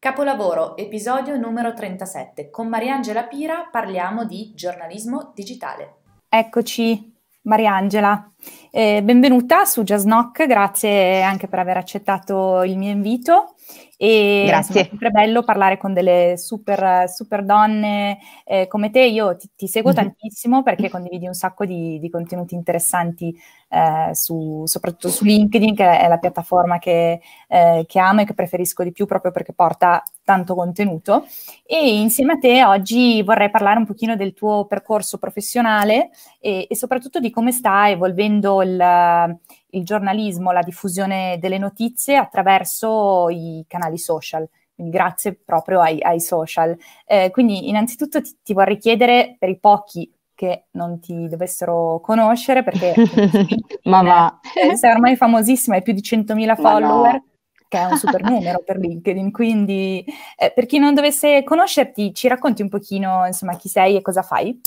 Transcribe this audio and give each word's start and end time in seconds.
Capolavoro, 0.00 0.78
episodio 0.78 1.36
numero 1.36 1.74
37. 1.74 2.48
Con 2.48 2.68
Mariangela 2.68 3.24
Pira 3.24 3.68
parliamo 3.70 4.24
di 4.24 4.52
giornalismo 4.54 5.30
digitale. 5.34 5.96
Eccoci, 6.26 7.14
Mariangela. 7.42 8.32
Eh, 8.70 9.02
benvenuta 9.02 9.66
su 9.66 9.82
Jazznock, 9.82 10.46
grazie 10.46 11.20
anche 11.20 11.48
per 11.48 11.58
aver 11.58 11.76
accettato 11.76 12.62
il 12.62 12.78
mio 12.78 12.90
invito. 12.90 13.56
E 13.98 14.44
Grazie. 14.46 14.80
Insomma, 14.80 14.80
è 14.80 14.88
sempre 14.88 15.10
bello 15.10 15.42
parlare 15.42 15.76
con 15.76 15.92
delle 15.92 16.38
super, 16.38 17.06
super 17.10 17.44
donne 17.44 18.18
eh, 18.46 18.66
come 18.68 18.88
te. 18.90 19.02
Io 19.04 19.36
ti, 19.36 19.50
ti 19.54 19.68
seguo 19.68 19.92
mm-hmm. 19.92 20.02
tantissimo 20.02 20.62
perché 20.62 20.88
condividi 20.88 21.26
un 21.26 21.34
sacco 21.34 21.66
di, 21.66 21.98
di 21.98 22.08
contenuti 22.08 22.54
interessanti, 22.54 23.38
eh, 23.70 24.14
su, 24.14 24.62
soprattutto 24.66 25.08
su 25.08 25.24
LinkedIn, 25.24 25.74
che 25.74 25.98
è 25.98 26.08
la 26.08 26.18
piattaforma 26.18 26.78
che, 26.78 27.20
eh, 27.48 27.84
che, 27.86 27.98
amo 27.98 28.20
e 28.20 28.24
che 28.24 28.34
preferisco 28.34 28.82
di 28.82 28.92
più 28.92 29.06
proprio 29.06 29.32
perché 29.32 29.52
porta 29.52 30.02
tanto 30.24 30.54
contenuto. 30.54 31.26
E 31.64 32.00
insieme 32.00 32.34
a 32.34 32.38
te 32.38 32.64
oggi 32.64 33.22
vorrei 33.22 33.50
parlare 33.50 33.78
un 33.78 33.86
pochino 33.86 34.16
del 34.16 34.34
tuo 34.34 34.66
percorso 34.66 35.18
professionale 35.18 36.10
e, 36.38 36.66
e 36.68 36.76
soprattutto 36.76 37.20
di 37.20 37.30
come 37.30 37.52
sta 37.52 37.88
evolvendo 37.88 38.62
il 38.62 39.38
il 39.70 39.84
giornalismo, 39.84 40.52
la 40.52 40.62
diffusione 40.62 41.38
delle 41.40 41.58
notizie 41.58 42.16
attraverso 42.16 43.28
i 43.28 43.64
canali 43.68 43.98
social. 43.98 44.48
Quindi 44.74 44.96
grazie 44.96 45.34
proprio 45.34 45.80
ai, 45.80 46.00
ai 46.00 46.20
social. 46.20 46.76
Eh, 47.04 47.30
quindi 47.30 47.68
innanzitutto 47.68 48.22
ti, 48.22 48.38
ti, 48.42 48.54
vorrei 48.54 48.78
chiedere 48.78 49.36
per 49.38 49.50
i 49.50 49.58
pochi 49.58 50.10
che 50.40 50.68
non 50.70 51.00
ti 51.00 51.28
dovessero 51.28 52.00
conoscere, 52.02 52.62
perché 52.62 52.94
Mamma. 53.84 54.40
Eh, 54.54 54.74
sei 54.74 54.90
ormai 54.90 55.14
famosissima, 55.14 55.76
hai 55.76 55.82
più 55.82 55.92
di 55.92 56.00
100.000 56.00 56.56
follower. 56.56 57.12
No. 57.12 57.24
Che 57.68 57.78
è 57.78 57.84
un 57.84 57.98
super 57.98 58.22
numero 58.22 58.62
per 58.64 58.78
LinkedIn, 58.78 59.30
quindi 59.30 60.02
eh, 60.36 60.50
per 60.50 60.64
chi 60.64 60.78
non 60.78 60.94
dovesse 60.94 61.44
conoscerti, 61.44 62.14
ci 62.14 62.26
racconti 62.26 62.62
un 62.62 62.70
pochino 62.70 63.26
insomma 63.26 63.54
chi 63.56 63.68
sei 63.68 63.96
e 63.96 64.00
cosa 64.00 64.22
fai? 64.22 64.58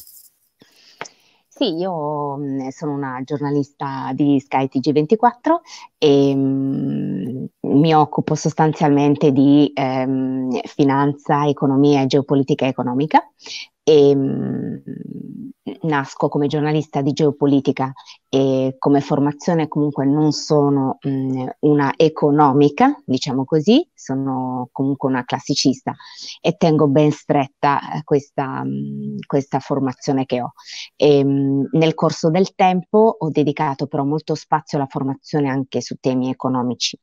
Sì, 1.49 1.75
io 1.75 2.37
mhmm, 2.37 2.69
sono 2.69 2.93
una 2.93 3.19
giornalista 3.23 4.11
di 4.13 4.39
Sky 4.39 4.69
TG24 4.71 5.59
e 5.97 6.35
mh, 6.35 6.39
mhmm, 6.39 7.80
mi 7.80 7.93
occupo 7.95 8.35
sostanzialmente 8.35 9.31
di 9.31 9.71
ehm, 9.73 10.61
finanza, 10.65 11.47
economia 11.47 12.03
e 12.03 12.05
geopolitica 12.05 12.67
economica 12.67 13.27
e 13.84 14.16
mh, 14.16 14.81
nasco 15.81 16.30
come 16.30 16.48
giornalista 16.48 17.02
di 17.02 17.14
geopolitica 17.14 17.92
e 18.30 18.76
come 18.80 19.02
formazione 19.02 19.67
comunque 19.67 20.06
non 20.06 20.31
sono 20.31 20.98
mh, 21.02 21.45
una 21.59 21.94
economica, 21.98 23.00
diciamo 23.06 23.45
così, 23.45 23.88
sono 23.94 24.70
comunque 24.72 25.09
una 25.09 25.23
classicista 25.26 25.94
e 26.42 26.56
tengo 26.58 26.88
ben 26.88 27.11
stretta 27.11 27.80
eh, 27.94 28.04
questa, 28.04 28.64
mh, 28.64 29.17
questa 29.28 29.59
formazione 29.59 30.26
che 30.26 30.42
ho. 30.42 30.54
E, 30.95 31.23
nel 31.23 31.93
corso 31.93 32.30
del 32.30 32.55
tempo 32.55 33.16
ho 33.20 33.30
dedicato 33.30 33.88
però 33.88 34.04
molto 34.04 34.36
spazio 34.36 34.77
alla 34.77 34.88
formazione 34.88 35.49
anche 35.49 35.82
su 35.82 35.95
temi 35.99 36.30
economici 36.30 36.98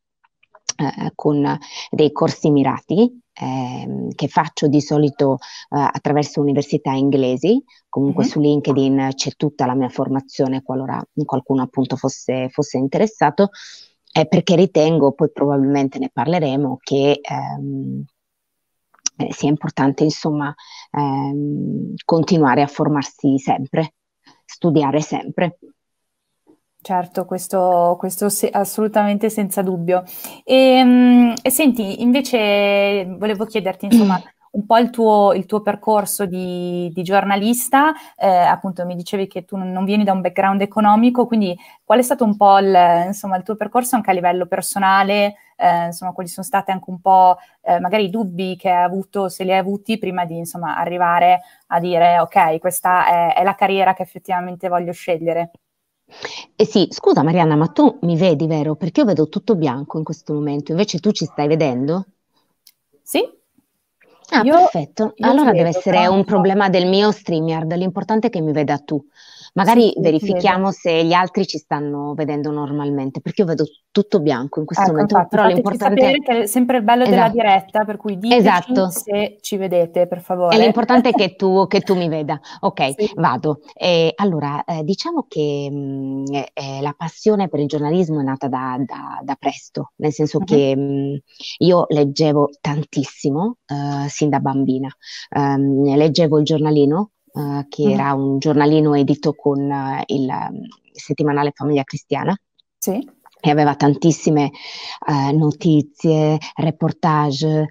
eh, 0.76 1.12
con 1.14 1.58
dei 1.90 2.12
corsi 2.12 2.50
mirati 2.50 3.19
eh, 3.32 4.08
che 4.14 4.28
faccio 4.28 4.66
di 4.66 4.80
solito 4.80 5.34
eh, 5.34 5.78
attraverso 5.78 6.40
università 6.40 6.92
inglesi, 6.92 7.62
comunque 7.88 8.24
mm-hmm. 8.24 8.32
su 8.32 8.40
LinkedIn 8.40 9.08
c'è 9.14 9.30
tutta 9.36 9.66
la 9.66 9.74
mia 9.74 9.88
formazione 9.88 10.62
qualora 10.62 11.02
qualcuno 11.24 11.62
appunto 11.62 11.96
fosse, 11.96 12.48
fosse 12.50 12.78
interessato, 12.78 13.50
eh, 14.12 14.26
perché 14.26 14.56
ritengo, 14.56 15.12
poi 15.12 15.30
probabilmente 15.30 15.98
ne 15.98 16.10
parleremo, 16.12 16.78
che 16.82 17.20
ehm, 17.22 18.04
eh, 19.16 19.32
sia 19.32 19.48
importante 19.48 20.04
insomma 20.04 20.54
ehm, 20.90 21.94
continuare 22.04 22.62
a 22.62 22.66
formarsi 22.66 23.38
sempre, 23.38 23.94
studiare 24.44 25.00
sempre. 25.00 25.58
Certo, 26.82 27.26
questo, 27.26 27.96
questo 27.98 28.30
se, 28.30 28.48
assolutamente 28.48 29.28
senza 29.28 29.60
dubbio. 29.60 30.02
E, 30.44 30.80
um, 30.82 31.34
e, 31.42 31.50
senti, 31.50 32.00
invece 32.00 33.04
volevo 33.18 33.44
chiederti, 33.44 33.84
insomma, 33.84 34.18
un 34.52 34.64
po' 34.64 34.78
il 34.78 34.88
tuo, 34.88 35.32
il 35.34 35.44
tuo 35.44 35.60
percorso 35.60 36.24
di, 36.24 36.90
di 36.92 37.02
giornalista, 37.02 37.92
eh, 38.16 38.26
appunto 38.26 38.86
mi 38.86 38.96
dicevi 38.96 39.26
che 39.26 39.44
tu 39.44 39.56
non 39.56 39.84
vieni 39.84 40.04
da 40.04 40.12
un 40.12 40.22
background 40.22 40.62
economico, 40.62 41.26
quindi 41.26 41.54
qual 41.84 41.98
è 41.98 42.02
stato 42.02 42.24
un 42.24 42.34
po' 42.36 42.58
il, 42.58 42.74
insomma, 43.06 43.36
il 43.36 43.42
tuo 43.42 43.56
percorso 43.56 43.96
anche 43.96 44.10
a 44.10 44.14
livello 44.14 44.46
personale, 44.46 45.34
eh, 45.56 45.84
insomma, 45.86 46.12
quali 46.12 46.30
sono 46.30 46.46
state 46.46 46.72
anche 46.72 46.88
un 46.88 47.00
po' 47.00 47.36
eh, 47.60 47.78
magari 47.78 48.04
i 48.04 48.10
dubbi 48.10 48.56
che 48.56 48.70
hai 48.70 48.82
avuto, 48.84 49.28
se 49.28 49.44
li 49.44 49.52
hai 49.52 49.58
avuti, 49.58 49.98
prima 49.98 50.24
di 50.24 50.38
insomma, 50.38 50.76
arrivare 50.78 51.42
a 51.68 51.78
dire 51.78 52.18
ok, 52.20 52.58
questa 52.58 53.06
è, 53.06 53.34
è 53.34 53.44
la 53.44 53.54
carriera 53.54 53.92
che 53.92 54.02
effettivamente 54.02 54.68
voglio 54.68 54.92
scegliere? 54.92 55.50
Eh 56.56 56.66
sì, 56.66 56.88
scusa 56.90 57.22
Marianna, 57.22 57.56
ma 57.56 57.68
tu 57.68 57.98
mi 58.02 58.16
vedi, 58.16 58.46
vero? 58.46 58.76
Perché 58.76 59.00
io 59.00 59.06
vedo 59.06 59.28
tutto 59.28 59.56
bianco 59.56 59.98
in 59.98 60.04
questo 60.04 60.34
momento, 60.34 60.70
invece 60.72 60.98
tu 60.98 61.10
ci 61.12 61.24
stai 61.24 61.48
vedendo? 61.48 62.06
Sì. 63.02 63.20
Ah, 64.32 64.42
io, 64.42 64.54
perfetto. 64.54 65.12
Io 65.16 65.30
allora 65.30 65.50
deve 65.52 65.64
vedo, 65.64 65.78
essere 65.78 66.06
un 66.06 66.24
problema 66.24 66.68
del 66.68 66.86
mio 66.86 67.10
StreamYard, 67.10 67.72
l'importante 67.74 68.28
è 68.28 68.30
che 68.30 68.40
mi 68.40 68.52
veda 68.52 68.78
tu. 68.78 69.04
Magari 69.54 69.90
sì, 69.94 70.00
verifichiamo 70.00 70.70
se 70.70 71.04
gli 71.04 71.12
altri 71.12 71.46
ci 71.46 71.58
stanno 71.58 72.14
vedendo 72.14 72.50
normalmente, 72.50 73.20
perché 73.20 73.42
io 73.42 73.46
vedo 73.46 73.64
tutto 73.90 74.20
bianco 74.20 74.60
in 74.60 74.66
questo 74.66 74.84
ecco, 74.84 74.92
momento, 74.92 75.14
infatti, 75.16 75.36
però 75.36 75.48
l'importante 75.48 76.10
è 76.10 76.18
che 76.18 76.42
è 76.42 76.46
sempre 76.46 76.76
il 76.78 76.84
bello 76.84 77.02
esatto. 77.02 77.16
della 77.16 77.28
diretta, 77.30 77.84
per 77.84 77.96
cui 77.96 78.18
diteci 78.18 78.40
esatto. 78.40 78.90
se 78.90 79.38
ci 79.40 79.56
vedete, 79.56 80.06
per 80.06 80.20
favore. 80.20 80.56
E 80.56 80.60
l'importante 80.60 81.08
è 81.08 81.12
che 81.12 81.34
tu, 81.34 81.66
che 81.66 81.80
tu 81.80 81.94
mi 81.96 82.08
veda. 82.08 82.38
Ok, 82.62 82.94
sì. 82.96 83.10
vado. 83.14 83.60
Eh, 83.72 84.12
allora, 84.16 84.62
eh, 84.64 84.84
diciamo 84.84 85.24
che 85.26 85.68
mh, 85.70 85.76
mm, 85.76 86.24
eh, 86.34 86.80
la 86.80 86.94
passione 86.96 87.48
per 87.48 87.60
il 87.60 87.66
giornalismo 87.66 88.20
è 88.20 88.22
nata 88.22 88.48
da, 88.48 88.76
da, 88.78 89.18
da 89.22 89.34
presto, 89.34 89.92
nel 89.96 90.12
senso 90.12 90.38
uh-huh. 90.38 90.44
che 90.44 90.76
mh, 90.76 90.80
mm, 90.80 91.14
io 91.58 91.86
leggevo 91.88 92.50
tantissimo 92.60 93.56
uh, 93.66 94.08
sin 94.08 94.28
da 94.28 94.40
bambina. 94.40 94.88
Um, 95.34 95.94
leggevo 95.96 96.38
il 96.38 96.44
giornalino 96.44 97.12
uh, 97.32 97.66
che 97.68 97.86
mm. 97.86 97.90
era 97.90 98.12
un 98.14 98.38
giornalino 98.38 98.94
edito 98.94 99.34
con 99.34 99.58
uh, 99.60 100.02
il, 100.06 100.28
um, 100.28 100.66
settimanale 100.92 101.52
Famiglia 101.54 101.84
Cristiana. 101.84 102.36
Sì. 102.78 103.18
E 103.40 103.50
aveva 103.50 103.74
tantissime 103.74 104.50
uh, 105.06 105.36
notizie, 105.36 106.38
reportage, 106.56 107.66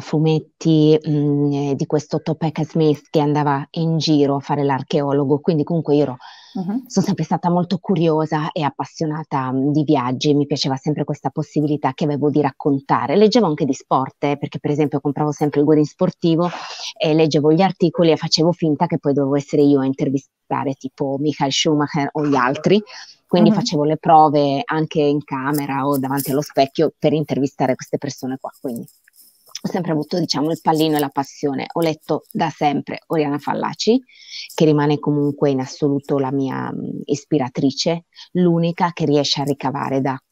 fumetti 0.00 0.98
mh, 1.00 1.10
mm, 1.10 1.72
di 1.72 1.86
questo 1.86 2.20
Topeka 2.20 2.64
Smith 2.64 3.02
che 3.10 3.20
andava 3.20 3.66
in 3.72 3.98
giro 3.98 4.36
a 4.36 4.40
fare 4.40 4.64
l'archeologo. 4.64 5.40
Quindi 5.40 5.62
comunque 5.62 5.94
io 5.94 6.02
ero 6.02 6.16
Uh-huh. 6.54 6.84
Sono 6.86 7.04
sempre 7.04 7.24
stata 7.24 7.50
molto 7.50 7.78
curiosa 7.78 8.52
e 8.52 8.62
appassionata 8.62 9.48
um, 9.48 9.72
di 9.72 9.82
viaggi, 9.82 10.34
mi 10.34 10.46
piaceva 10.46 10.76
sempre 10.76 11.02
questa 11.02 11.30
possibilità 11.30 11.92
che 11.94 12.04
avevo 12.04 12.30
di 12.30 12.40
raccontare. 12.40 13.16
Leggevo 13.16 13.46
anche 13.46 13.64
di 13.64 13.72
sport, 13.72 14.22
eh, 14.22 14.36
perché 14.38 14.60
per 14.60 14.70
esempio 14.70 15.00
compravo 15.00 15.32
sempre 15.32 15.58
il 15.60 15.66
Guerin 15.66 15.84
sportivo 15.84 16.48
e 16.96 17.12
leggevo 17.12 17.52
gli 17.52 17.60
articoli 17.60 18.12
e 18.12 18.16
facevo 18.16 18.52
finta 18.52 18.86
che 18.86 18.98
poi 18.98 19.12
dovevo 19.12 19.34
essere 19.34 19.62
io 19.62 19.80
a 19.80 19.84
intervistare 19.84 20.43
tipo 20.74 21.16
Michael 21.18 21.52
Schumacher 21.52 22.08
o 22.12 22.26
gli 22.26 22.36
altri. 22.36 22.80
Quindi 23.26 23.50
uh-huh. 23.50 23.56
facevo 23.56 23.84
le 23.84 23.96
prove 23.96 24.62
anche 24.64 25.00
in 25.00 25.24
camera 25.24 25.86
o 25.86 25.98
davanti 25.98 26.30
allo 26.30 26.42
specchio 26.42 26.92
per 26.96 27.12
intervistare 27.12 27.74
queste 27.74 27.98
persone 27.98 28.38
qua. 28.40 28.52
Quindi 28.60 28.86
ho 29.64 29.68
sempre 29.68 29.92
avuto 29.92 30.18
diciamo 30.18 30.50
il 30.50 30.60
pallino 30.60 30.96
e 30.96 31.00
la 31.00 31.08
passione. 31.08 31.66
Ho 31.72 31.80
letto 31.80 32.24
da 32.30 32.50
sempre 32.50 33.00
Oriana 33.06 33.38
Fallaci, 33.38 34.00
che 34.54 34.64
rimane 34.66 34.98
comunque 34.98 35.50
in 35.50 35.60
assoluto 35.60 36.18
la 36.18 36.30
mia 36.30 36.70
mh, 36.70 37.00
ispiratrice, 37.06 38.04
l'unica 38.32 38.92
che 38.92 39.06
riesce 39.06 39.40
a 39.40 39.44
ricavare 39.44 40.02
da 40.02 40.22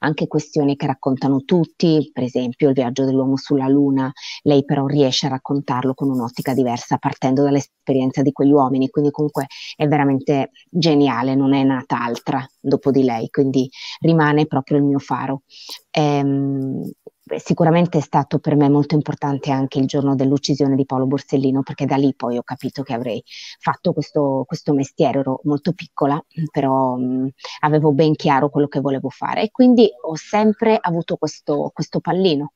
anche 0.00 0.26
questioni 0.26 0.76
che 0.76 0.86
raccontano 0.86 1.42
tutti, 1.44 2.10
per 2.12 2.22
esempio 2.24 2.68
il 2.68 2.74
viaggio 2.74 3.04
dell'uomo 3.04 3.36
sulla 3.36 3.68
Luna, 3.68 4.12
lei 4.42 4.64
però 4.64 4.86
riesce 4.86 5.26
a 5.26 5.30
raccontarlo 5.30 5.94
con 5.94 6.10
un'ottica 6.10 6.54
diversa 6.54 6.96
partendo 6.98 7.42
dall'esperienza 7.42 8.22
di 8.22 8.32
quegli 8.32 8.52
uomini, 8.52 8.88
quindi 8.90 9.10
comunque 9.10 9.46
è 9.76 9.86
veramente 9.86 10.50
geniale, 10.68 11.34
non 11.34 11.54
è 11.54 11.62
nata 11.62 12.00
altra 12.02 12.44
dopo 12.60 12.90
di 12.90 13.02
lei, 13.04 13.28
quindi 13.30 13.68
rimane 14.00 14.46
proprio 14.46 14.78
il 14.78 14.84
mio 14.84 14.98
faro. 14.98 15.42
Ehm, 15.90 16.90
sicuramente 17.36 17.98
è 17.98 18.00
stato 18.00 18.38
per 18.38 18.54
me 18.56 18.68
molto 18.68 18.94
importante 18.94 19.50
anche 19.50 19.78
il 19.78 19.86
giorno 19.86 20.14
dell'uccisione 20.14 20.76
di 20.76 20.84
Paolo 20.84 21.06
Borsellino, 21.06 21.62
perché 21.62 21.86
da 21.86 21.96
lì 21.96 22.14
poi 22.14 22.36
ho 22.36 22.42
capito 22.42 22.82
che 22.82 22.92
avrei 22.92 23.22
fatto 23.58 23.92
questo, 23.92 24.44
questo 24.46 24.74
mestiere, 24.74 25.20
ero 25.20 25.40
molto 25.44 25.72
piccola, 25.72 26.22
però 26.50 26.96
mh, 26.96 27.30
avevo 27.60 27.92
ben 27.92 28.14
chiaro 28.14 28.50
quello 28.50 28.68
che 28.68 28.80
volevo 28.80 29.08
fare 29.08 29.42
e 29.42 29.50
quindi 29.50 29.88
ho 30.02 30.14
sempre 30.16 30.78
avuto 30.80 31.16
questo, 31.16 31.70
questo 31.72 32.00
pallino. 32.00 32.52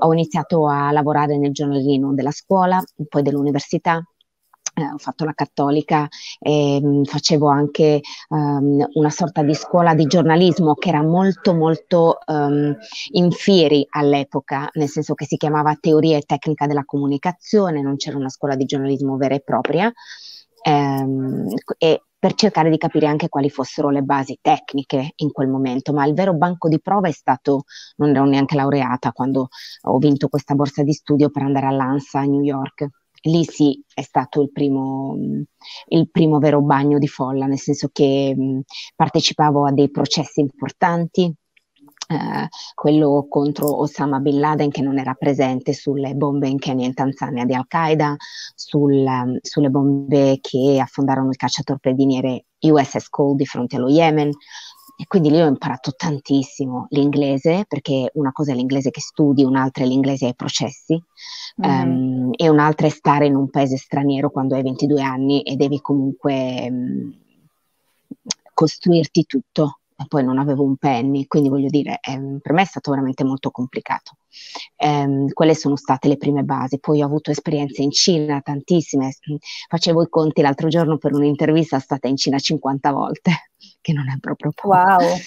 Ho 0.00 0.12
iniziato 0.12 0.68
a 0.68 0.90
lavorare 0.92 1.38
nel 1.38 1.52
giornalino 1.52 2.12
della 2.14 2.30
scuola, 2.30 2.82
poi 3.08 3.22
dell'università, 3.22 4.02
eh, 4.74 4.90
ho 4.90 4.98
fatto 4.98 5.24
la 5.24 5.32
cattolica 5.34 6.08
e 6.38 6.80
mh, 6.80 6.86
mm, 6.86 7.02
facevo 7.04 7.48
anche 7.48 8.00
um, 8.28 8.86
una 8.94 9.10
sorta 9.10 9.42
di 9.42 9.54
scuola 9.54 9.94
di 9.94 10.06
giornalismo 10.06 10.74
che 10.74 10.88
era 10.88 11.02
molto 11.02 11.54
molto 11.54 12.18
um, 12.26 12.74
in 13.12 13.30
fieri 13.30 13.86
all'epoca, 13.90 14.68
nel 14.74 14.88
senso 14.88 15.14
che 15.14 15.26
si 15.26 15.36
chiamava 15.36 15.76
teoria 15.78 16.16
e 16.16 16.22
tecnica 16.22 16.66
della 16.66 16.84
comunicazione, 16.84 17.82
non 17.82 17.96
c'era 17.96 18.16
una 18.16 18.30
scuola 18.30 18.54
di 18.56 18.64
giornalismo 18.64 19.16
vera 19.16 19.34
e 19.34 19.40
propria. 19.40 19.92
Um, 20.64 21.48
e 21.76 22.02
per 22.22 22.34
cercare 22.34 22.70
di 22.70 22.78
capire 22.78 23.06
anche 23.08 23.28
quali 23.28 23.50
fossero 23.50 23.90
le 23.90 24.02
basi 24.02 24.38
tecniche 24.40 25.14
in 25.16 25.32
quel 25.32 25.48
momento, 25.48 25.92
ma 25.92 26.06
il 26.06 26.14
vero 26.14 26.34
banco 26.34 26.68
di 26.68 26.80
prova 26.80 27.08
è 27.08 27.12
stato, 27.12 27.64
non 27.96 28.10
ero 28.10 28.24
neanche 28.26 28.54
laureata 28.54 29.10
quando 29.10 29.48
ho 29.82 29.98
vinto 29.98 30.28
questa 30.28 30.54
borsa 30.54 30.84
di 30.84 30.92
studio 30.92 31.30
per 31.30 31.42
andare 31.42 31.66
all'ANSA 31.66 32.20
a 32.20 32.24
New 32.24 32.42
York 32.42 33.01
lì 33.22 33.44
sì 33.44 33.82
è 33.92 34.02
stato 34.02 34.40
il 34.42 34.50
primo, 34.50 35.16
il 35.88 36.10
primo 36.10 36.38
vero 36.38 36.60
bagno 36.60 36.98
di 36.98 37.08
folla, 37.08 37.46
nel 37.46 37.58
senso 37.58 37.88
che 37.92 38.34
mh, 38.36 38.60
partecipavo 38.96 39.66
a 39.66 39.72
dei 39.72 39.90
processi 39.90 40.40
importanti, 40.40 41.32
eh, 42.08 42.48
quello 42.74 43.26
contro 43.28 43.80
Osama 43.80 44.18
Bin 44.18 44.40
Laden 44.40 44.70
che 44.70 44.82
non 44.82 44.98
era 44.98 45.14
presente 45.14 45.72
sulle 45.72 46.14
bombe 46.14 46.48
in 46.48 46.58
Kenya 46.58 46.84
e 46.84 46.88
in 46.88 46.94
Tanzania 46.94 47.44
di 47.44 47.54
Al-Qaeda, 47.54 48.16
sul, 48.54 49.38
sulle 49.40 49.70
bombe 49.70 50.38
che 50.40 50.78
affondarono 50.80 51.30
il 51.30 51.36
cacciatorpediniere 51.36 52.46
USS 52.60 53.08
Cole 53.08 53.36
di 53.36 53.46
fronte 53.46 53.76
allo 53.76 53.88
Yemen, 53.88 54.30
e 54.96 55.06
quindi 55.06 55.30
lì 55.30 55.40
ho 55.40 55.46
imparato 55.46 55.92
tantissimo 55.96 56.86
l'inglese, 56.90 57.64
perché 57.66 58.10
una 58.14 58.32
cosa 58.32 58.52
è 58.52 58.54
l'inglese 58.54 58.90
che 58.90 59.00
studi, 59.00 59.42
un'altra 59.42 59.84
è 59.84 59.86
l'inglese 59.86 60.26
ai 60.26 60.34
processi, 60.34 61.02
mm-hmm. 61.64 61.90
um, 61.90 62.30
e 62.36 62.48
un'altra 62.48 62.86
è 62.86 62.90
stare 62.90 63.26
in 63.26 63.34
un 63.34 63.48
paese 63.50 63.76
straniero 63.76 64.30
quando 64.30 64.54
hai 64.54 64.62
22 64.62 65.02
anni 65.02 65.42
e 65.42 65.56
devi 65.56 65.80
comunque 65.80 66.68
um, 66.68 67.14
costruirti 68.52 69.24
tutto. 69.26 69.78
E 69.96 70.06
poi 70.08 70.24
non 70.24 70.38
avevo 70.38 70.64
un 70.64 70.76
penny, 70.76 71.26
quindi 71.26 71.48
voglio 71.48 71.68
dire, 71.68 72.00
um, 72.08 72.38
per 72.40 72.52
me 72.52 72.62
è 72.62 72.66
stato 72.66 72.90
veramente 72.90 73.24
molto 73.24 73.50
complicato. 73.50 74.16
Quelle 75.32 75.54
sono 75.54 75.76
state 75.76 76.08
le 76.08 76.16
prime 76.16 76.42
basi. 76.42 76.80
Poi 76.80 77.02
ho 77.02 77.06
avuto 77.06 77.30
esperienze 77.30 77.82
in 77.82 77.92
Cina, 77.92 78.40
tantissime. 78.40 79.12
Facevo 79.68 80.02
i 80.02 80.08
conti 80.08 80.42
l'altro 80.42 80.68
giorno 80.68 80.96
per 80.96 81.12
un'intervista, 81.12 81.78
stata 81.78 82.08
in 82.08 82.16
Cina 82.16 82.38
50 82.38 82.90
volte 82.90 83.51
che 83.82 83.92
non 83.92 84.08
è 84.08 84.16
proprio 84.18 84.52
poco. 84.54 84.68
Wow. 84.68 85.18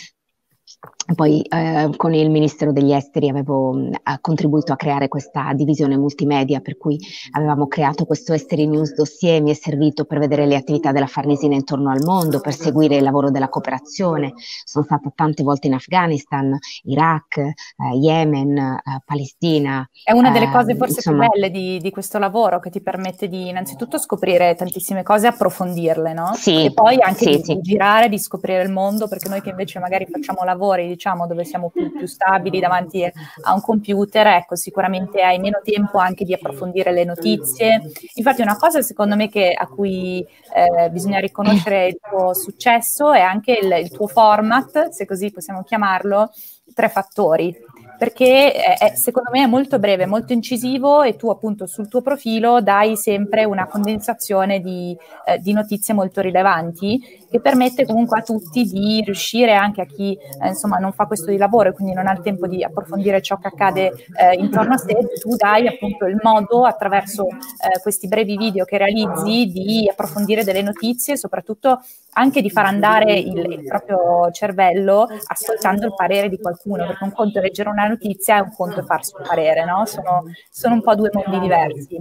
Poi 1.13 1.41
eh, 1.41 1.91
con 1.95 2.13
il 2.15 2.31
Ministero 2.31 2.71
degli 2.71 2.91
Esteri 2.91 3.29
avevo 3.29 3.73
mh, 3.73 3.91
contribuito 4.21 4.73
a 4.73 4.75
creare 4.75 5.07
questa 5.07 5.51
divisione 5.53 5.97
multimedia 5.97 6.61
per 6.61 6.77
cui 6.77 6.97
avevamo 7.31 7.67
creato 7.67 8.05
questo 8.05 8.33
Esteri 8.33 8.65
News 8.65 8.95
dossier, 8.95 9.39
mi 9.41 9.51
è 9.51 9.53
servito 9.53 10.05
per 10.05 10.17
vedere 10.17 10.47
le 10.47 10.55
attività 10.55 10.91
della 10.91 11.05
Farnesina 11.05 11.53
intorno 11.53 11.91
al 11.91 12.01
mondo, 12.03 12.39
per 12.39 12.55
seguire 12.55 12.95
il 12.95 13.03
lavoro 13.03 13.29
della 13.29 13.49
cooperazione. 13.49 14.33
Sono 14.63 14.83
stata 14.83 15.11
tante 15.13 15.43
volte 15.43 15.67
in 15.67 15.73
Afghanistan, 15.73 16.57
Iraq, 16.85 17.37
eh, 17.37 17.53
Yemen, 18.01 18.57
eh, 18.57 18.81
Palestina. 19.05 19.87
È 20.03 20.11
una 20.11 20.31
delle 20.31 20.49
cose 20.49 20.71
ehm, 20.71 20.77
forse 20.77 20.95
insomma, 20.95 21.27
più 21.27 21.39
belle 21.39 21.51
di, 21.51 21.79
di, 21.79 21.91
questo 21.91 22.17
lavoro 22.17 22.59
che 22.59 22.71
ti 22.71 22.81
permette 22.81 23.27
di 23.27 23.49
innanzitutto 23.49 23.99
scoprire 23.99 24.55
tantissime 24.55 25.03
cose 25.03 25.27
e 25.27 25.29
approfondirle, 25.29 26.13
no? 26.13 26.33
Sì, 26.33 26.65
e 26.65 26.73
poi 26.73 26.99
anche 26.99 27.25
sì, 27.25 27.37
di, 27.37 27.43
sì. 27.43 27.53
di 27.55 27.61
girare, 27.61 28.09
di 28.09 28.17
scoprire 28.17 28.63
il 28.63 28.71
mondo, 28.71 29.07
perché 29.07 29.29
noi 29.29 29.41
che 29.41 29.49
invece 29.49 29.77
magari 29.77 30.07
facciamo 30.09 30.43
lavoro 30.43 30.64
lavori, 30.65 30.87
diciamo, 30.87 31.27
dove 31.27 31.43
siamo 31.45 31.69
più, 31.69 31.91
più, 31.91 32.07
stabili 32.07 32.59
davanti 32.59 33.03
a 33.03 33.53
un 33.53 33.61
computer, 33.61 34.25
ecco, 34.27 34.55
sicuramente 34.55 35.21
hai 35.21 35.39
meno 35.39 35.59
tempo 35.63 35.99
anche 35.99 36.25
di 36.25 36.33
approfondire 36.33 36.91
le 36.91 37.03
notizie. 37.03 37.81
Infatti 38.15 38.41
una 38.41 38.57
cosa 38.57 38.81
secondo 38.81 39.15
me 39.15 39.29
che, 39.29 39.53
a 39.55 39.67
cui 39.67 40.25
eh, 40.53 40.89
bisogna 40.89 41.19
riconoscere 41.19 41.87
il 41.87 41.99
tuo 42.01 42.33
successo 42.33 43.11
è 43.11 43.21
anche 43.21 43.59
il, 43.61 43.71
il 43.81 43.91
tuo 43.91 44.07
format, 44.07 44.89
se 44.89 45.05
così 45.05 45.31
possiamo 45.31 45.63
chiamarlo, 45.63 46.31
tre 46.73 46.89
fattori. 46.89 47.55
Perché 47.97 48.51
è, 48.51 48.93
secondo 48.95 49.29
me 49.31 49.43
è 49.43 49.47
molto 49.47 49.79
breve, 49.79 50.05
molto 50.05 50.33
incisivo 50.33 51.01
e 51.01 51.15
tu 51.15 51.29
appunto 51.29 51.65
sul 51.65 51.87
tuo 51.87 52.01
profilo 52.01 52.59
dai 52.59 52.97
sempre 52.97 53.45
una 53.45 53.67
condensazione 53.67 54.59
di, 54.59 54.97
eh, 55.25 55.39
di 55.39 55.53
notizie 55.53 55.93
molto 55.93 56.19
rilevanti 56.19 56.99
che 57.35 57.41
permette 57.41 57.85
comunque 57.85 58.19
a 58.19 58.21
tutti 58.21 58.63
di 58.63 59.01
riuscire 59.03 59.53
anche 59.53 59.81
a 59.81 59.85
chi 59.85 60.17
eh, 60.41 60.47
insomma 60.47 60.77
non 60.77 60.93
fa 60.93 61.05
questo 61.05 61.31
di 61.31 61.37
lavoro 61.37 61.69
e 61.69 61.73
quindi 61.73 61.93
non 61.93 62.07
ha 62.07 62.13
il 62.13 62.21
tempo 62.21 62.47
di 62.47 62.63
approfondire 62.63 63.21
ciò 63.21 63.37
che 63.37 63.47
accade 63.47 63.91
eh, 64.17 64.35
intorno 64.37 64.75
a 64.75 64.77
sé, 64.77 64.95
tu 65.19 65.35
dai 65.35 65.67
appunto 65.67 66.05
il 66.05 66.17
modo 66.23 66.63
attraverso 66.63 67.27
eh, 67.27 67.81
questi 67.81 68.07
brevi 68.07 68.37
video 68.37 68.63
che 68.63 68.77
realizzi 68.77 69.47
di 69.47 69.89
approfondire 69.89 70.43
delle 70.43 70.61
notizie 70.61 71.15
e 71.15 71.17
soprattutto 71.17 71.81
anche 72.17 72.41
di 72.41 72.49
far 72.49 72.65
andare 72.65 73.13
il, 73.13 73.37
il 73.37 73.63
proprio 73.65 74.31
cervello 74.31 75.07
ascoltando 75.27 75.85
il 75.85 75.93
parere 75.93 76.29
di 76.29 76.39
qualcuno, 76.39 76.85
perché 76.85 77.03
un 77.03 77.11
conto 77.11 77.39
è 77.39 77.41
leggere 77.41 77.69
una 77.69 77.87
notizia 77.87 78.37
e 78.37 78.41
un 78.41 78.53
conto 78.55 78.79
è 78.79 78.83
farsi 78.83 79.13
un 79.17 79.25
parere, 79.27 79.65
no? 79.65 79.85
Sono, 79.85 80.23
sono 80.49 80.75
un 80.75 80.81
po' 80.81 80.95
due 80.95 81.09
mondi 81.11 81.39
diversi. 81.39 81.97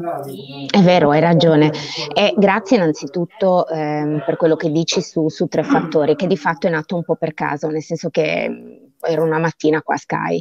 È 0.71 0.81
vero, 0.83 1.11
hai 1.11 1.21
ragione. 1.21 1.73
E 2.15 2.33
grazie 2.37 2.77
innanzitutto 2.77 3.67
ehm, 3.67 4.23
per 4.25 4.37
quello 4.37 4.57
che 4.57 4.71
dici 4.71 5.03
su 5.03 5.24
su, 5.29 5.47
tre 5.47 5.63
fattori, 5.63 6.17
che 6.17 6.27
di 6.27 6.37
fatto 6.37 6.67
è 6.67 6.71
nato 6.71 6.97
un 6.97 7.05
po' 7.05 7.17
per 7.17 7.35
caso, 7.35 7.69
nel 7.69 7.83
senso 7.83 8.11
che 8.11 8.91
ero 9.07 9.23
una 9.23 9.39
mattina 9.39 9.83
qua 9.83 9.95
a 9.95 9.99
Sky 9.99 10.41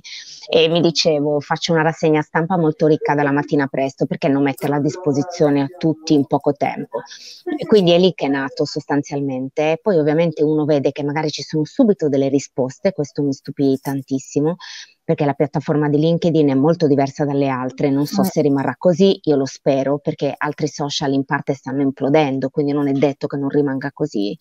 e 0.49 0.67
mi 0.69 0.79
dicevo 0.79 1.39
faccio 1.39 1.73
una 1.73 1.81
rassegna 1.81 2.21
stampa 2.21 2.57
molto 2.57 2.87
ricca 2.87 3.13
dalla 3.13 3.31
mattina 3.31 3.67
presto 3.67 4.05
perché 4.05 4.27
non 4.27 4.43
metterla 4.43 4.77
a 4.77 4.81
disposizione 4.81 5.61
a 5.61 5.67
tutti 5.77 6.13
in 6.13 6.25
poco 6.25 6.53
tempo? 6.53 6.99
E 7.57 7.65
quindi 7.65 7.91
è 7.91 7.99
lì 7.99 8.13
che 8.13 8.27
è 8.27 8.29
nato 8.29 8.65
sostanzialmente. 8.65 9.79
Poi 9.81 9.97
ovviamente 9.97 10.43
uno 10.43 10.65
vede 10.65 10.91
che 10.91 11.03
magari 11.03 11.29
ci 11.29 11.43
sono 11.43 11.65
subito 11.65 12.09
delle 12.09 12.29
risposte 12.29 12.93
questo 12.93 13.21
mi 13.21 13.33
stupì 13.33 13.77
tantissimo 13.81 14.55
perché 15.03 15.25
la 15.25 15.33
piattaforma 15.33 15.89
di 15.89 15.97
LinkedIn 15.97 16.49
è 16.49 16.53
molto 16.53 16.87
diversa 16.87 17.25
dalle 17.25 17.49
altre, 17.49 17.89
non 17.89 18.05
so 18.05 18.21
mm. 18.21 18.25
se 18.25 18.41
rimarrà 18.41 18.75
così, 18.77 19.19
io 19.23 19.35
lo 19.35 19.45
spero 19.45 19.99
perché 19.99 20.33
altri 20.35 20.67
social 20.67 21.13
in 21.13 21.25
parte 21.25 21.53
stanno 21.53 21.81
implodendo, 21.81 22.49
quindi 22.49 22.71
non 22.71 22.87
è 22.87 22.93
detto 22.93 23.27
che 23.27 23.37
non 23.37 23.49
rimanga 23.49 23.91
così, 23.91 24.37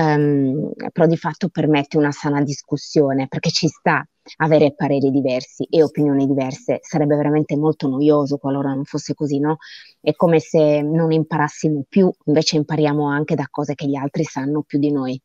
um, 0.00 0.72
però 0.92 1.06
di 1.06 1.16
fatto 1.16 1.48
permette 1.48 1.96
una 1.96 2.12
sana 2.12 2.42
discussione 2.42 3.28
perché 3.28 3.50
ci 3.50 3.68
sta 3.68 4.06
avere 4.36 4.74
pareri 4.74 5.10
diversi 5.10 5.64
e 5.70 5.82
opinioni 5.82 6.26
diverse, 6.26 6.80
sarebbe 6.82 7.16
veramente 7.16 7.56
molto 7.56 7.88
noioso 7.88 8.36
qualora 8.36 8.74
non 8.74 8.84
fosse 8.84 9.14
così, 9.14 9.38
no? 9.38 9.56
È 10.00 10.12
come 10.14 10.38
se 10.38 10.82
non 10.82 11.12
imparassimo 11.12 11.84
più, 11.88 12.10
invece 12.24 12.56
impariamo 12.56 13.08
anche 13.08 13.34
da 13.34 13.46
cose 13.50 13.74
che 13.74 13.86
gli 13.86 13.96
altri 13.96 14.24
sanno 14.24 14.62
più 14.62 14.78
di 14.78 14.92
noi 14.92 15.18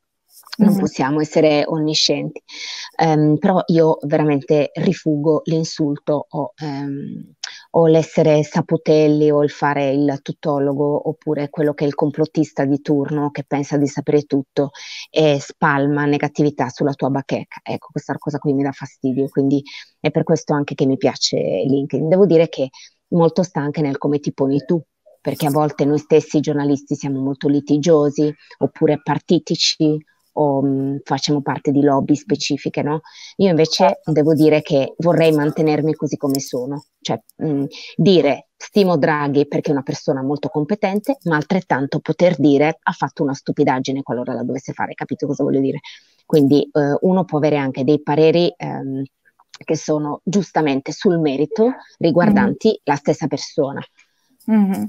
non 0.57 0.69
mm-hmm. 0.69 0.79
possiamo 0.79 1.19
essere 1.19 1.63
onniscienti. 1.65 2.41
Um, 3.03 3.37
però 3.37 3.61
io 3.67 3.97
veramente 4.03 4.69
rifugo 4.73 5.41
l'insulto 5.45 6.27
o, 6.29 6.53
um, 6.61 7.33
o, 7.71 7.87
l'essere 7.87 8.43
saputelli 8.43 9.31
o 9.31 9.43
il 9.43 9.49
fare 9.49 9.89
il 9.89 10.19
tuttologo 10.21 11.09
oppure 11.09 11.49
quello 11.49 11.73
che 11.73 11.85
è 11.85 11.87
il 11.87 11.95
complottista 11.95 12.65
di 12.65 12.81
turno 12.81 13.31
che 13.31 13.43
pensa 13.47 13.77
di 13.77 13.87
sapere 13.87 14.23
tutto 14.23 14.69
e 15.09 15.39
spalma 15.39 16.05
negatività 16.05 16.69
sulla 16.69 16.93
tua 16.93 17.09
bacheca. 17.09 17.59
Ecco, 17.63 17.87
questa 17.91 18.15
cosa 18.17 18.37
qui 18.37 18.53
mi 18.53 18.63
dà 18.63 18.71
fastidio, 18.71 19.27
quindi 19.29 19.63
è 19.99 20.11
per 20.11 20.23
questo 20.23 20.53
anche 20.53 20.75
che 20.75 20.85
mi 20.85 20.97
piace 20.97 21.37
LinkedIn. 21.37 22.09
Devo 22.09 22.27
dire 22.27 22.47
che 22.49 22.69
molto 23.09 23.41
sta 23.41 23.59
anche 23.59 23.81
nel 23.81 23.97
come 23.97 24.19
ti 24.19 24.33
poni 24.33 24.63
tu, 24.65 24.79
perché 25.19 25.47
a 25.47 25.51
volte 25.51 25.85
noi 25.85 25.97
stessi 25.97 26.41
giornalisti 26.41 26.95
siamo 26.95 27.21
molto 27.21 27.47
litigiosi 27.47 28.31
oppure 28.57 29.01
partitici 29.01 29.97
o 30.33 30.61
mh, 30.61 30.67
mm, 30.67 30.95
facciamo 31.03 31.41
parte 31.41 31.71
di 31.71 31.81
lobby 31.81 32.15
specifiche, 32.15 32.81
no? 32.81 33.01
Io 33.37 33.49
invece 33.49 33.99
devo 34.05 34.33
dire 34.33 34.61
che 34.61 34.93
vorrei 34.97 35.31
mantenermi 35.31 35.93
così 35.93 36.17
come 36.17 36.39
sono, 36.39 36.85
cioè 37.01 37.19
mh, 37.37 37.47
mm, 37.47 37.63
dire 37.95 38.47
stimo 38.55 38.97
Draghi 38.97 39.47
perché 39.47 39.69
è 39.69 39.73
una 39.73 39.83
persona 39.83 40.21
molto 40.23 40.47
competente, 40.49 41.17
ma 41.23 41.35
altrettanto 41.35 41.99
poter 41.99 42.35
dire 42.37 42.79
ha 42.81 42.91
fatto 42.91 43.23
una 43.23 43.33
stupidaggine 43.33 44.03
qualora 44.03 44.33
la 44.33 44.43
dovesse 44.43 44.73
fare, 44.73 44.93
capito 44.93 45.27
cosa 45.27 45.43
voglio 45.43 45.59
dire? 45.59 45.79
Quindi 46.25 46.61
eh, 46.71 46.97
uno 47.01 47.25
può 47.25 47.37
avere 47.37 47.57
anche 47.57 47.83
dei 47.83 48.01
pareri 48.01 48.53
ehm, 48.55 49.03
che 49.63 49.75
sono 49.75 50.21
giustamente 50.23 50.91
sul 50.91 51.19
merito 51.19 51.73
riguardanti 51.97 52.67
mm-hmm. 52.69 52.77
la 52.83 52.95
stessa 52.95 53.27
persona. 53.27 53.81
Mm-hmm. 54.49 54.83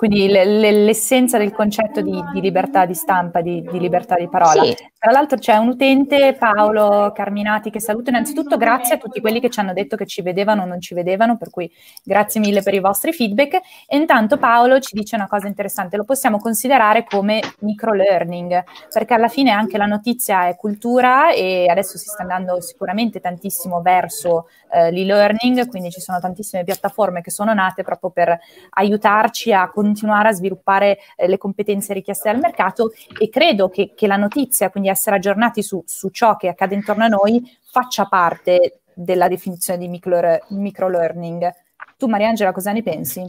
Quindi 0.00 0.28
l'essenza 0.28 1.36
del 1.36 1.52
concetto 1.52 2.00
di, 2.00 2.18
di, 2.32 2.40
libertà 2.40 2.86
di 2.86 2.94
stampa, 2.94 3.42
di, 3.42 3.62
di 3.70 3.78
libertà 3.78 4.14
di 4.14 4.28
parola. 4.28 4.64
Sì. 4.64 4.74
Tra 4.98 5.12
l'altro 5.12 5.38
c'è 5.38 5.56
un 5.56 5.68
utente, 5.68 6.34
Paolo 6.38 7.12
Carminati, 7.14 7.70
che 7.70 7.80
saluto 7.80 8.10
innanzitutto 8.10 8.56
grazie 8.56 8.94
a 8.94 8.98
tutti 8.98 9.20
quelli 9.20 9.40
che 9.40 9.50
ci 9.50 9.60
hanno 9.60 9.72
detto 9.72 9.96
che 9.96 10.06
ci 10.06 10.22
vedevano 10.22 10.62
o 10.62 10.64
non 10.66 10.80
ci 10.80 10.94
vedevano, 10.94 11.36
per 11.36 11.50
cui 11.50 11.70
grazie 12.02 12.40
mille 12.40 12.62
per 12.62 12.74
i 12.74 12.80
vostri 12.80 13.12
feedback. 13.12 13.60
E 13.86 13.96
intanto 13.96 14.36
Paolo 14.36 14.78
ci 14.80 14.94
dice 14.94 15.16
una 15.16 15.28
cosa 15.28 15.46
interessante, 15.46 15.96
lo 15.96 16.04
possiamo 16.04 16.38
considerare 16.38 17.04
come 17.04 17.40
micro 17.60 17.92
learning, 17.92 18.62
perché 18.92 19.14
alla 19.14 19.28
fine 19.28 19.50
anche 19.50 19.78
la 19.78 19.86
notizia 19.86 20.48
è 20.48 20.56
cultura 20.56 21.32
e 21.32 21.66
adesso 21.68 21.96
si 21.96 22.08
sta 22.08 22.22
andando 22.22 22.60
sicuramente 22.60 23.20
tantissimo 23.20 23.80
verso 23.82 24.48
eh, 24.70 24.90
l'e-learning, 24.90 25.66
quindi 25.68 25.90
ci 25.90 26.00
sono 26.00 26.20
tantissime 26.20 26.64
piattaforme 26.64 27.22
che 27.22 27.30
sono 27.30 27.54
nate 27.54 27.82
proprio 27.82 28.10
per 28.10 28.38
aiutarci 28.70 29.52
a 29.52 29.69
continuare 29.70 30.28
a 30.28 30.32
sviluppare 30.32 30.98
eh, 31.16 31.28
le 31.28 31.38
competenze 31.38 31.92
richieste 31.92 32.30
dal 32.30 32.40
mercato 32.40 32.92
e 33.18 33.28
credo 33.28 33.68
che, 33.68 33.92
che 33.94 34.06
la 34.06 34.16
notizia, 34.16 34.70
quindi 34.70 34.88
essere 34.88 35.16
aggiornati 35.16 35.62
su, 35.62 35.82
su, 35.86 36.10
ciò 36.10 36.36
che 36.36 36.48
accade 36.48 36.74
intorno 36.74 37.04
a 37.04 37.08
noi, 37.08 37.42
faccia 37.70 38.06
parte 38.06 38.80
della 38.94 39.28
definizione 39.28 39.78
di 39.78 39.88
micro, 39.88 40.38
micro 40.48 40.88
learning. 40.88 41.50
Tu 41.96 42.06
Mariangela 42.06 42.52
cosa 42.52 42.72
ne 42.72 42.82
pensi? 42.82 43.24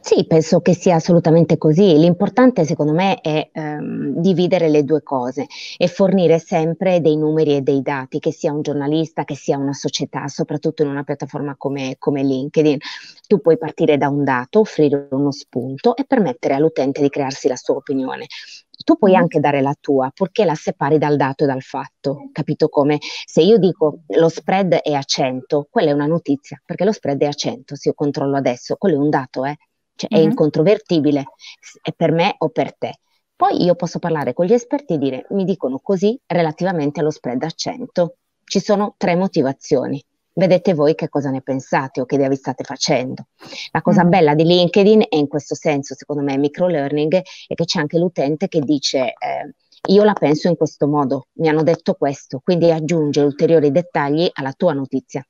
Sì, 0.00 0.26
penso 0.26 0.60
che 0.60 0.74
sia 0.74 0.96
assolutamente 0.96 1.56
così. 1.56 1.96
L'importante 1.98 2.64
secondo 2.66 2.92
me 2.92 3.20
è 3.22 3.48
ehm, 3.50 4.20
dividere 4.20 4.68
le 4.68 4.84
due 4.84 5.02
cose 5.02 5.46
e 5.78 5.88
fornire 5.88 6.38
sempre 6.38 7.00
dei 7.00 7.16
numeri 7.16 7.56
e 7.56 7.62
dei 7.62 7.80
dati, 7.80 8.18
che 8.18 8.30
sia 8.30 8.52
un 8.52 8.60
giornalista, 8.60 9.24
che 9.24 9.34
sia 9.34 9.56
una 9.56 9.72
società, 9.72 10.28
soprattutto 10.28 10.82
in 10.82 10.90
una 10.90 11.04
piattaforma 11.04 11.54
come, 11.56 11.96
come 11.98 12.22
LinkedIn. 12.22 12.76
Tu 13.26 13.40
puoi 13.40 13.56
partire 13.56 13.96
da 13.96 14.08
un 14.10 14.24
dato, 14.24 14.60
offrire 14.60 15.08
uno 15.10 15.32
spunto 15.32 15.96
e 15.96 16.04
permettere 16.04 16.52
all'utente 16.54 17.00
di 17.00 17.08
crearsi 17.08 17.48
la 17.48 17.56
sua 17.56 17.76
opinione. 17.76 18.26
Tu 18.84 18.96
puoi 18.96 19.16
anche 19.16 19.40
dare 19.40 19.62
la 19.62 19.74
tua, 19.80 20.10
purché 20.14 20.44
la 20.44 20.54
separi 20.54 20.98
dal 20.98 21.16
dato 21.16 21.44
e 21.44 21.46
dal 21.46 21.62
fatto, 21.62 22.28
capito 22.32 22.68
come? 22.68 22.98
Se 23.00 23.40
io 23.40 23.58
dico 23.58 24.00
lo 24.08 24.28
spread 24.28 24.74
è 24.74 24.92
a 24.92 25.02
100, 25.02 25.68
quella 25.70 25.90
è 25.90 25.94
una 25.94 26.06
notizia, 26.06 26.60
perché 26.64 26.84
lo 26.84 26.92
spread 26.92 27.20
è 27.22 27.26
a 27.26 27.32
100, 27.32 27.76
se 27.76 27.88
io 27.88 27.94
controllo 27.94 28.36
adesso, 28.36 28.76
quello 28.76 28.96
è 28.96 28.98
un 28.98 29.08
dato, 29.08 29.44
eh? 29.44 29.56
cioè 29.96 30.14
mm-hmm. 30.14 30.26
è 30.26 30.28
incontrovertibile, 30.28 31.24
è 31.82 31.92
per 31.92 32.12
me 32.12 32.34
o 32.38 32.50
per 32.50 32.76
te. 32.76 32.98
Poi 33.36 33.64
io 33.64 33.74
posso 33.74 33.98
parlare 33.98 34.32
con 34.32 34.46
gli 34.46 34.52
esperti 34.52 34.94
e 34.94 34.98
dire, 34.98 35.26
mi 35.30 35.44
dicono 35.44 35.80
così 35.80 36.18
relativamente 36.26 37.00
allo 37.00 37.10
spread 37.10 37.42
a 37.42 37.50
100. 37.50 38.16
Ci 38.44 38.60
sono 38.60 38.94
tre 38.96 39.16
motivazioni. 39.16 40.02
Vedete 40.36 40.74
voi 40.74 40.96
che 40.96 41.08
cosa 41.08 41.30
ne 41.30 41.42
pensate 41.42 42.00
o 42.00 42.06
che 42.06 42.16
idea 42.16 42.28
vi 42.28 42.34
state 42.34 42.64
facendo. 42.64 43.28
La 43.70 43.82
cosa 43.82 44.04
mm. 44.04 44.08
bella 44.08 44.34
di 44.34 44.44
LinkedIn 44.44 45.04
è 45.08 45.16
in 45.16 45.28
questo 45.28 45.54
senso, 45.54 45.94
secondo 45.94 46.22
me, 46.22 46.36
micro 46.36 46.66
learning, 46.66 47.22
è 47.46 47.54
che 47.54 47.64
c'è 47.64 47.78
anche 47.78 47.98
l'utente 47.98 48.48
che 48.48 48.60
dice 48.60 49.14
eh, 49.16 49.54
io 49.88 50.02
la 50.02 50.14
penso 50.14 50.48
in 50.48 50.56
questo 50.56 50.88
modo, 50.88 51.28
mi 51.34 51.48
hanno 51.48 51.62
detto 51.62 51.94
questo, 51.94 52.40
quindi 52.42 52.70
aggiunge 52.70 53.20
ulteriori 53.20 53.70
dettagli 53.70 54.28
alla 54.32 54.52
tua 54.52 54.72
notizia. 54.72 55.24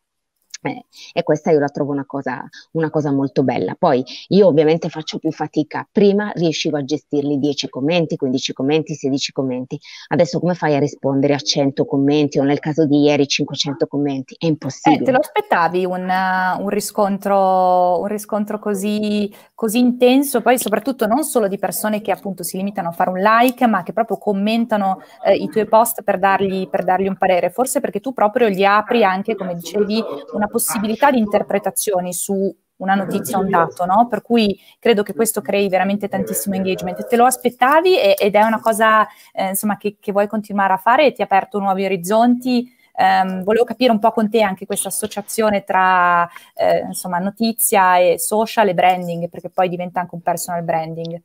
Eh, 0.65 0.87
e 1.13 1.23
questa 1.23 1.51
io 1.51 1.59
la 1.59 1.69
trovo 1.69 1.93
una 1.93 2.07
cosa, 2.07 2.49
una 2.73 2.89
cosa, 2.89 3.13
molto 3.13 3.43
bella. 3.43 3.75
Poi 3.79 4.03
io 4.29 4.47
ovviamente 4.47 4.89
faccio 4.89 5.19
più 5.19 5.31
fatica. 5.31 5.87
Prima 5.91 6.33
riuscivo 6.35 6.79
a 6.79 6.85
gestirli 6.85 7.39
10 7.39 7.69
commenti, 7.69 8.17
15 8.17 8.53
commenti, 8.55 8.95
16 8.95 9.33
commenti. 9.33 9.79
Adesso 10.09 10.41
come 10.41 10.55
fai 10.55 10.75
a 10.75 10.79
rispondere 10.79 11.35
a 11.35 11.39
100 11.39 11.85
commenti 11.85 12.39
o 12.39 12.45
nel 12.45 12.61
caso 12.61 12.87
di 12.87 13.03
ieri 13.03 13.29
500 13.29 13.87
commenti? 13.87 14.37
È 14.39 14.47
impossibile. 14.47 15.03
Eh, 15.03 15.05
te 15.05 15.13
lo 15.13 15.19
aspettavi 15.19 15.85
un, 15.85 16.11
un, 16.59 16.69
riscontro, 16.71 18.01
un 18.01 18.07
riscontro 18.07 18.59
così, 18.59 19.31
così 19.55 19.79
intenso? 19.79 20.41
Poi 20.41 20.59
soprattutto 20.59 21.07
non 21.07 21.25
solo 21.25 21.47
di 21.47 21.59
persone 21.59 22.01
che 22.01 22.11
appunto 22.11 22.43
si 22.43 22.57
limitano 22.57 22.89
a 22.89 22.93
fare 22.93 23.11
un 23.11 23.19
like, 23.19 23.67
ma 23.67 23.83
che 23.83 23.93
proprio 23.93 24.17
commentano 24.17 25.03
eh, 25.27 25.35
i 25.35 25.49
tuoi 25.49 25.67
post 25.67 26.03
per 26.03 26.19
dargli, 26.19 26.69
per 26.71 26.85
dargli 26.85 27.07
un 27.07 27.19
parere. 27.19 27.51
Forse 27.51 27.81
perché 27.81 28.01
tu 28.01 28.15
proprio 28.15 28.49
gli 28.49 28.65
apri 28.65 29.05
anche, 29.05 29.35
come 29.35 29.55
dicevi, 29.55 30.03
una 30.33 30.47
possibilità 30.55 31.11
di 31.11 31.19
interpretazioni 31.19 32.13
su 32.13 32.55
una 32.77 32.95
notizia, 32.95 33.39
un 33.39 33.51
dato, 33.51 33.85
no? 33.87 34.07
Per 34.09 34.23
cui 34.23 34.57
credo 34.79 35.03
che 35.03 35.15
questo 35.15 35.41
crei 35.41 35.69
veramente 35.69 36.09
tantissimo 36.09 36.55
engagement. 36.55 37.07
Te 37.07 37.17
lo 37.17 37.25
aspettavi 37.25 37.99
ed 37.99 38.35
è 38.35 38.43
una 38.43 38.61
cosa 38.61 39.07
eh, 39.33 39.49
insomma, 39.49 39.77
che, 39.77 39.97
che, 39.99 40.13
vuoi 40.13 40.29
continuare 40.29 40.73
a 40.73 40.77
fare 40.77 41.07
e 41.07 41.13
ti 41.13 41.23
ha 41.23 41.25
aperto 41.25 41.59
nuovi 41.59 41.85
orizzonti. 41.85 42.73
Um, 42.97 43.43
volevo 43.43 43.65
capire 43.65 43.91
un 43.91 43.99
po' 43.99 44.13
con 44.13 44.31
te 44.31 44.41
anche 44.41 44.67
questa 44.67 44.87
associazione 44.87 45.65
tra 45.65 46.29
eh, 46.55 46.85
insomma, 46.87 47.19
notizia 47.19 47.99
e 47.99 48.21
social 48.21 48.69
e 48.69 48.75
branding, 48.75 49.29
perché 49.29 49.51
poi 49.51 49.69
diventa 49.69 50.01
anche 50.01 50.15
un 50.15 50.23
personal 50.23 50.63
branding. 50.63 51.21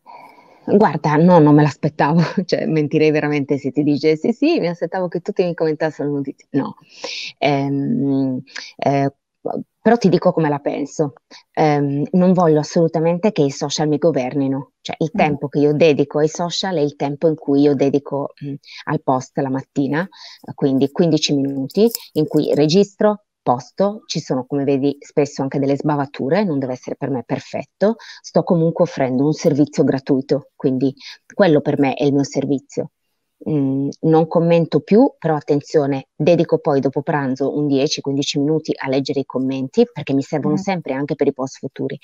Guarda, 0.75 1.15
no, 1.15 1.39
non 1.39 1.55
me 1.55 1.63
l'aspettavo, 1.63 2.19
cioè 2.45 2.65
mentirei 2.65 3.11
veramente 3.11 3.57
se 3.57 3.71
ti 3.71 3.83
dicessi 3.83 4.33
sì, 4.33 4.59
mi 4.59 4.67
aspettavo 4.67 5.07
che 5.07 5.21
tutti 5.21 5.43
mi 5.43 5.53
commentassero 5.53 6.09
notizie. 6.09 6.47
No, 6.51 6.75
ehm, 7.37 8.41
eh, 8.77 9.13
però 9.81 9.95
ti 9.97 10.09
dico 10.09 10.33
come 10.33 10.49
la 10.49 10.59
penso. 10.59 11.13
Um, 11.55 12.03
non 12.11 12.33
voglio 12.33 12.59
assolutamente 12.59 13.31
che 13.31 13.43
i 13.43 13.51
social 13.51 13.87
mi 13.87 13.97
governino, 13.97 14.73
cioè 14.81 14.95
il 14.99 15.11
mm. 15.13 15.17
tempo 15.17 15.47
che 15.47 15.59
io 15.59 15.73
dedico 15.73 16.19
ai 16.19 16.27
social 16.27 16.75
è 16.75 16.81
il 16.81 16.95
tempo 16.95 17.27
in 17.27 17.35
cui 17.35 17.61
io 17.61 17.73
dedico 17.75 18.33
mh, 18.39 18.53
al 18.85 19.01
post 19.01 19.37
la 19.37 19.49
mattina, 19.49 20.07
quindi 20.53 20.91
15 20.91 21.35
minuti 21.35 21.89
in 22.13 22.27
cui 22.27 22.53
registro, 22.53 23.23
posto, 23.49 24.03
ci 24.05 24.19
sono 24.19 24.45
come 24.45 24.63
vedi 24.63 24.95
spesso 24.99 25.41
anche 25.41 25.57
delle 25.57 25.75
sbavature, 25.75 26.43
non 26.43 26.59
deve 26.59 26.73
essere 26.73 26.95
per 26.95 27.09
me 27.09 27.23
perfetto, 27.25 27.95
sto 28.21 28.43
comunque 28.43 28.83
offrendo 28.83 29.25
un 29.25 29.33
servizio 29.33 29.83
gratuito, 29.83 30.51
quindi 30.55 30.93
quello 31.33 31.59
per 31.59 31.79
me 31.79 31.95
è 31.95 32.03
il 32.03 32.13
mio 32.13 32.23
servizio. 32.23 32.91
Mm, 33.49 33.89
non 34.01 34.27
commento 34.27 34.81
più, 34.81 35.13
però 35.17 35.35
attenzione, 35.35 36.09
dedico 36.15 36.59
poi 36.59 36.79
dopo 36.79 37.01
pranzo 37.01 37.57
un 37.57 37.65
10-15 37.65 38.39
minuti 38.39 38.71
a 38.75 38.87
leggere 38.87 39.21
i 39.21 39.25
commenti 39.25 39.83
perché 39.91 40.13
mi 40.13 40.21
servono 40.21 40.53
mm. 40.53 40.57
sempre 40.57 40.93
anche 40.93 41.15
per 41.15 41.25
i 41.25 41.33
post 41.33 41.57
futuri. 41.57 41.97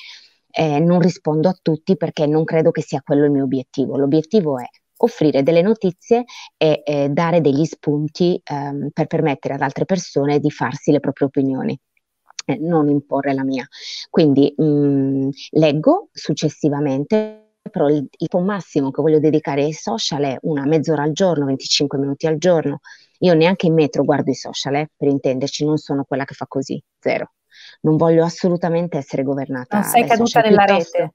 Eh, 0.50 0.80
non 0.80 1.00
rispondo 1.00 1.48
a 1.48 1.56
tutti 1.62 1.96
perché 1.96 2.26
non 2.26 2.44
credo 2.44 2.72
che 2.72 2.82
sia 2.82 3.04
quello 3.04 3.26
il 3.26 3.32
mio 3.32 3.44
obiettivo. 3.44 3.98
L'obiettivo 3.98 4.58
è 4.58 4.66
offrire 4.98 5.44
delle 5.44 5.62
notizie 5.62 6.24
e 6.58 6.82
eh, 6.86 7.10
dare 7.10 7.42
degli 7.42 7.66
spunti 7.66 8.40
ehm, 8.44 8.90
per 8.94 9.08
permettere 9.08 9.56
ad 9.56 9.62
altre 9.62 9.86
persone 9.86 10.40
di 10.40 10.52
farsi 10.52 10.92
le 10.92 11.00
proprie 11.00 11.28
opinioni. 11.28 11.78
Eh, 12.46 12.58
non 12.58 12.90
imporre 12.90 13.34
la 13.34 13.44
mia. 13.44 13.68
Quindi 14.10 14.54
mh, 14.56 14.64
mm, 14.64 15.30
leggo 15.52 16.10
successivamente 16.12 17.46
però 17.70 17.90
il 17.90 18.08
tempo 18.16 18.40
massimo 18.46 18.92
che 18.92 19.02
voglio 19.02 19.20
dedicare 19.20 19.64
ai 19.64 19.74
social 19.74 20.22
è 20.24 20.38
una 20.42 20.66
mezz'ora 20.66 21.02
al 21.02 21.12
giorno, 21.14 21.46
25 21.46 21.98
minuti 21.98 22.28
al 22.28 22.38
giorno. 22.38 22.80
Io 23.20 23.34
neanche 23.34 23.66
in 23.66 23.74
metro 23.74 24.04
guardo 24.04 24.30
i 24.30 24.36
social, 24.36 24.76
eh, 24.76 24.92
per 24.96 25.08
intenderci, 25.08 25.66
non 25.66 25.78
sono 25.78 26.04
quella 26.04 26.26
che 26.26 26.36
fa 26.36 26.46
così, 26.48 26.82
zero. 27.00 27.32
Non 27.82 27.98
voglio 27.98 28.24
assolutamente 28.24 28.98
essere 28.98 29.24
governata. 29.24 29.80
Non 29.80 29.88
sei 29.88 30.06
caduta 30.06 30.42
nella 30.42 30.66
rete. 30.66 31.14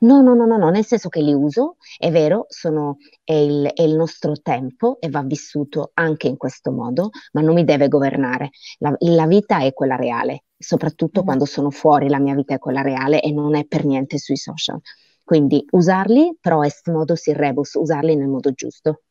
No, 0.00 0.22
no, 0.22 0.34
no, 0.34 0.46
no, 0.46 0.56
no, 0.56 0.70
nel 0.70 0.84
senso 0.84 1.08
che 1.08 1.20
li 1.20 1.32
uso, 1.32 1.76
è 1.98 2.10
vero, 2.10 2.46
sono, 2.48 2.96
è, 3.24 3.32
il, 3.32 3.70
è, 3.74 3.82
il, 3.82 3.94
nostro 3.94 4.34
tempo 4.40 4.98
e 5.00 5.08
va 5.08 5.22
vissuto 5.22 5.90
anche 5.94 6.28
in 6.28 6.36
questo 6.36 6.70
modo, 6.70 7.10
ma 7.32 7.40
non 7.40 7.54
mi 7.54 7.64
deve 7.64 7.88
governare. 7.88 8.50
La, 8.78 8.94
la 8.98 9.26
vita 9.26 9.60
è 9.60 9.72
quella 9.72 9.96
reale, 9.96 10.44
soprattutto 10.56 11.22
mm. 11.22 11.24
quando 11.24 11.44
sono 11.44 11.70
fuori, 11.70 12.08
la 12.08 12.18
mia 12.18 12.34
vita 12.34 12.54
è 12.54 12.58
quella 12.58 12.82
reale 12.82 13.20
e 13.20 13.32
non 13.32 13.54
è 13.54 13.64
per 13.64 13.84
niente 13.84 14.18
sui 14.18 14.36
social. 14.36 14.80
Quindi 15.24 15.64
usarli, 15.70 16.36
però 16.40 16.62
est 16.62 16.90
modus 16.90 17.26
in 17.26 17.34
rebus, 17.34 17.74
usarli 17.74 18.16
nel 18.16 18.28
modo 18.28 18.52
giusto. 18.52 19.02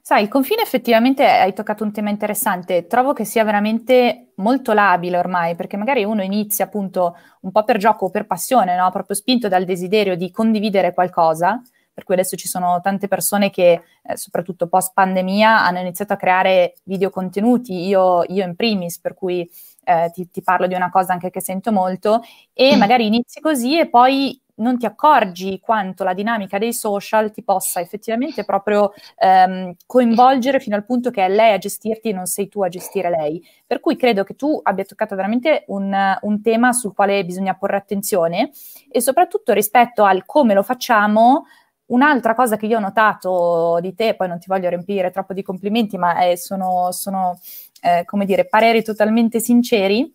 Sai, 0.00 0.22
il 0.22 0.28
confine 0.28 0.62
effettivamente 0.62 1.24
hai 1.24 1.52
toccato 1.52 1.84
un 1.84 1.92
tema 1.92 2.10
interessante, 2.10 2.86
trovo 2.86 3.12
che 3.12 3.24
sia 3.24 3.44
veramente 3.44 4.32
molto 4.36 4.72
labile 4.72 5.16
ormai, 5.16 5.54
perché 5.54 5.76
magari 5.76 6.02
uno 6.04 6.22
inizia 6.22 6.64
appunto 6.64 7.16
un 7.42 7.52
po' 7.52 7.62
per 7.64 7.76
gioco 7.76 8.06
o 8.06 8.10
per 8.10 8.26
passione, 8.26 8.76
no? 8.76 8.90
proprio 8.90 9.14
spinto 9.14 9.46
dal 9.48 9.64
desiderio 9.64 10.16
di 10.16 10.30
condividere 10.32 10.92
qualcosa, 10.92 11.62
per 11.94 12.04
cui 12.04 12.14
adesso 12.14 12.36
ci 12.36 12.48
sono 12.48 12.80
tante 12.82 13.06
persone 13.06 13.50
che, 13.50 13.82
eh, 14.02 14.16
soprattutto 14.16 14.66
post 14.66 14.92
pandemia, 14.94 15.64
hanno 15.64 15.78
iniziato 15.78 16.14
a 16.14 16.16
creare 16.16 16.74
video 16.84 17.10
contenuti, 17.10 17.86
io, 17.86 18.24
io 18.24 18.44
in 18.44 18.56
primis, 18.56 18.98
per 18.98 19.14
cui 19.14 19.48
eh, 19.84 20.10
ti, 20.12 20.28
ti, 20.30 20.42
parlo 20.42 20.66
di 20.66 20.74
una 20.74 20.90
cosa 20.90 21.12
anche 21.12 21.30
che 21.30 21.40
sento 21.40 21.70
molto, 21.70 22.22
e 22.54 22.74
mm. 22.74 22.78
magari 22.78 23.06
inizi 23.06 23.40
così 23.40 23.78
e 23.78 23.88
poi 23.88 24.40
non 24.56 24.78
ti 24.78 24.86
accorgi 24.86 25.58
quanto 25.60 26.04
la 26.04 26.12
dinamica 26.12 26.58
dei 26.58 26.74
social 26.74 27.30
ti 27.30 27.42
possa 27.42 27.80
effettivamente 27.80 28.44
proprio 28.44 28.92
ehm, 29.16 29.74
coinvolgere 29.86 30.60
fino 30.60 30.76
al 30.76 30.84
punto 30.84 31.10
che 31.10 31.24
è 31.24 31.28
lei 31.28 31.54
a 31.54 31.58
gestirti 31.58 32.10
e 32.10 32.12
non 32.12 32.26
sei 32.26 32.48
tu 32.48 32.62
a 32.62 32.68
gestire 32.68 33.08
lei. 33.08 33.42
Per 33.66 33.80
cui 33.80 33.96
credo 33.96 34.24
che 34.24 34.34
tu 34.34 34.60
abbia 34.62 34.84
toccato 34.84 35.16
veramente 35.16 35.64
un, 35.68 35.94
un 36.20 36.42
tema 36.42 36.72
sul 36.72 36.94
quale 36.94 37.24
bisogna 37.24 37.54
porre 37.54 37.76
attenzione 37.76 38.50
e 38.90 39.00
soprattutto 39.00 39.52
rispetto 39.52 40.04
al 40.04 40.24
come 40.26 40.54
lo 40.54 40.62
facciamo. 40.62 41.46
Un'altra 41.86 42.34
cosa 42.34 42.56
che 42.56 42.66
io 42.66 42.78
ho 42.78 42.80
notato 42.80 43.78
di 43.80 43.94
te, 43.94 44.14
poi 44.14 44.28
non 44.28 44.38
ti 44.38 44.46
voglio 44.48 44.68
riempire 44.68 45.10
troppo 45.10 45.34
di 45.34 45.42
complimenti, 45.42 45.98
ma 45.98 46.24
eh, 46.24 46.38
sono, 46.38 46.90
sono 46.90 47.38
eh, 47.82 48.04
come 48.06 48.24
dire, 48.24 48.46
pareri 48.46 48.82
totalmente 48.82 49.40
sinceri, 49.40 50.10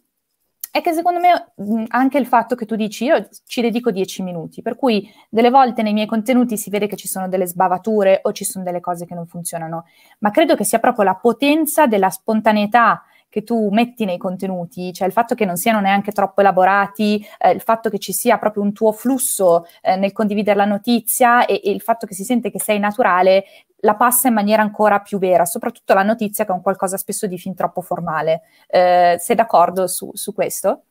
è 0.72 0.82
che 0.82 0.94
secondo 0.94 1.20
me 1.20 1.86
anche 1.90 2.18
il 2.18 2.26
fatto 2.26 2.56
che 2.56 2.66
tu 2.66 2.76
dici 2.76 3.06
io 3.06 3.28
ci 3.46 3.62
dedico 3.62 3.92
dieci 3.92 4.24
minuti, 4.24 4.62
per 4.62 4.76
cui 4.76 5.10
delle 5.30 5.50
volte 5.50 5.82
nei 5.82 5.94
miei 5.94 6.06
contenuti 6.06 6.58
si 6.58 6.70
vede 6.70 6.88
che 6.88 6.96
ci 6.96 7.08
sono 7.08 7.28
delle 7.28 7.48
sbavature 7.48 8.20
o 8.24 8.32
ci 8.32 8.46
sono 8.46 8.64
delle 8.64 8.80
cose 8.80 9.06
che 9.06 9.16
non 9.16 9.28
funzionano, 9.28 9.86
ma 10.20 10.32
credo 10.32 10.56
che 10.56 10.64
sia 10.64 10.80
proprio 10.80 11.06
la 11.06 11.16
potenza 11.16 11.88
della 11.88 12.10
spontaneità 12.10 13.04
che 13.30 13.44
tu 13.44 13.70
metti 13.70 14.06
nei 14.06 14.18
contenuti, 14.18 14.94
cioè 14.94 15.08
il 15.08 15.14
fatto 15.14 15.36
che 15.36 15.46
non 15.46 15.58
siano 15.58 15.80
neanche 15.80 16.12
troppo 16.12 16.42
elaborati, 16.42 17.26
eh, 17.40 17.52
il 17.52 17.62
fatto 17.62 17.90
che 17.90 18.00
ci 18.00 18.14
sia 18.14 18.38
proprio 18.38 18.64
un 18.64 18.74
tuo 18.74 18.92
flusso 18.92 19.66
eh, 19.82 19.96
nel 19.96 20.14
condividere 20.14 20.58
la 20.58 20.66
notizia 20.66 21.46
e, 21.46 21.62
e 21.64 21.72
il 21.72 21.82
fatto 21.82 22.06
che 22.08 22.14
si 22.14 22.24
sente 22.24 22.50
che 22.50 22.60
sei 22.60 22.80
naturale, 22.80 23.46
la 23.82 23.96
passa 23.96 24.28
in 24.28 24.34
maniera 24.34 24.62
ancora 24.62 25.00
più 25.00 25.20
vera, 25.20 25.46
soprattutto 25.46 25.94
la 25.94 26.04
notizia 26.04 26.46
che 26.46 26.52
è 26.52 26.56
un 26.56 26.62
qualcosa 26.62 26.98
spesso 26.98 27.28
di 27.28 27.38
fin 27.38 27.54
troppo 27.54 27.82
formale. 27.82 28.42
Eh, 28.68 29.18
sei 29.20 29.36
d'accordo 29.36 29.88
su, 29.88 30.10
su 30.14 30.34
questo? 30.34 30.84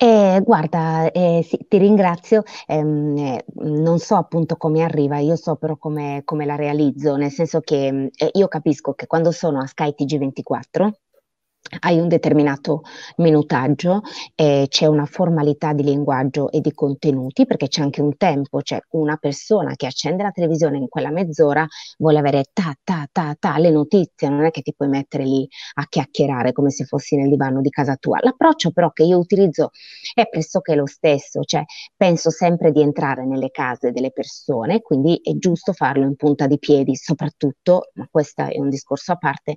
Eh, 0.00 0.40
guarda, 0.44 1.10
eh, 1.10 1.44
sì, 1.44 1.58
ti 1.68 1.76
ringrazio, 1.78 2.44
ehm, 2.66 3.16
eh, 3.16 3.44
non 3.64 3.98
so 3.98 4.14
appunto 4.14 4.56
come 4.56 4.82
arriva, 4.82 5.18
io 5.18 5.34
so 5.34 5.56
però 5.56 5.76
come, 5.76 6.22
come 6.24 6.44
la 6.44 6.54
realizzo, 6.54 7.16
nel 7.16 7.32
senso 7.32 7.60
che 7.60 8.10
eh, 8.14 8.30
io 8.32 8.46
capisco 8.46 8.92
che 8.94 9.08
quando 9.08 9.32
sono 9.32 9.60
a 9.60 9.66
Sky 9.66 9.94
TG24 9.98 10.90
hai 11.80 11.98
un 11.98 12.08
determinato 12.08 12.82
minutaggio, 13.16 14.02
eh, 14.34 14.66
c'è 14.68 14.86
una 14.86 15.06
formalità 15.06 15.72
di 15.72 15.82
linguaggio 15.82 16.50
e 16.50 16.60
di 16.60 16.72
contenuti, 16.72 17.46
perché 17.46 17.68
c'è 17.68 17.82
anche 17.82 18.00
un 18.00 18.16
tempo, 18.16 18.60
c'è 18.60 18.78
una 18.90 19.16
persona 19.16 19.74
che 19.76 19.86
accende 19.86 20.22
la 20.22 20.30
televisione 20.30 20.78
in 20.78 20.88
quella 20.88 21.10
mezz'ora, 21.10 21.66
vuole 21.98 22.18
avere 22.18 22.44
ta 22.52 22.74
ta 22.82 23.06
ta 23.10 23.36
ta 23.38 23.58
le 23.58 23.70
notizie, 23.70 24.28
non 24.28 24.44
è 24.44 24.50
che 24.50 24.62
ti 24.62 24.74
puoi 24.74 24.88
mettere 24.88 25.24
lì 25.24 25.46
a 25.74 25.86
chiacchierare 25.88 26.52
come 26.52 26.70
se 26.70 26.84
fossi 26.84 27.16
nel 27.16 27.28
divano 27.28 27.60
di 27.60 27.70
casa 27.70 27.96
tua. 27.96 28.18
L'approccio 28.20 28.70
però 28.70 28.90
che 28.92 29.04
io 29.04 29.18
utilizzo 29.18 29.70
è 30.14 30.28
pressoché 30.28 30.74
lo 30.74 30.86
stesso, 30.86 31.42
cioè 31.42 31.64
penso 31.96 32.30
sempre 32.30 32.72
di 32.72 32.80
entrare 32.82 33.24
nelle 33.26 33.50
case 33.50 33.92
delle 33.92 34.10
persone, 34.12 34.80
quindi 34.80 35.20
è 35.22 35.32
giusto 35.36 35.72
farlo 35.72 36.04
in 36.04 36.16
punta 36.16 36.46
di 36.46 36.58
piedi, 36.58 36.96
soprattutto, 36.96 37.90
ma 37.94 38.06
questo 38.10 38.42
è 38.42 38.58
un 38.58 38.68
discorso 38.68 39.12
a 39.12 39.16
parte, 39.16 39.56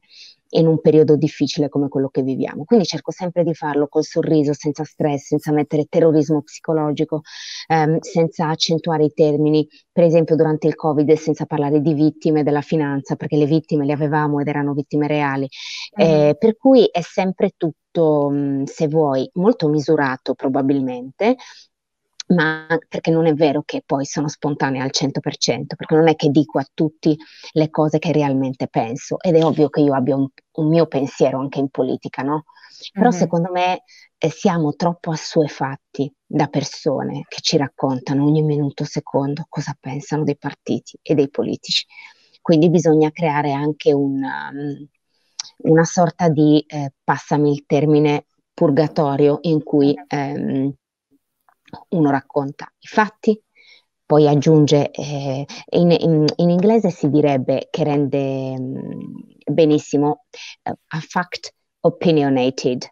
in 0.51 0.67
un 0.67 0.79
periodo 0.81 1.15
difficile 1.15 1.70
come 1.70 1.88
quello 1.88 2.10
che 2.10 2.22
viviamo. 2.22 2.63
Quindi 2.65 2.86
cerco 2.86 3.12
sempre 3.12 3.43
di 3.43 3.53
farlo 3.53 3.88
col 3.88 4.03
sorriso, 4.03 4.53
senza 4.53 4.84
stress, 4.84 5.27
senza 5.27 5.51
mettere 5.51 5.86
terrorismo 5.86 6.41
psicologico, 6.41 7.22
ehm, 7.67 8.00
senza 8.00 8.48
accentuare 8.48 9.05
i 9.05 9.13
termini, 9.13 9.67
per 9.91 10.03
esempio 10.03 10.36
durante 10.36 10.67
il 10.67 10.75
Covid, 10.75 11.12
senza 11.13 11.46
parlare 11.46 11.81
di 11.81 11.93
vittime 11.93 12.43
della 12.43 12.62
finanza, 12.62 13.15
perché 13.15 13.38
le 13.38 13.46
vittime 13.46 13.86
le 13.86 13.93
avevamo 13.93 14.39
ed 14.39 14.48
erano 14.48 14.74
vittime 14.74 15.08
reali. 15.08 15.48
Mm. 16.01 16.05
Eh, 16.05 16.36
per 16.38 16.58
cui 16.58 16.86
è 16.91 17.01
sempre 17.01 17.51
tutto, 17.55 18.31
se 18.65 18.88
vuoi, 18.88 19.29
molto 19.34 19.67
misurato 19.67 20.34
probabilmente, 20.34 21.36
ma 22.33 22.65
perché 22.88 23.11
non 23.11 23.27
è 23.27 23.33
vero 23.33 23.63
che 23.65 23.83
poi 23.85 24.05
sono 24.05 24.27
spontanea 24.27 24.83
al 24.83 24.91
100%, 24.91 25.75
perché 25.75 25.95
non 25.95 26.07
è 26.07 26.15
che 26.15 26.29
dico 26.29 26.59
a 26.59 26.67
tutti 26.73 27.17
le 27.51 27.69
cose 27.69 28.00
che 28.00 28.11
realmente 28.11 28.67
penso 28.67 29.19
ed 29.19 29.35
è 29.35 29.43
ovvio 29.43 29.69
che 29.69 29.81
io 29.81 29.93
abbia 29.93 30.15
un, 30.15 30.27
un 30.53 30.67
mio 30.67 30.88
pensiero 30.88 31.39
anche 31.39 31.59
in 31.59 31.69
politica, 31.69 32.21
no? 32.21 32.45
Però 32.93 33.09
mm-hmm. 33.09 33.19
secondo 33.19 33.51
me 33.51 33.83
eh, 34.17 34.29
siamo 34.29 34.73
troppo 34.75 35.11
assuefatti 35.11 36.11
da 36.25 36.47
persone 36.47 37.25
che 37.27 37.41
ci 37.41 37.57
raccontano 37.57 38.25
ogni 38.25 38.41
minuto 38.41 38.85
secondo 38.85 39.45
cosa 39.50 39.75
pensano 39.79 40.23
dei 40.23 40.38
partiti 40.38 40.97
e 41.01 41.13
dei 41.13 41.29
politici. 41.29 41.85
Quindi 42.41 42.69
bisogna 42.69 43.11
creare 43.11 43.51
anche 43.51 43.93
una, 43.93 44.50
um, 44.51 44.88
una 45.69 45.83
sorta 45.83 46.27
di, 46.29 46.63
eh, 46.67 46.93
passami 47.03 47.51
il 47.51 47.65
termine, 47.67 48.25
purgatorio 48.53 49.39
in 49.41 49.63
cui 49.63 49.93
ehm, 50.07 50.73
uno 51.90 52.10
racconta 52.10 52.72
i 52.80 52.88
fatti, 52.88 53.42
poi 54.06 54.28
aggiunge, 54.28 54.92
eh, 54.92 55.46
in, 55.70 55.92
in, 55.92 56.25
in, 56.36 56.50
inglese 56.50 56.90
si 56.90 57.10
direbbe 57.10 57.68
che 57.70 57.84
rende 57.86 58.60
mm, 58.60 58.82
benissimo 59.46 60.25
uh, 60.63 60.72
a 60.88 61.00
fact 61.00 61.54
opinionated, 61.82 62.86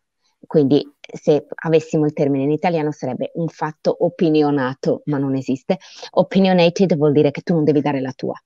quindi 0.45 0.81
se 1.01 1.45
avessimo 1.63 2.05
il 2.05 2.13
termine 2.13 2.43
in 2.43 2.51
italiano 2.51 2.91
sarebbe 2.91 3.31
un 3.33 3.49
fatto 3.49 3.95
opinionato, 4.05 5.01
ma 5.05 5.17
non 5.17 5.35
esiste. 5.35 5.79
Opinionated 6.11 6.95
vuol 6.95 7.11
dire 7.11 7.31
che 7.31 7.41
tu 7.41 7.53
non 7.53 7.65
devi 7.65 7.81
dare 7.81 7.99
la 7.99 8.13
tua, 8.13 8.41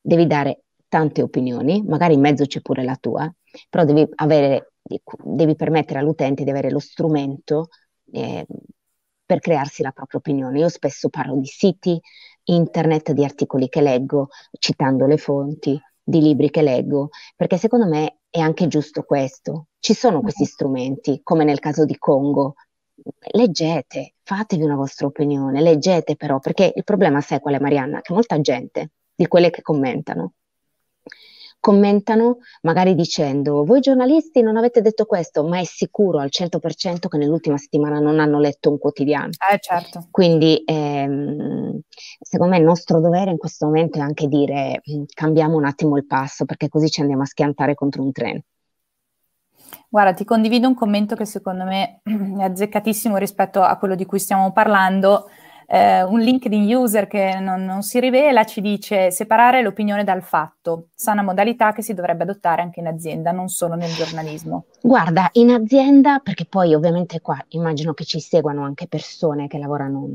devi 0.00 0.26
dare 0.26 0.64
tante 0.88 1.22
opinioni, 1.22 1.82
magari 1.86 2.14
in 2.14 2.20
mezzo 2.20 2.44
c'è 2.44 2.60
pure 2.60 2.84
la 2.84 2.96
tua, 2.96 3.32
però 3.70 3.84
devi, 3.84 4.06
avere, 4.16 4.72
devi 5.24 5.54
permettere 5.54 6.00
all'utente 6.00 6.44
di 6.44 6.50
avere 6.50 6.70
lo 6.70 6.78
strumento 6.78 7.68
eh, 8.12 8.46
per 9.28 9.40
crearsi 9.40 9.82
la 9.82 9.90
propria 9.90 10.20
opinione. 10.20 10.58
Io 10.58 10.70
spesso 10.70 11.10
parlo 11.10 11.36
di 11.36 11.44
siti, 11.44 12.00
internet, 12.44 13.12
di 13.12 13.24
articoli 13.24 13.68
che 13.68 13.82
leggo, 13.82 14.28
citando 14.58 15.04
le 15.04 15.18
fonti, 15.18 15.78
di 16.02 16.22
libri 16.22 16.48
che 16.48 16.62
leggo, 16.62 17.10
perché 17.36 17.58
secondo 17.58 17.86
me 17.86 18.20
è 18.30 18.38
anche 18.38 18.68
giusto 18.68 19.02
questo. 19.02 19.66
Ci 19.78 19.92
sono 19.92 20.22
questi 20.22 20.46
strumenti, 20.46 21.20
come 21.22 21.44
nel 21.44 21.58
caso 21.58 21.84
di 21.84 21.98
Congo. 21.98 22.54
Leggete, 23.32 24.14
fatevi 24.22 24.62
una 24.62 24.76
vostra 24.76 25.06
opinione, 25.06 25.60
leggete 25.60 26.16
però, 26.16 26.38
perché 26.38 26.72
il 26.74 26.84
problema 26.84 27.20
sai 27.20 27.40
qual 27.40 27.56
è 27.56 27.58
Marianna? 27.58 28.00
Che 28.00 28.14
molta 28.14 28.40
gente, 28.40 28.92
di 29.14 29.28
quelle 29.28 29.50
che 29.50 29.60
commentano, 29.60 30.32
commentano 31.60 32.38
magari 32.62 32.94
dicendo 32.94 33.64
voi 33.64 33.80
giornalisti 33.80 34.42
non 34.42 34.56
avete 34.56 34.80
detto 34.80 35.04
questo, 35.04 35.44
ma 35.44 35.58
è 35.58 35.64
sicuro 35.64 36.18
al 36.18 36.30
100% 36.30 37.08
che 37.08 37.18
nell'ultima 37.18 37.56
settimana 37.56 37.98
non 37.98 38.20
hanno 38.20 38.38
letto 38.38 38.70
un 38.70 38.78
quotidiano. 38.78 39.30
Eh, 39.50 39.58
certo. 39.60 40.06
Quindi 40.10 40.62
ehm, 40.64 41.80
secondo 42.20 42.52
me 42.52 42.58
il 42.58 42.64
nostro 42.64 43.00
dovere 43.00 43.30
in 43.30 43.38
questo 43.38 43.66
momento 43.66 43.98
è 43.98 44.02
anche 44.02 44.28
dire 44.28 44.82
mm, 44.90 45.04
cambiamo 45.12 45.56
un 45.56 45.64
attimo 45.64 45.96
il 45.96 46.06
passo 46.06 46.44
perché 46.44 46.68
così 46.68 46.88
ci 46.88 47.00
andiamo 47.00 47.22
a 47.22 47.26
schiantare 47.26 47.74
contro 47.74 48.02
un 48.02 48.12
treno. 48.12 48.42
Guarda, 49.90 50.12
ti 50.12 50.24
condivido 50.24 50.68
un 50.68 50.74
commento 50.74 51.14
che 51.14 51.24
secondo 51.24 51.64
me 51.64 52.00
è 52.04 52.42
azzeccatissimo 52.42 53.16
rispetto 53.16 53.62
a 53.62 53.76
quello 53.76 53.94
di 53.94 54.06
cui 54.06 54.18
stiamo 54.18 54.52
parlando 54.52 55.28
eh, 55.70 56.02
un 56.02 56.18
LinkedIn 56.20 56.74
user 56.74 57.06
che 57.06 57.38
non, 57.40 57.64
non, 57.64 57.82
si 57.82 58.00
rivela 58.00 58.44
ci 58.44 58.62
dice 58.62 59.10
separare 59.10 59.60
l'opinione 59.60 60.02
dal 60.02 60.22
fatto, 60.22 60.88
sana 60.94 61.22
modalità 61.22 61.72
che 61.72 61.82
si 61.82 61.92
dovrebbe 61.92 62.22
adottare 62.22 62.62
anche 62.62 62.80
in 62.80 62.86
azienda, 62.86 63.32
non 63.32 63.48
solo 63.48 63.74
nel 63.74 63.92
giornalismo. 63.92 64.64
Guarda, 64.80 65.28
in 65.32 65.50
azienda, 65.50 66.20
perché 66.20 66.46
poi 66.46 66.74
ovviamente 66.74 67.20
qua 67.20 67.38
immagino 67.48 67.92
che 67.92 68.04
ci 68.04 68.18
seguano 68.18 68.64
anche 68.64 68.88
persone 68.88 69.46
che 69.46 69.58
lavorano 69.58 70.08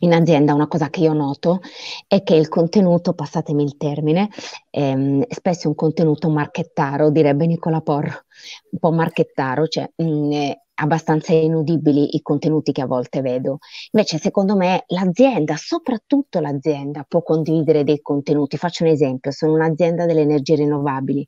in 0.00 0.12
azienda 0.12 0.54
una 0.54 0.68
cosa 0.68 0.90
che 0.90 1.00
io 1.00 1.12
noto 1.12 1.60
è 2.06 2.22
che 2.22 2.34
il 2.34 2.48
contenuto, 2.48 3.14
passatemi 3.14 3.64
il 3.64 3.76
termine, 3.76 4.28
ehm, 4.70 5.24
spesso 5.28 5.64
è 5.64 5.66
un 5.68 5.74
contenuto 5.74 6.28
marchettaro, 6.28 7.10
direbbe 7.10 7.46
Nicola 7.46 7.80
Porro, 7.80 8.24
un 8.70 8.78
po' 8.78 8.92
marchettaro, 8.92 9.66
cioè 9.66 9.90
mh, 9.96 10.04
mm, 10.04 10.50
abbastanza 10.76 11.32
inudibili 11.32 12.16
i 12.16 12.22
contenuti 12.22 12.72
che 12.72 12.82
a 12.82 12.86
volte 12.86 13.20
vedo. 13.20 13.58
Invece, 13.92 14.18
secondo 14.18 14.56
me, 14.56 14.84
l'azienda, 14.88 15.56
soprattutto 15.56 16.40
l'azienda, 16.40 17.04
può 17.06 17.22
condividere 17.22 17.84
dei 17.84 18.00
contenuti. 18.00 18.56
Faccio 18.56 18.84
un 18.84 18.90
esempio: 18.90 19.30
sono 19.30 19.54
un'azienda 19.54 20.06
delle 20.06 20.22
energie 20.22 20.56
rinnovabili, 20.56 21.26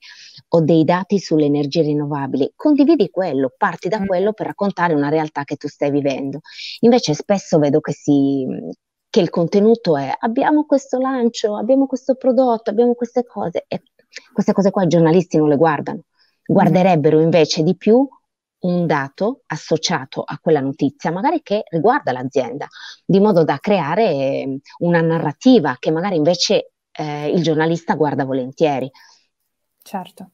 ho 0.48 0.60
dei 0.60 0.84
dati 0.84 1.18
sulle 1.18 1.46
energie 1.46 1.82
rinnovabili, 1.82 2.52
condividi 2.54 3.10
quello, 3.10 3.52
parti 3.56 3.88
da 3.88 4.00
mm. 4.00 4.06
quello 4.06 4.32
per 4.32 4.46
raccontare 4.46 4.94
una 4.94 5.08
realtà 5.08 5.44
che 5.44 5.56
tu 5.56 5.68
stai 5.68 5.90
vivendo. 5.90 6.40
Invece, 6.80 7.14
spesso 7.14 7.58
vedo 7.58 7.80
che 7.80 7.92
si 7.92 8.46
che 9.10 9.20
il 9.20 9.30
contenuto 9.30 9.96
è 9.96 10.12
abbiamo 10.18 10.66
questo 10.66 10.98
lancio, 10.98 11.56
abbiamo 11.56 11.86
questo 11.86 12.14
prodotto, 12.14 12.68
abbiamo 12.68 12.94
queste 12.94 13.24
cose 13.24 13.64
e 13.66 13.82
queste 14.32 14.52
cose 14.52 14.70
qua 14.70 14.84
i 14.84 14.86
giornalisti 14.86 15.38
non 15.38 15.48
le 15.48 15.56
guardano. 15.56 16.02
Guarderebbero 16.44 17.20
invece 17.20 17.62
di 17.62 17.76
più 17.76 18.06
un 18.60 18.86
dato 18.86 19.42
associato 19.46 20.22
a 20.22 20.38
quella 20.38 20.60
notizia, 20.60 21.10
magari 21.10 21.42
che 21.42 21.64
riguarda 21.68 22.12
l'azienda, 22.12 22.66
di 23.04 23.20
modo 23.20 23.44
da 23.44 23.58
creare 23.58 24.10
ehm, 24.10 24.58
una 24.78 25.00
narrativa 25.00 25.76
che 25.78 25.90
magari 25.90 26.16
invece 26.16 26.72
eh, 26.92 27.28
il 27.28 27.42
giornalista 27.42 27.94
guarda 27.94 28.24
volentieri. 28.24 28.90
Certo. 29.82 30.30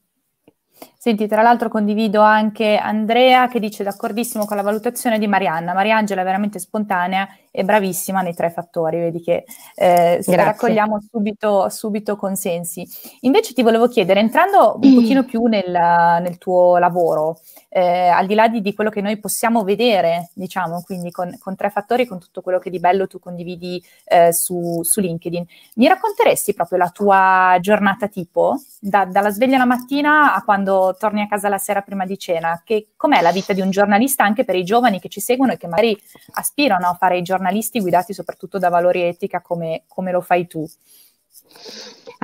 Senti, 1.05 1.29
tra 1.29 1.43
l'altro 1.43 1.69
condivido 1.69 2.23
anche 2.23 2.77
Andrea 2.77 3.47
che 3.49 3.61
dice 3.61 3.85
d'accordissimo 3.85 4.47
con 4.47 4.57
la 4.57 4.63
valutazione 4.63 5.19
di 5.19 5.27
Marianna. 5.27 5.75
Mariangela 5.75 6.23
è 6.23 6.25
veramente 6.25 6.59
spontanea 6.59 7.29
e 7.57 7.63
bravissima 7.63 8.21
nei 8.21 8.35
tre 8.35 8.51
fattori, 8.51 8.99
vedi 8.99 9.21
che 9.21 9.45
eh, 9.77 10.21
raccogliamo 10.27 10.99
subito, 11.09 11.69
subito, 11.69 12.17
consensi. 12.17 12.85
Invece 13.21 13.53
ti 13.53 13.63
volevo 13.63 13.87
chiedere, 13.87 14.19
entrando 14.19 14.79
un 14.83 14.95
pochino 14.95 15.25
più 15.25 15.45
nel, 15.45 15.71
nel 15.71 16.37
tuo 16.39 16.79
lavoro, 16.79 17.39
eh, 17.69 18.09
al 18.09 18.27
di 18.27 18.35
là 18.35 18.49
di, 18.49 18.61
di, 18.61 18.75
quello 18.75 18.91
che 18.91 19.01
noi 19.01 19.19
possiamo 19.19 19.63
vedere, 19.63 20.31
diciamo, 20.35 20.83
quindi 20.83 21.13
con, 21.13 21.37
con, 21.39 21.55
tre 21.55 21.71
fattori, 21.71 22.07
con 22.07 22.19
tutto 22.19 22.41
quello 22.41 22.59
che 22.59 22.71
di 22.71 22.81
bello 22.81 23.07
tu 23.07 23.21
condividi 23.21 23.81
eh, 24.07 24.33
su, 24.33 24.81
su, 24.83 25.01
LinkedIn, 25.01 25.45
mi 25.75 25.87
racconteresti 25.87 26.55
proprio 26.55 26.79
la 26.79 26.91
tua 26.91 27.57
giornata 27.61 28.09
tipo, 28.09 28.57
da, 28.81 29.05
dalla 29.05 29.31
sveglia 29.31 29.59
la 29.59 29.65
mattina 29.65 30.35
a 30.35 30.43
quando 30.43 30.94
torni 30.97 31.23
a 31.23 31.27
casa 31.27 31.49
la 31.49 31.59
sera 31.59 31.83
prima 31.83 32.05
di 32.07 32.19
cena? 32.19 32.63
Che, 32.65 32.89
com'è 32.97 33.21
la 33.21 33.33
vita 33.33 33.53
di 33.53 33.61
un 33.61 33.71
giornalista 33.71 34.25
anche 34.25 34.45
per 34.45 34.57
i 34.57 34.65
giovani 34.65 35.01
che 35.01 35.09
ci 35.09 35.21
seguono 35.21 35.53
e 35.53 35.57
che 35.57 35.67
magari 35.67 35.99
aspirano 36.33 36.89
a 36.89 36.95
fare 36.95 37.19
i 37.19 37.23
giornalisti 37.23 37.81
guidati 37.81 38.13
soprattutto 38.13 38.59
da 38.59 38.69
valori 38.69 39.03
etica 39.03 39.41
come, 39.41 39.85
come 39.87 40.13
lo 40.13 40.21
fai 40.21 40.47
tu? 40.47 40.67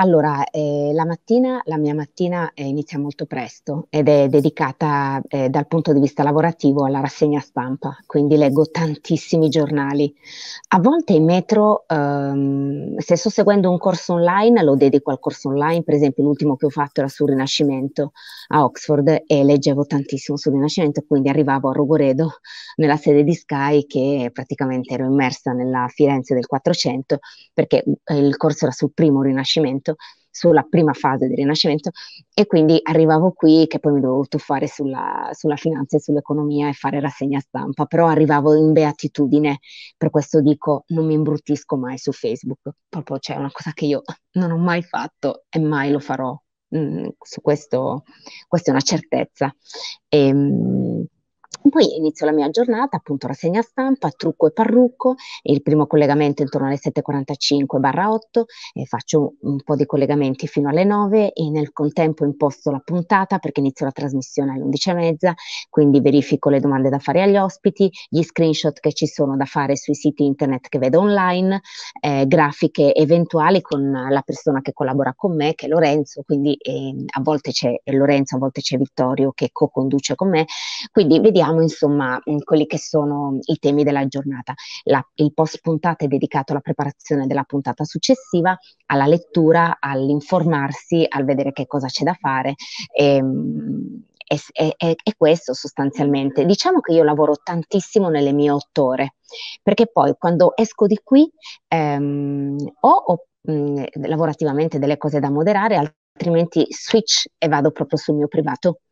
Allora, 0.00 0.48
eh, 0.48 0.92
la 0.94 1.04
mattina, 1.04 1.60
la 1.66 1.76
mia 1.76 1.92
mattina 1.94 2.52
eh, 2.54 2.64
inizia 2.64 2.98
molto 2.98 3.26
presto 3.26 3.86
ed 3.90 4.08
è 4.08 4.28
dedicata 4.28 5.20
eh, 5.28 5.50
dal 5.50 5.66
punto 5.66 5.92
di 5.92 6.00
vista 6.00 6.22
lavorativo 6.22 6.86
alla 6.86 7.00
rassegna 7.00 7.38
stampa, 7.40 7.98
quindi 8.06 8.38
leggo 8.38 8.64
tantissimi 8.64 9.50
giornali. 9.50 10.10
A 10.68 10.78
volte 10.80 11.12
in 11.12 11.24
metro, 11.26 11.84
ehm, 11.86 12.96
se 12.96 13.16
sto 13.16 13.28
seguendo 13.28 13.70
un 13.70 13.76
corso 13.76 14.14
online, 14.14 14.62
lo 14.62 14.74
dedico 14.74 15.10
al 15.10 15.18
corso 15.18 15.50
online, 15.50 15.82
per 15.82 15.96
esempio 15.96 16.24
l'ultimo 16.24 16.56
che 16.56 16.64
ho 16.64 16.70
fatto 16.70 17.00
era 17.00 17.08
sul 17.10 17.28
Rinascimento 17.28 18.12
a 18.48 18.64
Oxford 18.64 19.24
e 19.26 19.44
leggevo 19.44 19.84
tantissimo 19.84 20.38
sul 20.38 20.52
Rinascimento, 20.52 21.04
quindi 21.06 21.28
arrivavo 21.28 21.68
a 21.68 21.72
Rogoredo, 21.72 22.38
nella 22.76 22.96
sede 22.96 23.22
di 23.22 23.34
Sky, 23.34 23.84
che 23.84 24.30
praticamente 24.32 24.94
ero 24.94 25.04
immersa 25.04 25.52
nella 25.52 25.86
Firenze 25.88 26.32
del 26.32 26.46
400, 26.46 27.18
perché 27.52 27.84
eh, 28.04 28.16
il 28.16 28.38
corso 28.38 28.64
era 28.64 28.72
sul 28.72 28.92
primo 28.94 29.20
Rinascimento 29.20 29.89
sulla 30.30 30.62
prima 30.62 30.92
fase 30.92 31.26
del 31.26 31.36
Rinascimento 31.36 31.90
e 32.32 32.46
quindi 32.46 32.78
arrivavo 32.82 33.32
qui 33.32 33.66
che 33.66 33.80
poi 33.80 33.94
mi 33.94 34.00
dovevo 34.00 34.26
tuffare 34.28 34.68
sulla, 34.68 35.30
sulla 35.32 35.56
finanza 35.56 35.96
e 35.96 36.00
sull'economia 36.00 36.68
e 36.68 36.72
fare 36.72 37.00
rassegna 37.00 37.40
stampa, 37.40 37.86
però 37.86 38.06
arrivavo 38.06 38.54
in 38.54 38.72
beatitudine, 38.72 39.58
per 39.96 40.10
questo 40.10 40.40
dico 40.40 40.84
non 40.88 41.06
mi 41.06 41.14
imbruttisco 41.14 41.76
mai 41.76 41.98
su 41.98 42.12
Facebook, 42.12 42.60
proprio 42.88 43.18
c'è 43.18 43.36
una 43.36 43.50
cosa 43.50 43.72
che 43.72 43.86
io 43.86 44.02
non 44.32 44.52
ho 44.52 44.58
mai 44.58 44.82
fatto 44.82 45.44
e 45.48 45.58
mai 45.58 45.90
lo 45.90 45.98
farò, 45.98 46.40
mm, 46.76 47.08
su 47.20 47.40
questo, 47.40 48.04
questa 48.46 48.70
è 48.70 48.72
una 48.72 48.82
certezza. 48.82 49.54
E, 50.08 50.26
ehm, 50.26 51.04
poi 51.68 51.96
inizio 51.96 52.24
la 52.24 52.32
mia 52.32 52.48
giornata, 52.48 52.96
appunto 52.96 53.26
rassegna 53.26 53.60
stampa, 53.60 54.10
trucco 54.10 54.46
e 54.46 54.52
parrucco, 54.52 55.14
il 55.42 55.60
primo 55.62 55.86
collegamento 55.86 56.40
intorno 56.42 56.68
alle 56.68 56.78
7.45-8 56.78 58.44
e 58.72 58.86
faccio 58.86 59.34
un 59.40 59.62
po' 59.62 59.76
di 59.76 59.84
collegamenti 59.84 60.46
fino 60.46 60.70
alle 60.70 60.84
9 60.84 61.32
e 61.32 61.50
nel 61.50 61.72
contempo 61.72 62.24
imposto 62.24 62.70
la 62.70 62.80
puntata 62.82 63.38
perché 63.38 63.60
inizio 63.60 63.84
la 63.84 63.92
trasmissione 63.92 64.52
alle 64.52 64.64
11.30, 64.64 65.32
quindi 65.68 66.00
verifico 66.00 66.48
le 66.48 66.60
domande 66.60 66.88
da 66.88 66.98
fare 66.98 67.22
agli 67.22 67.36
ospiti, 67.36 67.90
gli 68.08 68.22
screenshot 68.22 68.80
che 68.80 68.92
ci 68.94 69.06
sono 69.06 69.36
da 69.36 69.44
fare 69.44 69.76
sui 69.76 69.94
siti 69.94 70.24
internet 70.24 70.68
che 70.68 70.78
vedo 70.78 71.00
online, 71.00 71.60
eh, 72.00 72.26
grafiche 72.26 72.94
eventuali 72.94 73.60
con 73.60 73.90
la 73.90 74.22
persona 74.22 74.62
che 74.62 74.72
collabora 74.72 75.12
con 75.14 75.34
me, 75.36 75.54
che 75.54 75.66
è 75.66 75.68
Lorenzo, 75.68 76.22
quindi 76.24 76.54
eh, 76.54 76.94
a 77.06 77.20
volte 77.20 77.50
c'è 77.50 77.74
Lorenzo, 77.84 78.36
a 78.36 78.38
volte 78.38 78.62
c'è 78.62 78.78
Vittorio 78.78 79.32
che 79.34 79.50
co-conduce 79.52 80.14
con 80.14 80.30
me, 80.30 80.46
quindi 80.90 81.20
vediamo 81.20 81.49
vediamo 81.50 81.62
insomma 81.62 82.20
quelli 82.44 82.66
che 82.66 82.78
sono 82.78 83.38
i 83.42 83.58
temi 83.58 83.82
della 83.84 84.06
giornata. 84.06 84.54
La, 84.84 85.04
il 85.16 85.32
post 85.34 85.60
puntata 85.60 86.04
è 86.04 86.08
dedicato 86.08 86.52
alla 86.52 86.60
preparazione 86.60 87.26
della 87.26 87.44
puntata 87.44 87.84
successiva, 87.84 88.56
alla 88.86 89.06
lettura, 89.06 89.78
all'informarsi, 89.80 91.04
al 91.08 91.24
vedere 91.24 91.52
che 91.52 91.66
cosa 91.66 91.88
c'è 91.88 92.04
da 92.04 92.16
fare. 92.18 92.54
E, 92.92 93.16
ehm, 93.16 94.04
è, 94.30 94.36
è, 94.76 94.94
è, 95.02 95.16
questo 95.16 95.54
sostanzialmente. 95.54 96.44
Diciamo 96.44 96.78
che 96.80 96.92
io 96.92 97.02
lavoro 97.02 97.36
tantissimo 97.42 98.08
nelle 98.08 98.32
mie 98.32 98.52
otto 98.52 98.84
ore, 98.84 99.14
perché 99.60 99.88
poi 99.88 100.14
quando 100.16 100.56
esco 100.56 100.86
di 100.86 101.00
qui 101.02 101.28
ehm, 101.66 102.56
ho, 102.80 102.90
ho 102.90 103.24
mh, 103.40 104.06
lavorativamente 104.06 104.78
delle 104.78 104.98
cose 104.98 105.18
da 105.18 105.30
moderare, 105.30 105.94
altrimenti 106.14 106.64
switch 106.68 107.26
e 107.38 107.48
vado 107.48 107.72
proprio 107.72 107.98
sul 107.98 108.14
mio 108.14 108.28
privato 108.28 108.82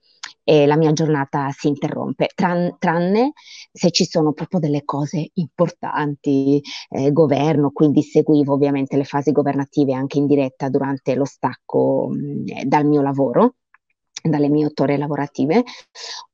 e 0.48 0.64
la 0.64 0.76
mia 0.78 0.94
giornata 0.94 1.50
si 1.50 1.68
interrompe, 1.68 2.30
tran- 2.34 2.74
tranne 2.78 3.32
se 3.70 3.90
ci 3.90 4.06
sono 4.06 4.32
proprio 4.32 4.58
delle 4.61 4.82
cose 4.82 5.28
importanti, 5.34 6.62
eh, 6.88 7.12
governo, 7.12 7.70
quindi 7.70 8.00
seguivo 8.00 8.54
ovviamente 8.54 8.96
le 8.96 9.04
fasi 9.04 9.30
governative 9.30 9.92
anche 9.92 10.16
in 10.16 10.26
diretta 10.26 10.70
durante 10.70 11.14
lo 11.14 11.26
stacco 11.26 12.08
mh, 12.11 12.62
dal 12.64 12.87
mio 12.87 13.02
lavoro 13.02 13.56
dalle 14.22 14.48
mie 14.48 14.64
otto 14.64 14.84
ore 14.84 14.96
lavorative, 14.96 15.62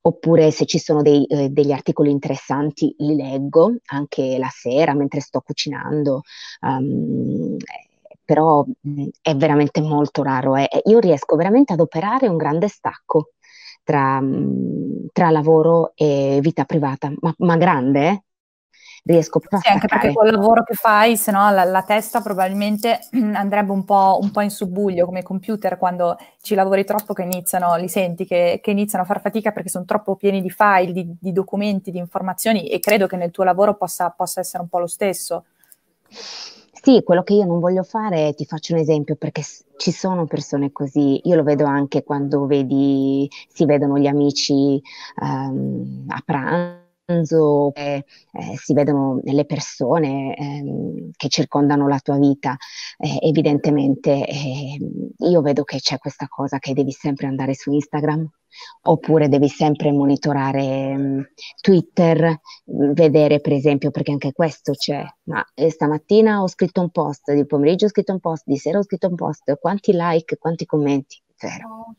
oppure 0.02 0.52
se 0.52 0.64
ci 0.64 0.78
sono 0.78 1.02
dei, 1.02 1.24
eh, 1.26 1.48
degli 1.48 1.72
articoli 1.72 2.10
interessanti 2.12 2.94
li 2.98 3.16
leggo 3.16 3.74
anche 3.86 4.38
la 4.38 4.48
sera 4.48 4.94
mentre 4.94 5.20
sto 5.20 5.40
cucinando. 5.40 6.22
Um, 6.60 7.56
però 8.24 8.64
è 9.20 9.36
veramente 9.36 9.82
molto 9.82 10.22
raro. 10.22 10.56
Eh. 10.56 10.68
Io 10.84 10.98
riesco 10.98 11.36
veramente 11.36 11.74
ad 11.74 11.80
operare 11.80 12.26
un 12.26 12.36
grande 12.38 12.68
stacco 12.68 13.32
tra, 13.84 14.20
mm, 14.20 15.06
tra 15.12 15.30
lavoro 15.30 15.92
e 15.94 16.38
vita 16.42 16.64
privata, 16.64 17.12
ma, 17.20 17.32
ma 17.38 17.56
grande, 17.56 18.08
eh? 18.08 18.22
riesco 19.06 19.38
proprio 19.38 19.60
sì, 19.60 19.68
a 19.68 19.72
anche 19.72 19.86
perché 19.86 20.12
col 20.12 20.30
lavoro 20.30 20.62
che 20.64 20.74
fai, 20.74 21.16
se 21.16 21.30
no 21.30 21.50
la, 21.50 21.64
la, 21.64 21.82
testa 21.82 22.22
probabilmente 22.22 23.00
andrebbe 23.34 23.70
un 23.72 23.84
po', 23.84 24.18
un 24.20 24.30
po', 24.30 24.40
in 24.40 24.50
subbuglio 24.50 25.04
come 25.04 25.22
computer 25.22 25.76
quando 25.76 26.16
ci 26.40 26.54
lavori 26.54 26.84
troppo 26.84 27.12
che 27.12 27.22
iniziano, 27.22 27.76
li 27.76 27.88
senti 27.88 28.24
che, 28.24 28.60
che 28.62 28.70
iniziano 28.70 29.04
a 29.04 29.06
far 29.06 29.20
fatica 29.20 29.52
perché 29.52 29.68
sono 29.68 29.84
troppo 29.84 30.16
pieni 30.16 30.40
di 30.40 30.50
file, 30.50 30.92
di, 30.92 31.16
di, 31.20 31.32
documenti, 31.32 31.90
di 31.90 31.98
informazioni 31.98 32.68
e 32.68 32.78
credo 32.80 33.06
che 33.06 33.16
nel 33.16 33.30
tuo 33.30 33.44
lavoro 33.44 33.74
possa, 33.74 34.08
possa 34.10 34.40
essere 34.40 34.62
un 34.62 34.68
po' 34.68 34.78
lo 34.78 34.86
stesso. 34.86 35.44
Sì, 36.84 37.02
quello 37.02 37.22
che 37.22 37.32
io 37.32 37.46
non 37.46 37.60
voglio 37.60 37.82
fare, 37.82 38.34
ti 38.34 38.44
faccio 38.44 38.74
un 38.74 38.80
esempio 38.80 39.16
perché 39.16 39.40
ci 39.78 39.90
sono 39.90 40.26
persone 40.26 40.70
così, 40.70 41.18
io 41.24 41.34
lo 41.34 41.42
vedo 41.42 41.64
anche 41.64 42.02
quando 42.04 42.44
vedi, 42.44 43.26
si 43.48 43.64
vedono 43.64 43.96
gli 43.96 44.06
amici 44.06 44.82
um, 45.22 46.04
a 46.08 46.22
pranzo, 46.22 46.83
eh, 47.06 47.72
eh, 47.74 48.04
si 48.56 48.72
vedono 48.72 49.20
le 49.24 49.44
persone 49.44 50.34
eh, 50.34 51.10
che 51.14 51.28
circondano 51.28 51.86
la 51.86 51.98
tua 51.98 52.16
vita, 52.16 52.56
eh, 52.96 53.18
evidentemente 53.28 54.26
ehm, 54.26 55.10
io 55.18 55.42
vedo 55.42 55.64
che 55.64 55.80
c'è 55.80 55.98
questa 55.98 56.28
cosa 56.28 56.58
che 56.58 56.72
devi 56.72 56.92
sempre 56.92 57.26
andare 57.26 57.54
su 57.54 57.72
Instagram 57.72 58.26
oppure 58.82 59.28
devi 59.28 59.48
sempre 59.48 59.92
monitorare 59.92 60.94
um, 60.96 61.26
Twitter, 61.60 62.40
vedere 62.64 63.40
per 63.40 63.52
esempio, 63.52 63.90
perché 63.90 64.12
anche 64.12 64.32
questo 64.32 64.72
c'è, 64.72 65.04
ma 65.24 65.44
eh, 65.54 65.70
stamattina 65.70 66.40
ho 66.40 66.48
scritto 66.48 66.80
un 66.80 66.90
post, 66.90 67.32
di 67.32 67.44
pomeriggio 67.46 67.86
ho 67.86 67.88
scritto 67.88 68.12
un 68.12 68.20
post, 68.20 68.44
di 68.46 68.56
sera 68.56 68.78
ho 68.78 68.82
scritto 68.82 69.08
un 69.08 69.16
post, 69.16 69.58
quanti 69.60 69.92
like, 69.92 70.38
quanti 70.38 70.64
commenti? 70.64 71.20
Zero. 71.36 71.94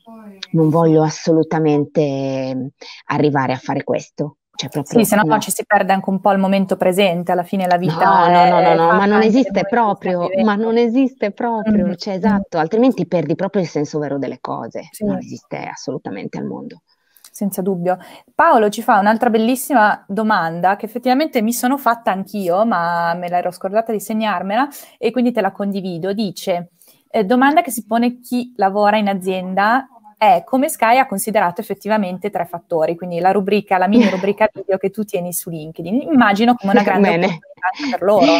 Non 0.51 0.69
voglio 0.69 1.03
assolutamente 1.03 2.71
arrivare 3.07 3.51
a 3.53 3.57
fare 3.57 3.83
questo. 3.83 4.37
Cioè 4.55 4.69
proprio, 4.69 4.99
sì, 4.99 5.05
se 5.05 5.15
no, 5.17 5.37
ci 5.39 5.51
si 5.51 5.65
perde 5.65 5.91
anche 5.91 6.09
un 6.09 6.21
po' 6.21 6.31
il 6.31 6.39
momento 6.39 6.77
presente, 6.77 7.33
alla 7.33 7.43
fine 7.43 7.67
la 7.67 7.75
vita 7.75 8.05
no, 8.05 8.27
no, 8.27 8.49
no, 8.49 8.61
no, 8.61 8.73
no 8.73 8.95
ma 8.95 9.05
non 9.05 9.21
esiste 9.21 9.65
proprio, 9.65 10.29
ma 10.43 10.55
non 10.55 10.77
esiste 10.77 11.31
proprio, 11.31 11.85
mm-hmm. 11.85 11.95
cioè 11.95 12.13
esatto, 12.13 12.57
altrimenti 12.57 13.05
perdi 13.05 13.35
proprio 13.35 13.61
il 13.61 13.67
senso 13.67 13.99
vero 13.99 14.17
delle 14.17 14.39
cose, 14.39 14.87
sì. 14.91 15.03
non 15.03 15.17
esiste 15.17 15.57
assolutamente 15.57 16.37
al 16.37 16.45
mondo. 16.45 16.83
Senza 17.29 17.61
dubbio. 17.61 17.97
Paolo 18.33 18.69
ci 18.69 18.81
fa 18.81 18.97
un'altra 18.99 19.29
bellissima 19.29 20.05
domanda 20.07 20.77
che 20.77 20.85
effettivamente 20.85 21.41
mi 21.41 21.51
sono 21.51 21.77
fatta 21.77 22.09
anch'io, 22.09 22.65
ma 22.65 23.13
me 23.13 23.27
l'ero 23.27 23.51
scordata 23.51 23.91
di 23.91 23.99
segnarmela 23.99 24.69
e 24.97 25.11
quindi 25.11 25.33
te 25.33 25.41
la 25.41 25.51
condivido. 25.51 26.13
Dice, 26.13 26.69
eh, 27.09 27.25
domanda 27.25 27.61
che 27.61 27.71
si 27.71 27.85
pone 27.85 28.21
chi 28.21 28.53
lavora 28.55 28.95
in 28.95 29.09
azienda 29.09 29.85
è 30.17 30.43
come 30.45 30.69
Sky 30.69 30.97
ha 30.97 31.05
considerato 31.05 31.61
effettivamente 31.61 32.29
tre 32.29 32.45
fattori, 32.45 32.95
quindi 32.95 33.19
la 33.19 33.31
rubrica, 33.31 33.77
la 33.77 33.87
mini 33.87 34.09
rubrica 34.09 34.49
video 34.53 34.77
che 34.77 34.89
tu 34.89 35.03
tieni 35.03 35.33
su 35.33 35.49
LinkedIn, 35.49 36.01
immagino 36.01 36.55
come 36.55 36.73
una 36.73 36.83
grande 36.83 37.09
Bene. 37.09 37.25
opportunità 37.25 37.97
per 37.97 38.01
loro. 38.01 38.31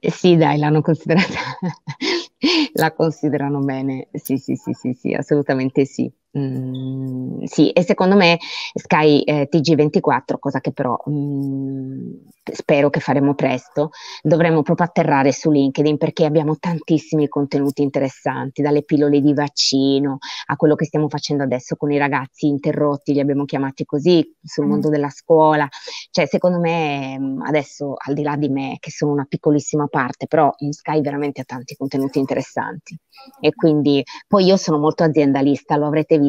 Eh 0.00 0.10
sì, 0.10 0.36
dai, 0.36 0.58
l'hanno 0.58 0.80
considerata, 0.80 1.38
la 2.74 2.92
considerano 2.92 3.58
bene, 3.58 4.08
sì, 4.12 4.38
sì, 4.38 4.54
sì, 4.54 4.72
sì, 4.72 4.92
sì, 4.92 5.12
assolutamente 5.12 5.84
sì. 5.84 6.10
Mm, 6.36 7.44
sì, 7.44 7.70
e 7.70 7.82
secondo 7.82 8.14
me 8.14 8.38
Sky 8.74 9.22
eh, 9.22 9.48
TG24, 9.50 10.38
cosa 10.38 10.60
che 10.60 10.72
però 10.72 10.96
mm, 11.08 12.12
spero 12.52 12.90
che 12.90 13.00
faremo 13.00 13.34
presto, 13.34 13.90
dovremmo 14.22 14.62
proprio 14.62 14.86
atterrare 14.86 15.32
su 15.32 15.50
LinkedIn 15.50 15.96
perché 15.96 16.26
abbiamo 16.26 16.56
tantissimi 16.58 17.28
contenuti 17.28 17.82
interessanti, 17.82 18.60
dalle 18.62 18.84
pillole 18.84 19.20
di 19.20 19.32
vaccino 19.32 20.18
a 20.46 20.56
quello 20.56 20.74
che 20.74 20.84
stiamo 20.84 21.08
facendo 21.08 21.44
adesso 21.44 21.76
con 21.76 21.90
i 21.92 21.98
ragazzi 21.98 22.46
interrotti, 22.46 23.12
li 23.14 23.20
abbiamo 23.20 23.44
chiamati 23.44 23.84
così, 23.84 24.36
sul 24.42 24.66
mm. 24.66 24.68
mondo 24.68 24.88
della 24.90 25.10
scuola. 25.10 25.66
Cioè, 26.10 26.26
secondo 26.26 26.58
me 26.58 27.18
mm, 27.18 27.40
adesso, 27.42 27.94
al 27.96 28.14
di 28.14 28.22
là 28.22 28.36
di 28.36 28.48
me, 28.50 28.76
che 28.80 28.90
sono 28.90 29.12
una 29.12 29.24
piccolissima 29.26 29.86
parte, 29.86 30.26
però 30.26 30.52
in 30.58 30.72
Sky 30.72 31.00
veramente 31.00 31.40
ha 31.40 31.44
tanti 31.44 31.74
contenuti 31.74 32.18
interessanti. 32.18 32.98
E 33.40 33.52
quindi 33.54 34.02
poi 34.26 34.44
io 34.44 34.56
sono 34.56 34.78
molto 34.78 35.02
aziendalista, 35.02 35.76
lo 35.76 35.86
avrete 35.86 36.18
visto. 36.18 36.26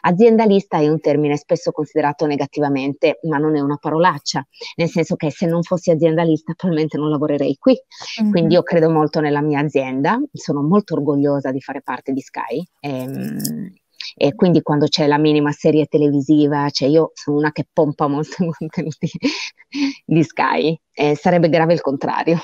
Aziendalista 0.00 0.78
è 0.78 0.88
un 0.88 1.00
termine 1.00 1.36
spesso 1.36 1.70
considerato 1.72 2.26
negativamente, 2.26 3.18
ma 3.22 3.38
non 3.38 3.56
è 3.56 3.60
una 3.60 3.76
parolaccia, 3.76 4.46
nel 4.76 4.88
senso 4.88 5.16
che 5.16 5.30
se 5.30 5.46
non 5.46 5.62
fossi 5.62 5.90
aziendalista 5.90 6.54
probabilmente 6.54 6.98
non 6.98 7.10
lavorerei 7.10 7.56
qui. 7.56 7.78
Mm-hmm. 8.20 8.30
Quindi 8.30 8.54
io 8.54 8.62
credo 8.62 8.90
molto 8.90 9.20
nella 9.20 9.40
mia 9.40 9.60
azienda, 9.60 10.20
sono 10.32 10.62
molto 10.62 10.94
orgogliosa 10.94 11.50
di 11.50 11.60
fare 11.60 11.82
parte 11.82 12.12
di 12.12 12.20
Sky. 12.20 12.64
E, 12.80 12.90
ehm, 12.90 13.72
e 14.16 14.34
quindi 14.34 14.62
quando 14.62 14.86
c'è 14.86 15.06
la 15.06 15.18
minima 15.18 15.52
serie 15.52 15.86
televisiva, 15.86 16.68
cioè 16.70 16.88
io 16.88 17.12
sono 17.14 17.38
una 17.38 17.52
che 17.52 17.66
pompa 17.72 18.08
molto 18.08 18.42
i 18.44 18.50
contenuti 18.58 19.10
di 20.04 20.22
Sky, 20.22 20.78
eh, 20.94 21.16
sarebbe 21.16 21.48
grave 21.48 21.72
il 21.72 21.80
contrario. 21.80 22.38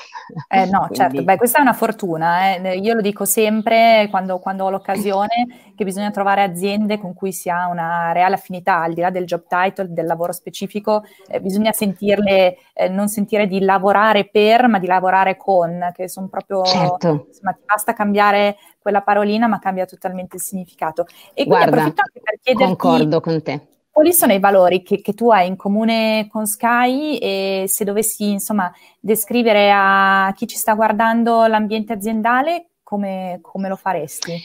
Eh 0.48 0.64
no, 0.66 0.80
Quindi... 0.88 0.94
certo, 0.94 1.22
beh, 1.22 1.36
questa 1.36 1.58
è 1.58 1.60
una 1.60 1.72
fortuna, 1.74 2.54
eh. 2.56 2.78
io 2.78 2.94
lo 2.94 3.00
dico 3.00 3.24
sempre 3.24 4.08
quando, 4.10 4.38
quando, 4.38 4.64
ho 4.64 4.70
l'occasione 4.70 5.72
che 5.76 5.84
bisogna 5.84 6.10
trovare 6.10 6.42
aziende 6.42 6.98
con 6.98 7.14
cui 7.14 7.32
si 7.32 7.50
ha 7.50 7.68
una 7.68 8.12
reale 8.12 8.34
affinità, 8.34 8.80
al 8.80 8.94
di 8.94 9.00
là 9.00 9.10
del 9.10 9.24
job 9.24 9.44
title, 9.46 9.92
del 9.92 10.06
lavoro 10.06 10.32
specifico, 10.32 11.04
eh, 11.28 11.40
bisogna 11.40 11.72
sentirle, 11.72 12.56
eh, 12.72 12.88
non 12.88 13.08
sentire 13.08 13.46
di 13.46 13.60
lavorare 13.60 14.28
per, 14.28 14.66
ma 14.66 14.78
di 14.78 14.86
lavorare 14.86 15.36
con, 15.36 15.90
che 15.94 16.08
sono 16.08 16.28
proprio, 16.28 16.64
certo. 16.64 17.26
insomma, 17.28 17.52
ti 17.52 17.62
basta 17.64 17.92
cambiare 17.92 18.56
quella 18.78 19.02
parolina, 19.02 19.46
ma 19.46 19.58
cambia 19.58 19.84
totalmente 19.84 20.36
il 20.36 20.42
significato. 20.42 21.02
E 21.34 21.44
quindi 21.44 21.50
Guarda, 21.50 21.70
approfitto 21.70 22.02
anche 22.02 22.20
per 22.22 22.38
chiederti... 22.42 22.76
Concordo 22.76 23.20
con 23.20 23.42
te 23.42 23.66
quali 23.98 24.12
sono 24.12 24.32
i 24.32 24.38
valori 24.38 24.84
che, 24.84 25.00
che, 25.00 25.12
tu 25.12 25.28
hai 25.32 25.48
in 25.48 25.56
comune 25.56 26.28
con 26.30 26.46
Sky 26.46 27.16
e 27.16 27.64
se 27.66 27.82
dovessi 27.82 28.30
insomma 28.30 28.72
descrivere 29.00 29.72
a 29.74 30.32
chi 30.36 30.46
ci 30.46 30.54
sta 30.54 30.74
guardando 30.74 31.46
l'ambiente 31.46 31.94
aziendale, 31.94 32.68
come, 32.84 33.40
come 33.42 33.68
lo 33.68 33.74
faresti? 33.74 34.40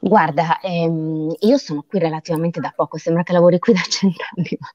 Guarda, 0.00 0.58
ehm, 0.60 1.34
io 1.40 1.58
sono 1.58 1.84
qui 1.86 1.98
relativamente 1.98 2.60
da 2.60 2.72
poco, 2.74 2.96
sembra 2.96 3.24
che 3.24 3.34
lavori 3.34 3.58
qui 3.58 3.74
da 3.74 3.80
cent'anni, 3.80 4.56
ma 4.58 4.68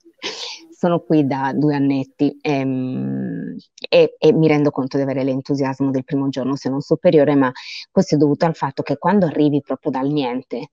sono 0.69 0.99
qui 0.99 1.25
da 1.25 1.51
due 1.55 1.73
annetti 1.73 2.37
ehm, 2.39 3.55
e, 3.89 4.15
e, 4.19 4.31
mi 4.31 4.47
rendo 4.47 4.69
conto 4.69 4.97
di 4.97 5.01
avere 5.01 5.23
l'entusiasmo 5.23 5.89
del 5.89 6.03
primo 6.03 6.29
giorno, 6.29 6.55
se 6.55 6.69
non 6.69 6.81
superiore, 6.81 7.33
ma 7.33 7.51
questo 7.89 8.13
è 8.13 8.19
dovuto 8.19 8.45
al 8.45 8.55
fatto 8.55 8.83
che 8.83 8.99
quando 8.99 9.25
arrivi 9.25 9.59
proprio 9.61 9.89
dal 9.89 10.07
niente, 10.07 10.69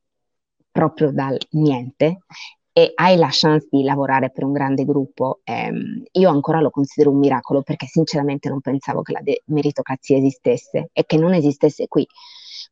proprio 0.70 1.11
dal 1.11 1.38
niente, 1.53 2.18
e 2.80 2.92
hai 2.94 3.16
la 3.16 3.28
chance 3.30 3.66
di 3.70 3.82
lavorare 3.82 4.30
per 4.30 4.44
un 4.44 4.52
grande 4.52 4.84
gruppo, 4.84 5.40
ehm, 5.44 6.02
io 6.12 6.30
ancora 6.30 6.60
lo 6.60 6.70
considero 6.70 7.10
un 7.10 7.18
miracolo 7.18 7.62
perché 7.62 7.86
sinceramente 7.86 8.48
non 8.48 8.60
pensavo 8.60 9.02
che 9.02 9.12
la 9.12 9.20
de- 9.22 9.42
meritocrazia 9.46 10.16
esistesse 10.16 10.88
e 10.92 11.04
che 11.04 11.16
non 11.18 11.34
esistesse 11.34 11.88
qui. 11.88 12.06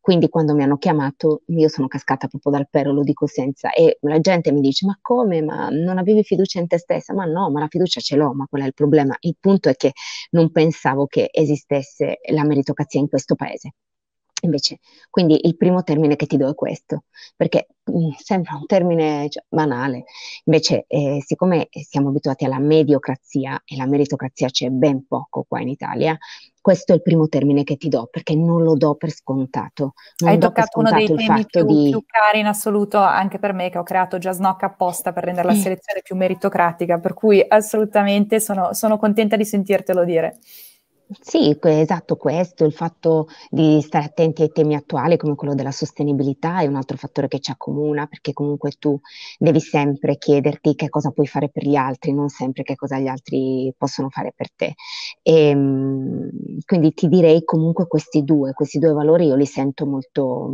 Quindi 0.00 0.28
quando 0.28 0.54
mi 0.54 0.62
hanno 0.62 0.78
chiamato 0.78 1.42
io 1.46 1.68
sono 1.68 1.88
cascata 1.88 2.26
proprio 2.28 2.52
dal 2.52 2.68
pero, 2.70 2.92
lo 2.92 3.02
dico 3.02 3.26
senza, 3.26 3.70
e 3.72 3.98
la 4.02 4.20
gente 4.20 4.52
mi 4.52 4.60
dice 4.60 4.86
ma 4.86 4.96
come, 5.00 5.42
ma 5.42 5.68
non 5.70 5.98
avevi 5.98 6.22
fiducia 6.22 6.58
in 6.60 6.66
te 6.68 6.78
stessa? 6.78 7.12
Ma 7.14 7.24
no, 7.24 7.50
ma 7.50 7.60
la 7.60 7.66
fiducia 7.68 8.00
ce 8.00 8.16
l'ho, 8.16 8.32
ma 8.34 8.46
qual 8.48 8.62
è 8.62 8.66
il 8.66 8.74
problema? 8.74 9.14
Il 9.20 9.36
punto 9.38 9.68
è 9.68 9.74
che 9.74 9.92
non 10.30 10.50
pensavo 10.52 11.06
che 11.06 11.28
esistesse 11.32 12.18
la 12.32 12.44
meritocrazia 12.44 13.00
in 13.00 13.08
questo 13.08 13.34
paese. 13.34 13.72
Invece, 14.42 14.78
quindi 15.10 15.46
il 15.46 15.56
primo 15.56 15.82
termine 15.82 16.14
che 16.14 16.26
ti 16.26 16.36
do 16.36 16.48
è 16.48 16.54
questo, 16.54 17.04
perché 17.34 17.68
mh, 17.84 17.98
mm, 17.98 18.10
sembra 18.18 18.54
un 18.54 18.66
termine 18.66 19.28
cioè, 19.28 19.42
banale, 19.48 20.04
invece 20.44 20.84
eh, 20.86 21.20
siccome 21.26 21.68
siamo 21.70 22.10
abituati 22.10 22.44
alla 22.44 22.60
mediocrazia 22.60 23.60
e 23.64 23.76
la 23.76 23.86
meritocrazia 23.86 24.48
c'è 24.48 24.68
ben 24.68 25.06
poco 25.08 25.44
qua 25.48 25.60
in 25.60 25.68
Italia, 25.68 26.16
questo 26.60 26.92
è 26.92 26.96
il 26.96 27.02
primo 27.02 27.28
termine 27.28 27.64
che 27.64 27.76
ti 27.76 27.88
do, 27.88 28.08
perché 28.10 28.36
non 28.36 28.62
lo 28.62 28.76
do 28.76 28.94
per 28.94 29.10
scontato. 29.10 29.94
Non 30.18 30.30
Hai 30.30 30.38
toccato 30.38 30.78
uno 30.78 30.90
dei 30.90 31.06
temi 31.06 31.46
più, 31.46 31.64
di... 31.64 31.88
più, 31.90 32.04
cari 32.06 32.40
in 32.40 32.46
assoluto 32.46 32.98
anche 32.98 33.38
per 33.38 33.54
me, 33.54 33.70
che 33.70 33.78
ho 33.78 33.82
creato 33.82 34.18
Jasnock 34.18 34.62
apposta 34.64 35.12
per 35.12 35.24
rendere 35.24 35.48
la 35.48 35.54
selezione 35.54 36.02
più 36.02 36.14
meritocratica, 36.14 36.98
per 36.98 37.14
cui 37.14 37.42
assolutamente 37.46 38.38
sono, 38.38 38.74
sono 38.74 38.98
contenta 38.98 39.36
di 39.36 39.44
sentirtelo 39.44 40.04
dire. 40.04 40.38
Sì, 41.20 41.56
esatto 41.62 42.16
questo, 42.16 42.66
il 42.66 42.72
fatto 42.74 43.28
di 43.48 43.80
stare 43.80 44.04
attenti 44.04 44.42
ai 44.42 44.50
temi 44.52 44.74
attuali 44.74 45.16
come 45.16 45.34
quello 45.36 45.54
della 45.54 45.70
sostenibilità 45.70 46.60
è 46.60 46.66
un 46.66 46.74
altro 46.76 46.98
fattore 46.98 47.28
che 47.28 47.40
ci 47.40 47.50
accomuna, 47.50 48.06
perché 48.06 48.34
comunque 48.34 48.72
tu 48.78 49.00
devi 49.38 49.58
sempre 49.60 50.18
chiederti 50.18 50.74
che 50.74 50.90
cosa 50.90 51.10
puoi 51.10 51.26
fare 51.26 51.48
per 51.48 51.64
gli 51.66 51.76
altri, 51.76 52.12
non 52.12 52.28
sempre 52.28 52.62
che 52.62 52.74
cosa 52.74 52.98
gli 52.98 53.06
altri 53.06 53.72
possono 53.78 54.10
fare 54.10 54.34
per 54.36 54.50
te. 54.54 54.74
E, 55.22 55.48
ehm, 55.48 56.30
quindi 56.66 56.92
ti 56.92 57.08
direi 57.08 57.42
comunque 57.42 57.86
questi 57.86 58.22
due, 58.22 58.52
questi 58.52 58.78
due 58.78 58.92
valori 58.92 59.26
io 59.26 59.34
li 59.36 59.46
sento 59.46 59.86
molto, 59.86 60.50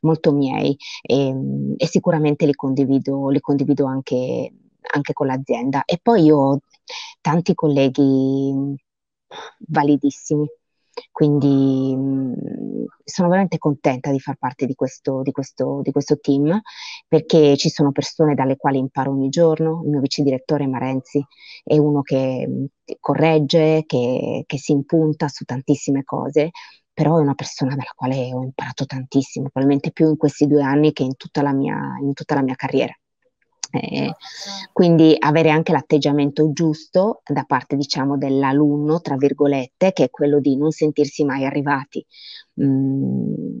molto 0.00 0.32
miei 0.32 0.74
e, 1.02 1.26
ehm, 1.26 1.74
e 1.76 1.86
sicuramente 1.86 2.46
li 2.46 2.54
condivido, 2.54 3.28
li 3.28 3.40
condivido 3.40 3.84
anche, 3.84 4.50
anche 4.94 5.12
con 5.12 5.26
l'azienda. 5.26 5.84
E 5.84 5.98
poi 6.02 6.22
io 6.24 6.36
ho 6.38 6.58
tanti 7.20 7.54
colleghi 7.54 8.74
validissimi. 9.68 10.46
Quindi 11.10 11.96
sono 13.04 13.28
veramente 13.28 13.58
contenta 13.58 14.10
di 14.10 14.18
far 14.20 14.36
parte 14.36 14.66
di 14.66 14.74
questo, 14.74 15.22
di, 15.22 15.30
questo, 15.32 15.80
di 15.82 15.92
questo, 15.92 16.18
team 16.18 16.60
perché 17.06 17.56
ci 17.56 17.70
sono 17.70 17.92
persone 17.92 18.34
dalle 18.34 18.56
quali 18.56 18.78
imparo 18.78 19.12
ogni 19.12 19.28
giorno. 19.28 19.82
Il 19.84 19.90
mio 19.90 20.00
vice 20.00 20.22
direttore 20.22 20.66
Marenzi 20.66 21.24
è 21.64 21.78
uno 21.78 22.02
che 22.02 22.68
corregge, 22.98 23.84
che, 23.86 24.44
che 24.46 24.58
si 24.58 24.72
impunta 24.72 25.28
su 25.28 25.44
tantissime 25.44 26.04
cose, 26.04 26.50
però 26.92 27.18
è 27.18 27.22
una 27.22 27.34
persona 27.34 27.70
dalla 27.74 27.92
quale 27.94 28.32
ho 28.32 28.42
imparato 28.42 28.84
tantissimo, 28.84 29.48
probabilmente 29.48 29.92
più 29.92 30.08
in 30.08 30.16
questi 30.16 30.46
due 30.46 30.62
anni 30.62 30.92
che 30.92 31.02
in 31.02 31.16
tutta 31.16 31.42
la 31.42 31.52
mia, 31.52 31.96
in 32.00 32.12
tutta 32.12 32.34
la 32.34 32.42
mia 32.42 32.54
carriera. 32.56 32.94
Eh, 33.70 34.14
quindi 34.72 35.14
avere 35.18 35.50
anche 35.50 35.72
l'atteggiamento 35.72 36.52
giusto 36.52 37.22
da 37.24 37.44
parte, 37.44 37.76
diciamo, 37.76 38.16
dell'alunno, 38.16 39.00
tra 39.00 39.16
virgolette, 39.16 39.92
che 39.92 40.04
è 40.04 40.10
quello 40.10 40.40
di 40.40 40.56
non 40.56 40.70
sentirsi 40.70 41.24
mai 41.24 41.44
arrivati. 41.44 42.04
Mm, 42.62 43.58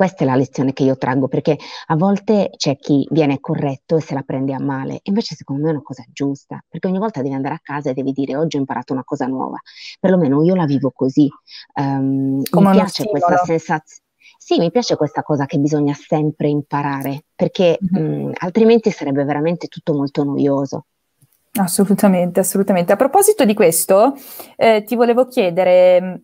questa 0.00 0.24
è 0.24 0.26
la 0.26 0.34
lezione 0.34 0.72
che 0.72 0.82
io 0.82 0.96
traggo, 0.96 1.28
perché 1.28 1.58
a 1.88 1.94
volte 1.94 2.52
c'è 2.56 2.78
chi 2.78 3.06
viene 3.10 3.38
corretto 3.38 3.98
e 3.98 4.00
se 4.00 4.14
la 4.14 4.22
prende 4.22 4.54
a 4.54 4.58
male, 4.58 5.00
invece 5.02 5.34
secondo 5.34 5.64
me 5.64 5.68
è 5.68 5.72
una 5.72 5.82
cosa 5.82 6.02
giusta, 6.10 6.64
perché 6.66 6.88
ogni 6.88 6.96
volta 6.98 7.20
devi 7.20 7.34
andare 7.34 7.56
a 7.56 7.60
casa 7.62 7.90
e 7.90 7.92
devi 7.92 8.12
dire 8.12 8.34
oggi 8.34 8.56
ho 8.56 8.60
imparato 8.60 8.94
una 8.94 9.04
cosa 9.04 9.26
nuova, 9.26 9.58
perlomeno 9.98 10.42
io 10.42 10.54
la 10.54 10.64
vivo 10.64 10.90
così. 10.90 11.28
Um, 11.74 12.40
mi 12.50 12.70
piace 12.70 13.04
questa 13.04 13.44
sensazione 13.44 14.08
sì, 14.50 14.58
mi 14.58 14.72
piace 14.72 14.96
questa 14.96 15.22
cosa 15.22 15.46
che 15.46 15.58
bisogna 15.58 15.94
sempre 15.94 16.48
imparare, 16.48 17.22
perché 17.36 17.78
mm-hmm. 17.78 18.24
mh, 18.24 18.32
altrimenti 18.38 18.90
sarebbe 18.90 19.22
veramente 19.22 19.68
tutto 19.68 19.94
molto 19.94 20.24
noioso. 20.24 20.86
Assolutamente, 21.52 22.40
assolutamente. 22.40 22.92
A 22.92 22.96
proposito 22.96 23.44
di 23.44 23.54
questo, 23.54 24.14
eh, 24.56 24.82
ti 24.82 24.96
volevo 24.96 25.26
chiedere, 25.26 26.22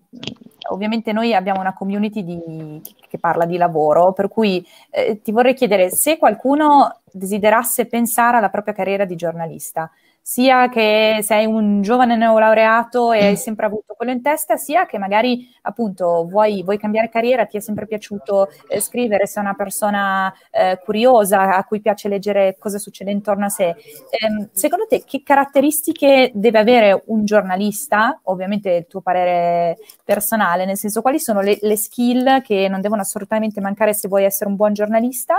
ovviamente 0.70 1.12
noi 1.12 1.34
abbiamo 1.34 1.60
una 1.60 1.72
community 1.72 2.24
di, 2.24 2.82
che 3.08 3.18
parla 3.18 3.44
di 3.44 3.56
lavoro, 3.56 4.12
per 4.12 4.26
cui 4.26 4.66
eh, 4.90 5.20
ti 5.22 5.30
vorrei 5.30 5.54
chiedere 5.54 5.90
se 5.90 6.18
qualcuno 6.18 7.02
desiderasse 7.04 7.86
pensare 7.86 8.38
alla 8.38 8.50
propria 8.50 8.74
carriera 8.74 9.04
di 9.04 9.14
giornalista, 9.14 9.88
sia 10.28 10.68
che 10.68 11.20
sei 11.22 11.46
un 11.46 11.82
giovane 11.82 12.16
neolaureato 12.16 13.12
e 13.12 13.26
hai 13.26 13.36
sempre 13.36 13.66
avuto 13.66 13.94
quello 13.96 14.10
in 14.10 14.22
testa, 14.22 14.56
sia 14.56 14.84
che 14.84 14.98
magari 14.98 15.48
appunto 15.62 16.26
vuoi, 16.28 16.64
vuoi 16.64 16.78
cambiare 16.78 17.08
carriera, 17.08 17.46
ti 17.46 17.56
è 17.56 17.60
sempre 17.60 17.86
piaciuto 17.86 18.48
eh, 18.66 18.80
scrivere, 18.80 19.28
sei 19.28 19.44
una 19.44 19.54
persona 19.54 20.34
eh, 20.50 20.80
curiosa 20.84 21.54
a 21.54 21.64
cui 21.64 21.80
piace 21.80 22.08
leggere 22.08 22.56
cosa 22.58 22.78
succede 22.78 23.12
intorno 23.12 23.44
a 23.44 23.50
sé. 23.50 23.68
Eh, 23.68 24.48
secondo 24.50 24.86
te 24.88 25.04
che 25.04 25.22
caratteristiche 25.22 26.32
deve 26.34 26.58
avere 26.58 27.04
un 27.06 27.24
giornalista? 27.24 28.18
Ovviamente 28.24 28.70
il 28.70 28.86
tuo 28.88 29.02
parere 29.02 29.78
personale, 30.04 30.64
nel 30.64 30.76
senso 30.76 31.02
quali 31.02 31.20
sono 31.20 31.40
le, 31.40 31.56
le 31.60 31.76
skill 31.76 32.42
che 32.42 32.66
non 32.66 32.80
devono 32.80 33.02
assolutamente 33.02 33.60
mancare 33.60 33.94
se 33.94 34.08
vuoi 34.08 34.24
essere 34.24 34.50
un 34.50 34.56
buon 34.56 34.72
giornalista 34.72 35.36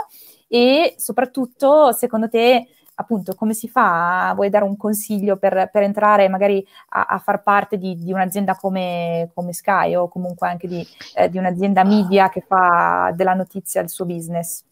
e 0.48 0.94
soprattutto 0.96 1.92
secondo 1.92 2.30
te 2.30 2.68
appunto 3.00 3.36
come 3.36 3.54
si 3.54 3.68
fa? 3.68 4.32
Vuoi 4.36 4.50
dare 4.50 4.66
un 4.66 4.78
consiglio 4.78 5.38
per, 5.38 5.70
per 5.72 5.84
entrare 5.84 6.30
magari 6.30 6.66
a, 6.90 7.06
a, 7.06 7.18
far 7.20 7.44
parte 7.44 7.78
di, 7.78 7.96
di 7.96 8.12
un'azienda 8.12 8.56
come, 8.56 9.30
come, 9.34 9.54
Sky 9.54 9.96
o 9.96 10.08
comunque 10.08 10.48
anche 10.48 10.68
di, 10.68 10.86
eh, 11.16 11.30
di 11.30 11.38
un'azienda 11.38 11.84
media 11.84 12.30
che 12.30 12.42
fa 12.42 13.12
della 13.16 13.34
notizia 13.34 13.82
il 13.82 13.90
suo 13.90 14.06
business? 14.06 14.64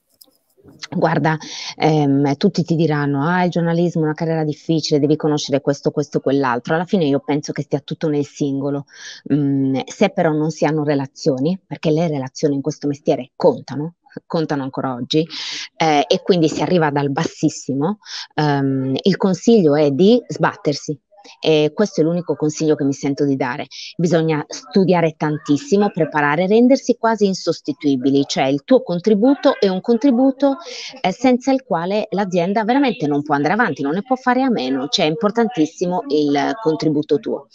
Guarda, 0.90 1.38
ehm, 1.76 2.36
tutti 2.38 2.64
ti 2.64 2.76
diranno, 2.76 3.24
ah, 3.24 3.44
il 3.44 3.52
giornalismo 3.52 4.02
è 4.02 4.06
una 4.06 4.14
carriera 4.16 4.44
difficile, 4.44 5.00
devi 5.00 5.16
conoscere 5.16 5.62
questo, 5.62 5.92
questo, 5.92 6.20
quell'altro. 6.20 6.74
Alla 6.74 6.86
fine 6.86 7.06
io 7.06 7.20
penso 7.20 7.52
che 7.52 7.62
stia 7.62 7.80
tutto 7.82 8.10
nel 8.10 8.26
singolo. 8.26 8.86
Mm, 9.32 9.78
se 9.86 10.10
però 10.10 10.32
non 10.32 10.50
si 10.50 10.66
hanno 10.66 10.84
relazioni, 10.84 11.60
perché 11.64 11.92
le 11.92 12.08
relazioni 12.08 12.56
in 12.56 12.62
questo 12.62 12.88
mestiere 12.88 13.32
contano, 13.36 13.96
contano 14.26 14.64
ancora 14.64 14.94
oggi 14.94 15.26
eh, 15.76 16.06
e 16.08 16.22
quindi 16.22 16.50
si 16.50 16.62
arriva 16.62 16.90
dal 16.90 17.12
bassissimo, 17.12 18.00
um, 18.36 18.96
il 19.02 19.18
consiglio 19.18 19.76
è 19.76 19.92
di 19.92 20.22
sbattersi, 20.28 21.00
E 21.40 21.72
questo 21.74 22.02
è 22.02 22.04
l'unico 22.04 22.36
consiglio 22.36 22.76
che 22.76 22.84
mi 22.84 22.94
sento 22.94 23.26
di 23.26 23.36
dare. 23.36 23.68
Bisogna 23.98 24.44
studiare 24.48 25.16
tantissimo, 25.18 25.90
preparare, 25.92 26.48
rendersi 26.48 26.98
quasi 26.98 27.26
insostituibili, 27.26 28.26
cioè 28.28 28.46
il 28.46 28.64
tuo 28.64 28.82
contributo 28.84 29.60
è 29.60 29.68
un 29.68 29.82
contributo 29.82 30.58
eh, 31.02 31.12
senza 31.12 31.52
il 31.52 31.64
quale 31.64 32.08
l'azienda 32.12 32.64
veramente 32.64 33.08
non 33.08 33.22
può 33.22 33.36
andare 33.36 33.54
avanti, 33.54 33.82
non 33.82 33.94
ne 33.94 34.02
può 34.02 34.16
fare 34.16 34.42
a 34.42 34.50
meno, 34.50 34.88
cioè 34.88 35.06
è 35.06 35.10
importantissimo 35.10 36.04
il 36.08 36.54
contributo 36.62 37.20
tuo. 37.20 37.48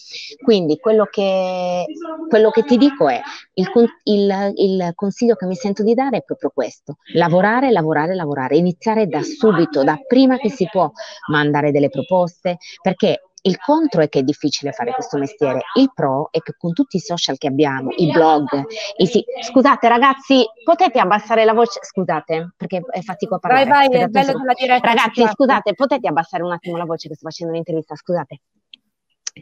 Quindi 0.42 0.78
quello 0.78 1.04
che, 1.04 1.84
quello 2.28 2.50
che 2.50 2.64
ti 2.64 2.76
dico 2.76 3.08
è, 3.08 3.20
il, 3.54 3.68
il, 4.04 4.52
il 4.56 4.92
consiglio 4.94 5.34
che 5.34 5.46
mi 5.46 5.54
sento 5.54 5.82
di 5.82 5.94
dare 5.94 6.18
è 6.18 6.22
proprio 6.22 6.50
questo, 6.54 6.96
lavorare, 7.14 7.70
lavorare, 7.70 8.14
lavorare, 8.14 8.56
iniziare 8.56 9.06
da 9.06 9.22
subito, 9.22 9.84
da 9.84 9.98
prima 10.06 10.38
che 10.38 10.50
si 10.50 10.68
può 10.70 10.90
mandare 11.30 11.70
delle 11.70 11.88
proposte, 11.88 12.58
perché 12.82 13.29
il 13.42 13.58
contro 13.58 14.02
è 14.02 14.08
che 14.08 14.20
è 14.20 14.22
difficile 14.22 14.72
fare 14.72 14.92
questo 14.92 15.18
mestiere, 15.18 15.62
il 15.74 15.90
pro 15.94 16.28
è 16.30 16.40
che 16.40 16.54
con 16.58 16.72
tutti 16.72 16.96
i 16.96 17.00
social 17.00 17.38
che 17.38 17.48
abbiamo, 17.48 17.90
i 17.96 18.10
blog, 18.10 18.64
i 18.96 19.06
si- 19.06 19.24
scusate 19.40 19.88
ragazzi, 19.88 20.44
potete 20.62 20.98
abbassare 20.98 21.44
la 21.44 21.52
voce? 21.52 21.80
Scusate, 21.82 22.52
perché 22.56 22.82
è 22.90 23.00
fatico 23.00 23.36
a 23.36 23.38
parlare. 23.38 23.68
Vai, 23.68 23.88
vai, 23.88 24.00
è 24.00 24.08
bello 24.08 24.32
della 24.38 24.54
diretta. 24.54 24.86
Ragazzi, 24.86 25.26
scusate, 25.26 25.74
potete 25.74 26.08
abbassare 26.08 26.42
un 26.42 26.52
attimo 26.52 26.76
la 26.76 26.84
voce 26.84 27.08
che 27.08 27.14
sto 27.14 27.26
facendo 27.26 27.52
un'intervista, 27.52 27.94
scusate. 27.94 28.40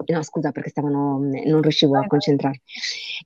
No, 0.07 0.23
scusa 0.23 0.51
perché 0.53 0.71
stavano, 0.71 1.19
non 1.47 1.61
riuscivo 1.61 1.99
a 1.99 2.07
concentrarmi. 2.07 2.61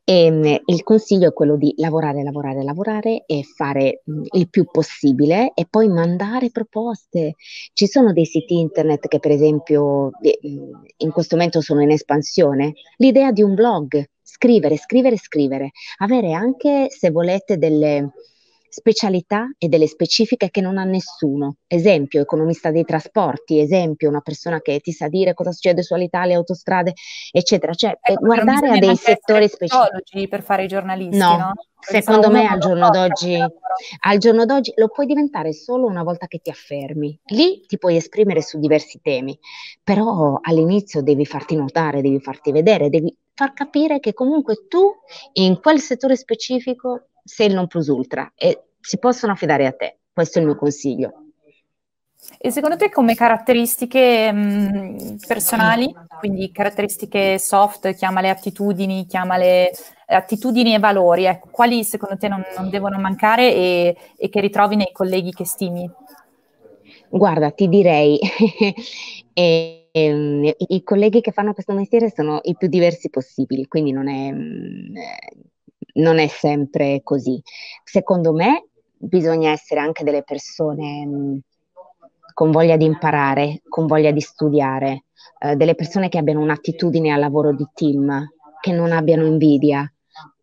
E, 0.04 0.24
ehm, 0.24 0.60
il 0.64 0.82
consiglio 0.82 1.28
è 1.28 1.32
quello 1.32 1.56
di 1.56 1.74
lavorare, 1.76 2.22
lavorare, 2.22 2.62
lavorare 2.62 3.24
e 3.26 3.42
fare 3.42 4.02
il 4.04 4.48
più 4.48 4.64
possibile 4.64 5.52
e 5.54 5.66
poi 5.68 5.88
mandare 5.88 6.50
proposte. 6.50 7.34
Ci 7.72 7.86
sono 7.86 8.12
dei 8.12 8.26
siti 8.26 8.58
internet 8.58 9.08
che 9.08 9.18
per 9.18 9.30
esempio 9.30 10.10
in 10.20 11.10
questo 11.10 11.36
momento 11.36 11.60
sono 11.60 11.82
in 11.82 11.90
espansione. 11.90 12.74
L'idea 12.96 13.32
di 13.32 13.42
un 13.42 13.54
blog, 13.54 14.04
scrivere, 14.22 14.76
scrivere, 14.76 15.16
scrivere, 15.16 15.70
avere 15.98 16.32
anche 16.32 16.86
se 16.90 17.10
volete 17.10 17.58
delle 17.58 18.12
specialità 18.72 19.52
e 19.58 19.68
delle 19.68 19.86
specifiche 19.86 20.48
che 20.50 20.62
non 20.62 20.78
ha 20.78 20.84
nessuno. 20.84 21.56
Esempio, 21.66 22.22
economista 22.22 22.70
dei 22.70 22.84
trasporti, 22.84 23.60
esempio, 23.60 24.08
una 24.08 24.22
persona 24.22 24.62
che 24.62 24.80
ti 24.80 24.92
sa 24.92 25.08
dire 25.08 25.34
cosa 25.34 25.52
succede 25.52 25.82
su 25.82 25.92
Alitalia, 25.92 26.36
autostrade, 26.36 26.94
eccetera. 27.30 27.74
Cioè, 27.74 27.98
ecco, 28.00 28.24
guardare 28.24 28.70
a 28.70 28.78
dei 28.78 28.96
settori 28.96 29.46
specifici. 29.46 30.26
per 30.26 30.42
fare 30.42 30.64
i 30.64 30.68
giornalisti, 30.68 31.18
no? 31.18 31.36
no? 31.36 31.52
Secondo 31.80 32.30
me 32.30 32.46
al 32.46 32.60
giorno, 32.60 32.88
d'oggi, 32.88 33.36
al 33.36 34.18
giorno 34.18 34.46
d'oggi 34.46 34.72
lo 34.76 34.88
puoi 34.88 35.04
diventare 35.04 35.52
solo 35.52 35.86
una 35.86 36.02
volta 36.02 36.26
che 36.26 36.38
ti 36.38 36.48
affermi. 36.48 37.20
Lì 37.26 37.60
ti 37.66 37.76
puoi 37.76 37.96
esprimere 37.96 38.40
su 38.40 38.58
diversi 38.58 39.00
temi, 39.02 39.38
però 39.84 40.38
all'inizio 40.40 41.02
devi 41.02 41.26
farti 41.26 41.56
notare, 41.56 42.00
devi 42.00 42.20
farti 42.20 42.52
vedere, 42.52 42.88
devi 42.88 43.14
far 43.34 43.52
capire 43.52 44.00
che 44.00 44.14
comunque 44.14 44.66
tu 44.68 44.92
in 45.34 45.60
quel 45.60 45.80
settore 45.80 46.16
specifico 46.16 47.08
sei 47.22 47.48
il 47.48 47.54
non 47.54 47.66
plus 47.66 47.88
ultra 47.88 48.32
e 48.34 48.62
si 48.80 48.98
possono 48.98 49.32
affidare 49.32 49.66
a 49.66 49.72
te. 49.72 49.98
Questo 50.12 50.38
è 50.38 50.40
il 50.42 50.48
mio 50.48 50.56
consiglio. 50.56 51.22
E 52.38 52.50
secondo 52.50 52.76
te 52.76 52.88
come 52.88 53.14
caratteristiche 53.14 54.30
mh, 54.30 55.16
personali, 55.26 55.92
quindi 56.20 56.52
caratteristiche 56.52 57.36
soft, 57.38 57.94
chiamale 57.94 58.30
attitudini, 58.30 59.06
chiamale 59.06 59.72
attitudini 60.06 60.74
e 60.74 60.78
valori, 60.78 61.24
ecco, 61.24 61.48
quali 61.50 61.82
secondo 61.82 62.16
te 62.16 62.28
non, 62.28 62.44
non 62.56 62.70
devono 62.70 62.98
mancare 62.98 63.52
e, 63.52 63.96
e, 64.16 64.28
che 64.28 64.40
ritrovi 64.40 64.76
nei 64.76 64.92
colleghi 64.92 65.32
che 65.32 65.44
stimi? 65.44 65.90
Guarda, 67.08 67.50
ti 67.50 67.68
direi, 67.68 68.18
eh, 69.34 69.88
eh, 69.90 70.56
i 70.58 70.82
colleghi 70.84 71.20
che 71.20 71.32
fanno 71.32 71.54
questo 71.54 71.72
mestiere 71.72 72.10
sono 72.10 72.38
i 72.44 72.56
più 72.56 72.68
diversi 72.68 73.10
possibili, 73.10 73.66
quindi 73.66 73.90
non 73.90 74.08
è... 74.08 74.30
Mh, 74.30 74.92
non 75.94 76.18
è 76.18 76.26
sempre 76.26 77.00
così. 77.02 77.40
Secondo 77.84 78.32
me 78.32 78.66
bisogna 78.96 79.50
essere 79.50 79.80
anche 79.80 80.04
delle 80.04 80.22
persone 80.22 81.06
mh, 81.06 81.40
con 82.34 82.50
voglia 82.50 82.76
di 82.76 82.84
imparare, 82.84 83.62
con 83.68 83.86
voglia 83.86 84.10
di 84.10 84.20
studiare, 84.20 85.04
eh, 85.40 85.56
delle 85.56 85.74
persone 85.74 86.08
che 86.08 86.18
abbiano 86.18 86.40
un'attitudine 86.40 87.10
al 87.10 87.20
lavoro 87.20 87.52
di 87.54 87.66
team, 87.74 88.32
che 88.60 88.72
non 88.72 88.92
abbiano 88.92 89.26
invidia, 89.26 89.90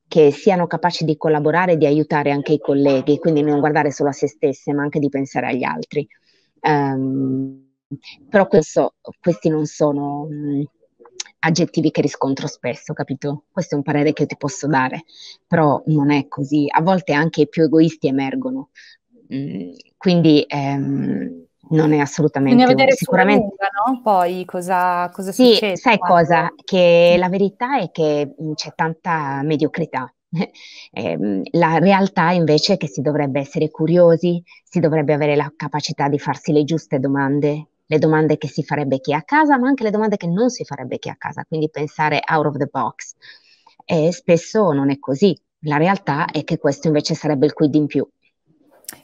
che 0.07 0.31
siano 0.31 0.67
capaci 0.67 1.05
di 1.05 1.17
collaborare 1.17 1.73
e 1.73 1.77
di 1.77 1.85
aiutare 1.85 2.31
anche 2.31 2.53
i 2.53 2.59
colleghi, 2.59 3.17
quindi 3.19 3.41
non 3.41 3.59
guardare 3.59 3.91
solo 3.91 4.09
a 4.09 4.13
se 4.13 4.27
stesse, 4.27 4.73
ma 4.73 4.83
anche 4.83 4.99
di 4.99 5.09
pensare 5.09 5.47
agli 5.47 5.63
altri. 5.63 6.07
Um, 6.61 7.67
però 8.29 8.47
questo, 8.47 8.95
questi 9.19 9.49
non 9.49 9.65
sono... 9.65 10.27
Mh, 10.29 10.63
aggettivi 11.39 11.91
che 11.91 12.01
riscontro 12.01 12.47
spesso, 12.47 12.93
capito? 12.93 13.45
Questo 13.51 13.75
è 13.75 13.77
un 13.77 13.83
parere 13.83 14.13
che 14.13 14.25
ti 14.25 14.37
posso 14.37 14.67
dare, 14.67 15.03
però 15.47 15.81
non 15.87 16.11
è 16.11 16.27
così. 16.27 16.65
A 16.69 16.81
volte 16.81 17.13
anche 17.13 17.41
i 17.41 17.49
più 17.49 17.63
egoisti 17.63 18.07
emergono. 18.07 18.69
Mm, 19.33 19.71
quindi 19.95 20.43
ehm, 20.47 21.45
non 21.69 21.93
è 21.93 21.99
assolutamente 21.99 22.55
Bisogna 22.55 22.75
vedere 22.75 22.95
sicuramente 22.95 23.45
lunga, 23.45 23.69
no? 23.85 24.01
poi 24.01 24.43
cosa, 24.45 25.09
cosa 25.13 25.31
sì, 25.31 25.53
succede. 25.53 25.77
Sai 25.77 25.97
quando... 25.97 26.15
cosa? 26.15 26.53
Che 26.63 27.15
la 27.17 27.29
verità 27.29 27.79
è 27.79 27.91
che 27.91 28.35
mm, 28.41 28.53
c'è 28.53 28.73
tanta 28.75 29.41
mediocrità. 29.43 30.11
Eh, 30.91 31.43
la 31.51 31.77
realtà 31.77 32.31
invece 32.31 32.73
è 32.73 32.77
che 32.77 32.87
si 32.87 33.01
dovrebbe 33.01 33.39
essere 33.39 33.69
curiosi, 33.69 34.41
si 34.63 34.79
dovrebbe 34.79 35.13
avere 35.13 35.35
la 35.35 35.51
capacità 35.55 36.09
di 36.09 36.17
farsi 36.17 36.51
le 36.51 36.63
giuste 36.63 36.99
domande, 36.99 37.68
le 37.89 37.97
domande 37.97 38.37
che 38.37 38.47
si 38.47 38.63
farebbe 38.63 38.99
chi 38.99 39.13
è 39.13 39.15
a 39.15 39.23
casa, 39.23 39.57
ma 39.57 39.67
anche 39.67 39.83
le 39.83 39.89
domande 39.89 40.15
che 40.15 40.27
non 40.27 40.49
si 40.51 40.63
farebbe 40.63 40.99
chi 40.99 41.09
è 41.09 41.11
a 41.11 41.15
casa, 41.17 41.43
quindi 41.45 41.69
pensare 41.71 42.21
out 42.29 42.45
of 42.45 42.57
the 42.57 42.67
box. 42.67 43.15
E 43.83 44.11
spesso 44.11 44.71
non 44.71 44.91
è 44.91 44.99
così. 44.99 45.35
La 45.63 45.77
realtà 45.77 46.27
è 46.27 46.43
che 46.43 46.59
questo 46.59 46.87
invece 46.87 47.15
sarebbe 47.15 47.47
il 47.47 47.53
quid 47.53 47.73
in 47.73 47.87
più. 47.87 48.07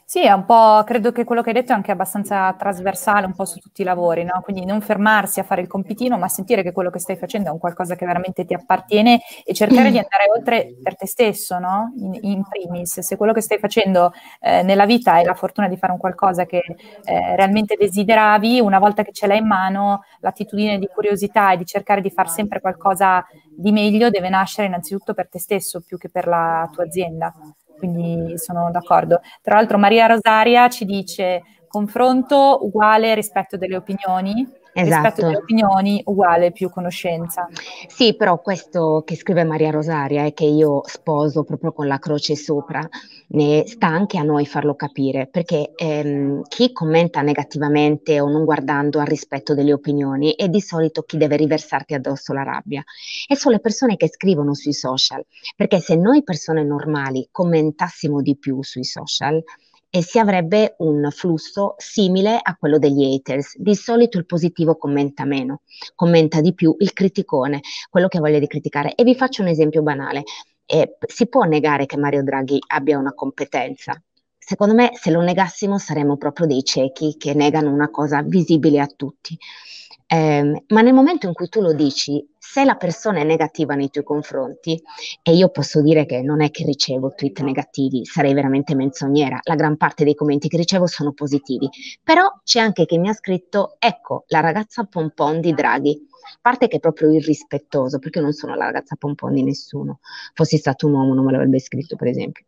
Sì, 0.08 0.22
è 0.24 0.30
un 0.30 0.44
po', 0.44 0.84
credo 0.84 1.10
che 1.10 1.24
quello 1.24 1.42
che 1.42 1.48
hai 1.48 1.54
detto 1.56 1.72
è 1.72 1.74
anche 1.74 1.90
abbastanza 1.90 2.52
trasversale 2.54 3.26
un 3.26 3.34
po' 3.34 3.44
su 3.44 3.58
tutti 3.58 3.80
i 3.82 3.84
lavori, 3.84 4.22
no? 4.22 4.40
Quindi 4.40 4.64
non 4.64 4.80
fermarsi 4.80 5.40
a 5.40 5.42
fare 5.42 5.62
il 5.62 5.66
compitino, 5.66 6.16
ma 6.16 6.28
sentire 6.28 6.62
che 6.62 6.70
quello 6.70 6.90
che 6.90 7.00
stai 7.00 7.16
facendo 7.16 7.48
è 7.48 7.52
un 7.52 7.58
qualcosa 7.58 7.96
che 7.96 8.06
veramente 8.06 8.44
ti 8.44 8.54
appartiene 8.54 9.20
e 9.44 9.52
cercare 9.52 9.90
di 9.90 9.98
andare 9.98 10.30
oltre 10.32 10.76
per 10.80 10.94
te 10.94 11.08
stesso, 11.08 11.58
no? 11.58 11.92
In, 11.96 12.16
in 12.22 12.42
primis, 12.48 13.00
se 13.00 13.16
quello 13.16 13.32
che 13.32 13.40
stai 13.40 13.58
facendo 13.58 14.12
eh, 14.40 14.62
nella 14.62 14.86
vita 14.86 15.14
hai 15.14 15.24
la 15.24 15.34
fortuna 15.34 15.66
di 15.66 15.76
fare 15.76 15.92
un 15.92 15.98
qualcosa 15.98 16.46
che 16.46 16.58
eh, 17.02 17.34
realmente 17.36 17.74
desideravi, 17.76 18.60
una 18.60 18.78
volta 18.78 19.02
che 19.02 19.10
ce 19.12 19.26
l'hai 19.26 19.38
in 19.38 19.46
mano, 19.48 20.04
l'attitudine 20.20 20.78
di 20.78 20.86
curiosità 20.86 21.50
e 21.52 21.56
di 21.56 21.66
cercare 21.66 22.00
di 22.00 22.10
fare 22.10 22.28
sempre 22.28 22.60
qualcosa 22.60 23.26
di 23.56 23.72
meglio 23.72 24.08
deve 24.10 24.28
nascere 24.28 24.68
innanzitutto 24.68 25.14
per 25.14 25.28
te 25.28 25.40
stesso 25.40 25.80
più 25.80 25.98
che 25.98 26.10
per 26.10 26.28
la 26.28 26.68
tua 26.72 26.84
azienda 26.84 27.34
quindi 27.78 28.38
sono 28.38 28.70
d'accordo. 28.70 29.20
Tra 29.42 29.56
l'altro 29.56 29.78
Maria 29.78 30.06
Rosaria 30.06 30.68
ci 30.68 30.84
dice 30.84 31.42
confronto 31.68 32.58
uguale 32.62 33.14
rispetto 33.14 33.56
delle 33.56 33.76
opinioni, 33.76 34.46
esatto. 34.76 35.02
rispetto 35.02 35.26
delle 35.26 35.38
opinioni 35.38 36.02
uguale 36.04 36.52
più 36.52 36.70
conoscenza. 36.70 37.48
Sì, 37.88 38.14
però 38.14 38.40
questo 38.40 39.02
che 39.04 39.16
scrive 39.16 39.44
Maria 39.44 39.70
Rosaria 39.70 40.24
e 40.24 40.32
che 40.32 40.44
io 40.44 40.82
sposo 40.84 41.44
proprio 41.44 41.72
con 41.72 41.86
la 41.86 41.98
croce 41.98 42.36
sopra, 42.36 42.86
ne 43.28 43.64
sta 43.66 43.88
anche 43.88 44.18
a 44.18 44.22
noi 44.22 44.46
farlo 44.46 44.74
capire, 44.74 45.26
perché 45.26 45.72
ehm, 45.74 46.42
chi 46.48 46.72
commenta 46.72 47.22
negativamente 47.22 48.20
o 48.20 48.28
non 48.28 48.44
guardando 48.44 49.00
al 49.00 49.06
rispetto 49.06 49.54
delle 49.54 49.72
opinioni 49.72 50.34
è 50.34 50.48
di 50.48 50.60
solito 50.60 51.02
chi 51.02 51.16
deve 51.16 51.36
riversarti 51.36 51.94
addosso 51.94 52.32
la 52.32 52.44
rabbia 52.44 52.84
e 53.26 53.34
sono 53.36 53.54
le 53.54 53.60
persone 53.60 53.96
che 53.96 54.08
scrivono 54.08 54.54
sui 54.54 54.72
social, 54.72 55.24
perché 55.56 55.80
se 55.80 55.96
noi 55.96 56.22
persone 56.22 56.62
normali 56.62 57.28
commentassimo 57.30 58.20
di 58.20 58.36
più 58.36 58.62
sui 58.62 58.84
social, 58.84 59.42
e 59.90 60.02
si 60.02 60.18
avrebbe 60.18 60.74
un 60.78 61.08
flusso 61.10 61.74
simile 61.78 62.38
a 62.40 62.56
quello 62.56 62.78
degli 62.78 63.04
haters. 63.04 63.58
Di 63.58 63.74
solito 63.74 64.18
il 64.18 64.26
positivo 64.26 64.76
commenta 64.76 65.24
meno, 65.24 65.62
commenta 65.94 66.40
di 66.40 66.54
più 66.54 66.74
il 66.78 66.92
criticone, 66.92 67.60
quello 67.88 68.08
che 68.08 68.18
ha 68.18 68.20
voglia 68.20 68.38
di 68.38 68.46
criticare. 68.46 68.94
E 68.94 69.04
vi 69.04 69.14
faccio 69.14 69.42
un 69.42 69.48
esempio 69.48 69.82
banale. 69.82 70.24
Eh, 70.66 70.96
si 71.06 71.28
può 71.28 71.44
negare 71.44 71.86
che 71.86 71.96
Mario 71.96 72.22
Draghi 72.22 72.58
abbia 72.68 72.98
una 72.98 73.14
competenza? 73.14 74.00
Secondo 74.36 74.74
me, 74.74 74.90
se 74.94 75.10
lo 75.10 75.20
negassimo, 75.22 75.78
saremmo 75.78 76.16
proprio 76.16 76.46
dei 76.46 76.62
ciechi 76.62 77.16
che 77.16 77.34
negano 77.34 77.70
una 77.72 77.90
cosa 77.90 78.22
visibile 78.22 78.80
a 78.80 78.86
tutti. 78.86 79.36
Eh, 80.08 80.62
ma 80.68 80.82
nel 80.82 80.94
momento 80.94 81.26
in 81.26 81.32
cui 81.32 81.48
tu 81.48 81.60
lo 81.60 81.72
dici, 81.72 82.24
se 82.38 82.64
la 82.64 82.76
persona 82.76 83.18
è 83.20 83.24
negativa 83.24 83.74
nei 83.74 83.90
tuoi 83.90 84.04
confronti, 84.04 84.80
e 85.22 85.32
io 85.34 85.48
posso 85.50 85.82
dire 85.82 86.06
che 86.06 86.22
non 86.22 86.40
è 86.42 86.50
che 86.52 86.64
ricevo 86.64 87.12
tweet 87.14 87.40
negativi, 87.40 88.04
sarei 88.04 88.32
veramente 88.32 88.76
menzognera, 88.76 89.40
la 89.42 89.54
gran 89.56 89.76
parte 89.76 90.04
dei 90.04 90.14
commenti 90.14 90.46
che 90.48 90.56
ricevo 90.56 90.86
sono 90.86 91.12
positivi, 91.12 91.68
però 92.04 92.28
c'è 92.44 92.60
anche 92.60 92.86
chi 92.86 92.98
mi 92.98 93.08
ha 93.08 93.12
scritto, 93.14 93.74
ecco, 93.80 94.24
la 94.28 94.38
ragazza 94.40 94.84
pompon 94.84 95.40
di 95.40 95.52
Draghi, 95.52 96.06
a 96.34 96.38
parte 96.40 96.68
che 96.68 96.76
è 96.76 96.80
proprio 96.80 97.10
irrispettoso, 97.12 97.98
perché 97.98 98.20
non 98.20 98.32
sono 98.32 98.54
la 98.54 98.66
ragazza 98.66 98.94
pompon 98.96 99.32
di 99.34 99.42
nessuno, 99.42 99.98
fossi 100.34 100.56
stato 100.56 100.86
un 100.86 100.92
uomo 100.94 101.14
non 101.14 101.24
me 101.24 101.32
l'avrebbe 101.32 101.58
scritto 101.58 101.96
per 101.96 102.06
esempio. 102.08 102.44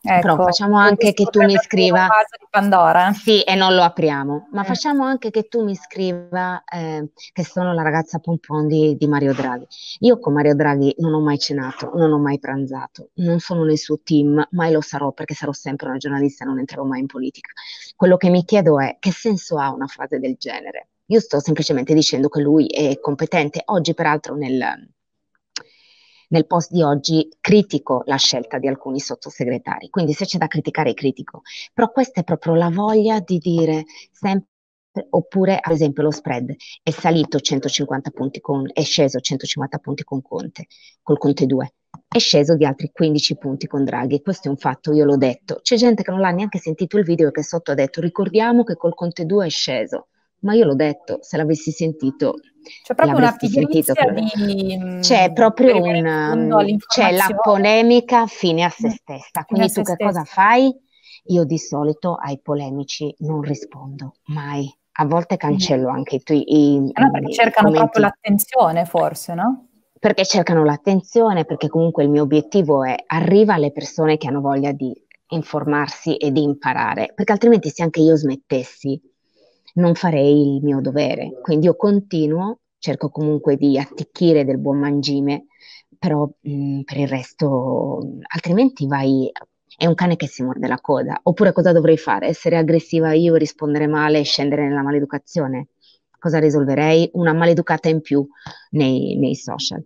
Ecco, 0.00 0.20
Però 0.20 0.44
facciamo 0.44 0.76
anche 0.76 1.12
che 1.12 1.24
tu 1.24 1.42
mi 1.42 1.56
scriva. 1.56 2.08
di 2.38 2.46
Pandora. 2.50 3.12
Sì, 3.12 3.42
e 3.42 3.54
non 3.54 3.74
lo 3.74 3.82
apriamo, 3.82 4.48
ma 4.52 4.62
mm. 4.62 4.64
facciamo 4.64 5.04
anche 5.04 5.30
che 5.30 5.48
tu 5.48 5.64
mi 5.64 5.74
scriva 5.74 6.62
eh, 6.64 7.10
che 7.32 7.44
sono 7.44 7.72
la 7.74 7.82
ragazza 7.82 8.18
pompon 8.18 8.66
di, 8.66 8.96
di, 8.96 9.06
Mario 9.06 9.34
Draghi. 9.34 9.66
Io 10.00 10.18
con 10.18 10.32
Mario 10.32 10.54
Draghi 10.54 10.94
non 10.98 11.12
ho 11.14 11.20
mai 11.20 11.38
cenato, 11.38 11.90
non 11.94 12.12
ho 12.12 12.18
mai 12.18 12.38
pranzato, 12.38 13.10
non 13.14 13.40
sono 13.40 13.64
nel 13.64 13.78
suo 13.78 13.98
team, 14.02 14.46
mai 14.50 14.72
lo 14.72 14.80
sarò 14.80 15.12
perché 15.12 15.34
sarò 15.34 15.52
sempre 15.52 15.88
una 15.88 15.96
giornalista 15.96 16.44
e 16.44 16.46
non 16.46 16.58
entrerò 16.58 16.84
mai 16.84 17.00
in 17.00 17.06
politica. 17.06 17.50
Quello 17.96 18.16
che 18.16 18.30
mi 18.30 18.44
chiedo 18.44 18.80
è 18.80 18.96
che 18.98 19.10
senso 19.10 19.58
ha 19.58 19.72
una 19.72 19.86
frase 19.86 20.18
del 20.18 20.36
genere? 20.38 20.88
Io 21.06 21.20
sto 21.20 21.40
semplicemente 21.40 21.94
dicendo 21.94 22.28
che 22.28 22.40
lui 22.40 22.66
è 22.66 22.98
competente. 23.00 23.62
Oggi, 23.66 23.94
peraltro, 23.94 24.34
nel, 24.34 24.88
nel 26.28 26.46
post 26.46 26.72
di 26.72 26.82
oggi 26.82 27.28
critico 27.40 28.02
la 28.06 28.16
scelta 28.16 28.58
di 28.58 28.68
alcuni 28.68 29.00
sottosegretari, 29.00 29.88
quindi 29.90 30.12
se 30.12 30.24
c'è 30.24 30.38
da 30.38 30.46
criticare 30.46 30.94
critico, 30.94 31.42
però 31.72 31.90
questa 31.90 32.20
è 32.20 32.24
proprio 32.24 32.54
la 32.54 32.70
voglia 32.70 33.20
di 33.20 33.38
dire 33.38 33.84
sempre 34.10 34.48
oppure 35.10 35.58
ad 35.60 35.72
esempio 35.72 36.02
lo 36.02 36.10
spread 36.10 36.54
è 36.82 36.90
salito 36.90 37.38
150 37.38 38.10
punti 38.10 38.40
con, 38.40 38.64
è 38.72 38.82
sceso 38.82 39.20
150 39.20 39.78
punti 39.78 40.04
con 40.04 40.22
Conte, 40.22 40.66
col 41.02 41.18
Conte 41.18 41.46
2, 41.46 41.74
è 42.08 42.18
sceso 42.18 42.56
di 42.56 42.64
altri 42.64 42.90
15 42.92 43.36
punti 43.36 43.66
con 43.66 43.84
Draghi, 43.84 44.22
questo 44.22 44.48
è 44.48 44.50
un 44.50 44.56
fatto, 44.56 44.92
io 44.92 45.04
l'ho 45.04 45.16
detto, 45.16 45.60
c'è 45.62 45.76
gente 45.76 46.02
che 46.02 46.10
non 46.10 46.20
l'ha 46.20 46.30
neanche 46.30 46.58
sentito 46.58 46.96
il 46.98 47.04
video 47.04 47.30
che 47.30 47.42
sotto 47.42 47.72
ha 47.72 47.74
detto 47.74 48.00
ricordiamo 48.00 48.64
che 48.64 48.76
col 48.76 48.94
Conte 48.94 49.26
2 49.26 49.46
è 49.46 49.50
sceso, 49.50 50.08
ma 50.40 50.54
io 50.54 50.64
l'ho 50.64 50.74
detto, 50.74 51.18
se 51.22 51.36
l'avessi 51.36 51.70
sentito 51.70 52.34
c'è 52.82 52.94
proprio 52.94 53.16
una 53.16 53.34
pigrizia 53.36 53.94
di... 54.12 54.78
Mm, 54.78 55.00
c'è 55.00 55.32
proprio 55.32 55.80
un... 55.80 56.78
c'è 56.86 57.12
la 57.12 57.28
polemica 57.40 58.26
fine 58.26 58.64
a 58.64 58.70
se 58.70 58.90
stessa. 58.90 59.44
Quindi 59.44 59.68
tu 59.68 59.82
che 59.82 59.92
stessa. 59.92 60.04
cosa 60.04 60.24
fai? 60.24 60.74
Io 61.28 61.44
di 61.44 61.58
solito 61.58 62.14
ai 62.14 62.40
polemici 62.40 63.14
non 63.18 63.40
rispondo, 63.40 64.16
mai. 64.26 64.72
A 64.98 65.06
volte 65.06 65.36
cancello 65.36 65.88
anche 65.88 66.16
i 66.16 66.22
tuoi... 66.22 66.42
I, 66.46 66.76
eh 66.92 67.00
no, 67.00 67.10
perché 67.10 67.32
cercano 67.32 67.68
commenti. 67.68 67.90
proprio 67.90 68.02
l'attenzione 68.02 68.84
forse, 68.84 69.34
no? 69.34 69.68
Perché 69.98 70.24
cercano 70.24 70.64
l'attenzione, 70.64 71.44
perché 71.44 71.68
comunque 71.68 72.04
il 72.04 72.10
mio 72.10 72.22
obiettivo 72.22 72.84
è 72.84 72.96
arriva 73.06 73.54
alle 73.54 73.72
persone 73.72 74.16
che 74.16 74.28
hanno 74.28 74.40
voglia 74.40 74.72
di 74.72 74.92
informarsi 75.28 76.16
e 76.16 76.30
di 76.30 76.42
imparare, 76.42 77.12
perché 77.14 77.32
altrimenti 77.32 77.70
se 77.70 77.82
anche 77.82 78.00
io 78.00 78.16
smettessi 78.16 79.00
non 79.76 79.94
farei 79.94 80.56
il 80.56 80.62
mio 80.62 80.80
dovere. 80.80 81.38
Quindi 81.40 81.66
io 81.66 81.76
continuo, 81.76 82.60
cerco 82.78 83.08
comunque 83.08 83.56
di 83.56 83.78
atticchire 83.78 84.44
del 84.44 84.58
buon 84.58 84.78
mangime, 84.78 85.46
però 85.98 86.28
mh, 86.40 86.50
mm, 86.50 86.80
per 86.82 86.96
il 86.98 87.08
resto, 87.08 88.18
altrimenti 88.26 88.86
vai, 88.86 89.30
è 89.76 89.86
un 89.86 89.94
cane 89.94 90.16
che 90.16 90.26
si 90.26 90.42
morde 90.42 90.68
la 90.68 90.80
coda. 90.80 91.18
Oppure 91.22 91.52
cosa 91.52 91.72
dovrei 91.72 91.96
fare? 91.96 92.26
Essere 92.28 92.56
aggressiva 92.56 93.12
io, 93.12 93.34
rispondere 93.34 93.86
male 93.86 94.18
e 94.20 94.24
scendere 94.24 94.66
nella 94.66 94.82
maleducazione? 94.82 95.68
Cosa 96.18 96.38
risolverei? 96.38 97.10
Una 97.14 97.32
maleducata 97.32 97.88
in 97.88 98.00
più 98.00 98.26
nei, 98.70 99.16
nei 99.16 99.34
social. 99.34 99.82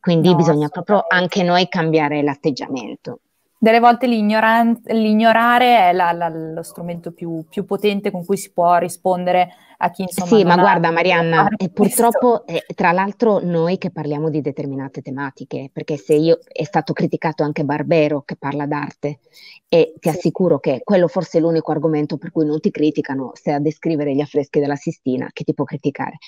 Quindi 0.00 0.28
no, 0.28 0.36
bisogna 0.36 0.68
proprio 0.68 1.04
anche 1.08 1.42
noi 1.42 1.66
cambiare 1.68 2.22
l'atteggiamento 2.22 3.20
delle 3.64 3.80
volte 3.80 4.06
l'ignorare 4.06 5.88
è 5.88 5.92
la, 5.94 6.12
la, 6.12 6.28
lo 6.28 6.62
strumento 6.62 7.12
più, 7.12 7.46
più, 7.48 7.64
potente 7.64 8.10
con 8.10 8.22
cui 8.22 8.36
si 8.36 8.52
può 8.52 8.76
rispondere 8.76 9.48
a 9.78 9.90
chi 9.90 10.02
insomma. 10.02 10.36
Sì, 10.36 10.44
ma 10.44 10.56
guarda 10.56 10.90
Marianna, 10.90 11.48
e 11.56 11.70
purtroppo 11.72 12.44
eh, 12.44 12.66
tra 12.74 12.92
l'altro 12.92 13.40
noi 13.42 13.78
che 13.78 13.90
parliamo 13.90 14.28
di 14.28 14.42
determinate 14.42 15.00
tematiche, 15.00 15.70
perché 15.72 15.96
se 15.96 16.12
io 16.12 16.40
è 16.46 16.64
stato 16.64 16.92
criticato 16.92 17.42
anche 17.42 17.64
Barbero 17.64 18.20
che 18.26 18.36
parla 18.36 18.66
d'arte 18.66 19.20
e 19.66 19.94
ti 19.98 20.10
sì. 20.10 20.16
assicuro 20.16 20.58
che 20.58 20.82
quello 20.84 21.08
forse 21.08 21.38
è 21.38 21.40
l'unico 21.40 21.72
argomento 21.72 22.18
per 22.18 22.32
cui 22.32 22.44
non 22.44 22.60
ti 22.60 22.70
criticano, 22.70 23.30
se 23.32 23.50
a 23.50 23.60
descrivere 23.60 24.14
gli 24.14 24.20
affreschi 24.20 24.60
della 24.60 24.76
Sistina 24.76 25.30
che 25.32 25.42
ti 25.42 25.54
può 25.54 25.64
criticare. 25.64 26.18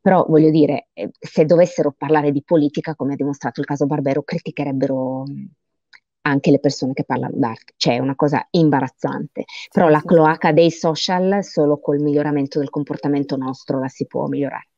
Però 0.00 0.24
voglio 0.26 0.48
dire, 0.48 0.88
eh, 0.94 1.10
se 1.18 1.44
dovessero 1.44 1.94
parlare 1.94 2.32
di 2.32 2.42
politica, 2.42 2.94
come 2.94 3.12
ha 3.12 3.16
dimostrato 3.16 3.60
il 3.60 3.66
caso 3.66 3.84
Barbero, 3.84 4.22
criticherebbero 4.22 5.24
anche 6.26 6.50
le 6.50 6.58
persone 6.58 6.92
che 6.92 7.04
parlano 7.04 7.36
d'arte, 7.36 7.74
cioè 7.76 7.94
è 7.94 7.98
una 7.98 8.16
cosa 8.16 8.46
imbarazzante, 8.50 9.44
però 9.72 9.88
la 9.88 10.02
cloaca 10.02 10.52
dei 10.52 10.70
social 10.70 11.42
solo 11.44 11.78
col 11.78 12.00
miglioramento 12.00 12.58
del 12.58 12.70
comportamento 12.70 13.36
nostro 13.36 13.78
la 13.78 13.88
si 13.88 14.06
può 14.06 14.26
migliorare. 14.26 14.68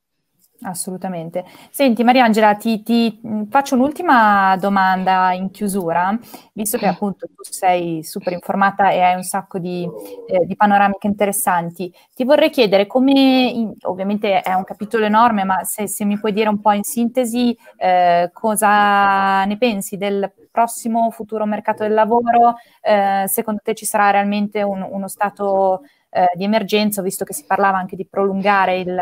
Assolutamente. 0.63 1.45
Senti 1.71 2.03
Mariangela, 2.03 2.57
ti, 2.57 2.83
ti, 2.83 3.21
faccio 3.49 3.77
un'ultima 3.77 4.57
domanda 4.57 5.33
in 5.33 5.53
chiusura, 5.53 6.19
visto 6.53 6.77
che 6.79 6.87
appunto 6.87 7.29
tu 7.29 7.45
sei 7.49 8.03
super 8.03 8.33
informata 8.33 8.91
e 8.91 9.01
hai 9.01 9.15
un 9.15 9.23
sacco 9.23 9.61
di, 9.61 9.89
eh, 10.27 10.45
di 10.47 10.57
panoramiche 10.57 11.07
interessanti. 11.07 11.95
Ti 12.13 12.25
vorrei 12.25 12.51
chiedere 12.51 12.89
come, 12.89 13.73
ovviamente 13.83 14.41
è 14.41 14.53
un 14.53 14.65
capitolo 14.65 15.05
enorme, 15.05 15.45
ma 15.45 15.63
se, 15.63 15.87
se, 15.87 16.05
mi 16.05 16.19
puoi 16.19 16.33
dire 16.33 16.49
un 16.49 16.61
po' 16.61 16.73
in 16.73 16.83
sintesi 16.83 17.57
eh, 17.77 18.31
cosa 18.33 19.45
ne 19.45 19.57
pensi 19.59 19.97
del 19.97 20.33
prossimo 20.51 21.13
futuro 21.13 21.47
mercato 21.47 21.85
del 21.85 21.95
lavoro, 21.95 22.57
eh, 22.81 23.25
secondo 23.29 23.61
te 23.63 23.75
ci 23.75 23.85
sarà 23.85 24.11
realmente 24.11 24.63
un, 24.65 24.85
uno 24.91 25.07
stato 25.07 25.83
eh, 26.11 26.31
di 26.35 26.43
emergenza, 26.43 27.01
visto 27.01 27.25
che 27.25 27.33
si 27.33 27.45
parlava 27.47 27.79
anche 27.79 27.95
di 27.95 28.09
prolungare 28.09 28.79
il 28.81 29.01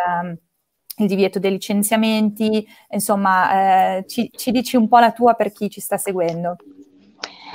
il 0.99 1.07
divieto 1.07 1.39
dei 1.39 1.51
licenziamenti, 1.51 2.67
insomma, 2.91 3.97
eh, 3.99 4.05
ci, 4.07 4.31
ci, 4.35 4.51
dici 4.51 4.77
un 4.77 4.89
po' 4.89 4.99
la 4.99 5.13
tua 5.13 5.35
per 5.35 5.53
chi 5.53 5.69
ci 5.69 5.81
sta 5.81 5.99
seguendo. 5.99 6.57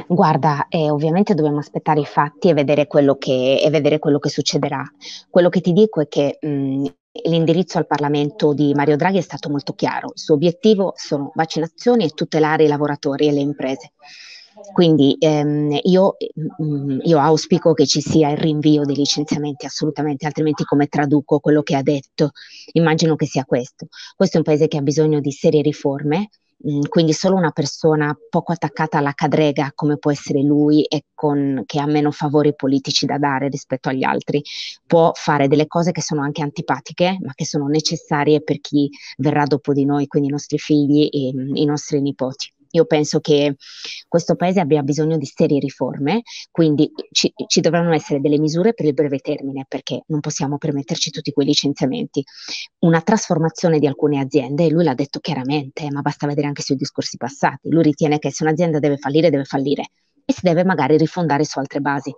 Guarda, 0.08 0.68
eh, 0.70 0.90
ovviamente 0.90 1.34
dobbiamo 1.34 1.60
aspettare 1.60 2.02
i 2.02 2.06
fatti 2.06 2.50
e 2.50 2.54
vedere, 2.54 2.88
che, 3.18 3.62
e 3.62 3.70
vedere 3.70 4.00
quello 4.00 4.20
che, 4.20 4.30
succederà. 4.30 4.84
Quello 5.30 5.50
che 5.50 5.62
ti 5.62 5.74
dico 5.74 6.02
è 6.02 6.08
che 6.08 6.38
mh, 6.40 6.86
l'indirizzo 7.26 7.78
al 7.78 7.88
Parlamento 7.88 8.54
di 8.54 8.74
Mario 8.74 8.96
Draghi 8.96 9.18
è 9.18 9.22
stato 9.22 9.50
molto 9.50 9.74
chiaro. 9.74 10.12
Il 10.14 10.20
suo 10.20 10.36
obiettivo 10.36 10.94
sono 10.96 11.32
vaccinazioni 11.34 12.06
e 12.06 12.10
tutelare 12.10 12.64
i 12.64 12.68
lavoratori 12.68 13.28
e 13.28 13.32
le 13.32 13.42
imprese. 13.42 13.94
Quindi 14.74 15.16
ehm, 15.20 15.80
io, 15.84 16.16
mm, 16.62 17.00
io, 17.04 17.20
auspico 17.20 17.74
che 17.74 17.86
ci 17.86 18.02
sia 18.02 18.30
il 18.30 18.38
rinvio 18.38 18.84
dei 18.86 18.96
licenziamenti 18.96 19.66
assolutamente, 19.66 20.26
altrimenti 20.26 20.64
come 20.64 20.88
traduco 20.88 21.40
quello 21.40 21.62
che 21.62 21.76
ha 21.76 21.82
detto? 21.82 22.32
Immagino 22.74 23.16
che 23.16 23.26
sia 23.26 23.44
questo. 23.44 23.88
Questo 24.16 24.36
è 24.36 24.40
un 24.40 24.46
paese 24.46 24.68
che 24.68 24.78
ha 24.78 24.82
bisogno 24.82 25.20
di 25.20 25.32
serie 25.32 25.62
riforme, 25.62 26.30
mh, 26.58 26.78
mm, 26.78 26.82
quindi 26.90 27.14
solo 27.14 27.36
una 27.36 27.52
persona 27.52 28.16
poco 28.30 28.54
attaccata 28.54 28.98
alla 28.98 29.14
cadrega 29.14 29.72
come 29.76 29.98
può 29.98 30.12
essere 30.12 30.42
lui 30.42 30.84
e 30.84 31.06
con, 31.14 31.64
che 31.66 31.80
ha 31.80 31.86
meno 31.86 32.12
favori 32.12 32.56
politici 32.56 33.06
da 33.06 33.18
dare 33.18 33.50
rispetto 33.50 33.90
agli 33.90 34.04
altri 34.04 34.42
può 34.86 35.12
fare 35.14 35.48
delle 35.48 35.68
cose 35.68 35.92
che 35.92 36.02
sono 36.02 36.22
anche 36.22 36.42
antipatiche 36.42 37.18
ma 37.22 37.34
che 37.34 37.46
sono 37.46 37.68
necessarie 37.68 38.42
per 38.42 38.60
chi 38.60 38.90
verrà 39.18 39.46
dopo 39.46 39.74
di 39.74 39.86
noi, 39.86 40.08
quindi 40.08 40.30
i 40.30 40.32
nostri 40.32 40.58
figli 40.58 41.10
e 41.12 41.34
mh, 41.34 41.56
i 41.56 41.66
nostri 41.66 42.02
nipoti. 42.02 42.54
Io 42.72 42.86
penso 42.86 43.20
che 43.20 43.56
questo 44.08 44.36
paese 44.36 44.60
abbia 44.60 44.82
bisogno 44.82 45.18
di 45.18 45.26
serie 45.26 45.60
riforme, 45.60 46.22
quindi 46.52 46.92
ci, 47.12 47.34
ci, 47.48 47.62
dovranno 47.62 47.94
essere 47.94 48.20
delle 48.20 48.40
misure 48.40 48.74
per 48.74 48.86
il 48.86 48.94
breve 48.94 49.20
termine, 49.20 49.66
perché 49.68 50.04
non 50.08 50.20
possiamo 50.20 50.58
permetterci 50.58 51.12
tutti 51.12 51.32
quei 51.32 51.46
licenziamenti. 51.46 52.24
Una 52.80 53.02
trasformazione 53.02 53.80
di 53.80 53.88
alcune 53.88 54.20
aziende, 54.20 54.70
lui 54.70 54.84
l'ha 54.84 54.94
detto 54.94 55.20
chiaramente, 55.20 55.90
ma 55.92 56.02
basta 56.02 56.28
vedere 56.28 56.48
anche 56.48 56.62
sui 56.62 56.76
discorsi 56.76 57.18
passati. 57.18 57.70
Lui 57.70 57.84
ritiene 57.84 58.20
che 58.20 58.32
se 58.32 58.44
un'azienda 58.44 58.80
deve 58.80 58.98
fallire, 58.98 59.30
deve 59.30 59.46
fallire 59.46 59.86
e 60.26 60.34
si 60.34 60.42
deve 60.44 60.64
magari 60.64 60.98
rifondare 60.98 61.44
su 61.46 61.60
altre 61.60 61.82
basi. 61.82 62.14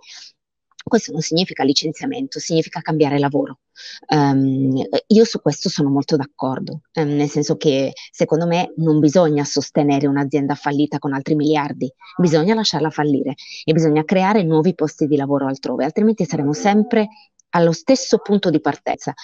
Questo 0.86 1.12
non 1.12 1.22
significa 1.22 1.64
licenziamento, 1.64 2.38
significa 2.38 2.80
cambiare 2.80 3.18
lavoro. 3.18 3.60
Um, 4.08 4.80
io 5.06 5.24
su 5.24 5.40
questo 5.40 5.70
sono 5.70 5.88
molto 5.88 6.14
d'accordo, 6.16 6.82
um, 6.94 7.08
nel 7.08 7.28
senso 7.28 7.56
che 7.56 7.92
secondo 8.10 8.46
me 8.46 8.72
non 8.76 9.00
bisogna 9.00 9.44
sostenere 9.44 10.06
un'azienda 10.06 10.54
fallita 10.54 10.98
con 10.98 11.14
altri 11.14 11.36
miliardi, 11.36 11.90
bisogna 12.18 12.54
lasciarla 12.54 12.90
fallire 12.90 13.34
e 13.64 13.72
bisogna 13.72 14.04
creare 14.04 14.42
nuovi 14.42 14.74
posti 14.74 15.06
di 15.06 15.16
lavoro 15.16 15.46
altrove, 15.46 15.84
altrimenti 15.84 16.26
saremo 16.26 16.52
sempre 16.52 17.08
allo 17.54 17.72
stesso 17.72 18.18
punto 18.18 18.50
di 18.50 18.60
partenza. 18.60 19.14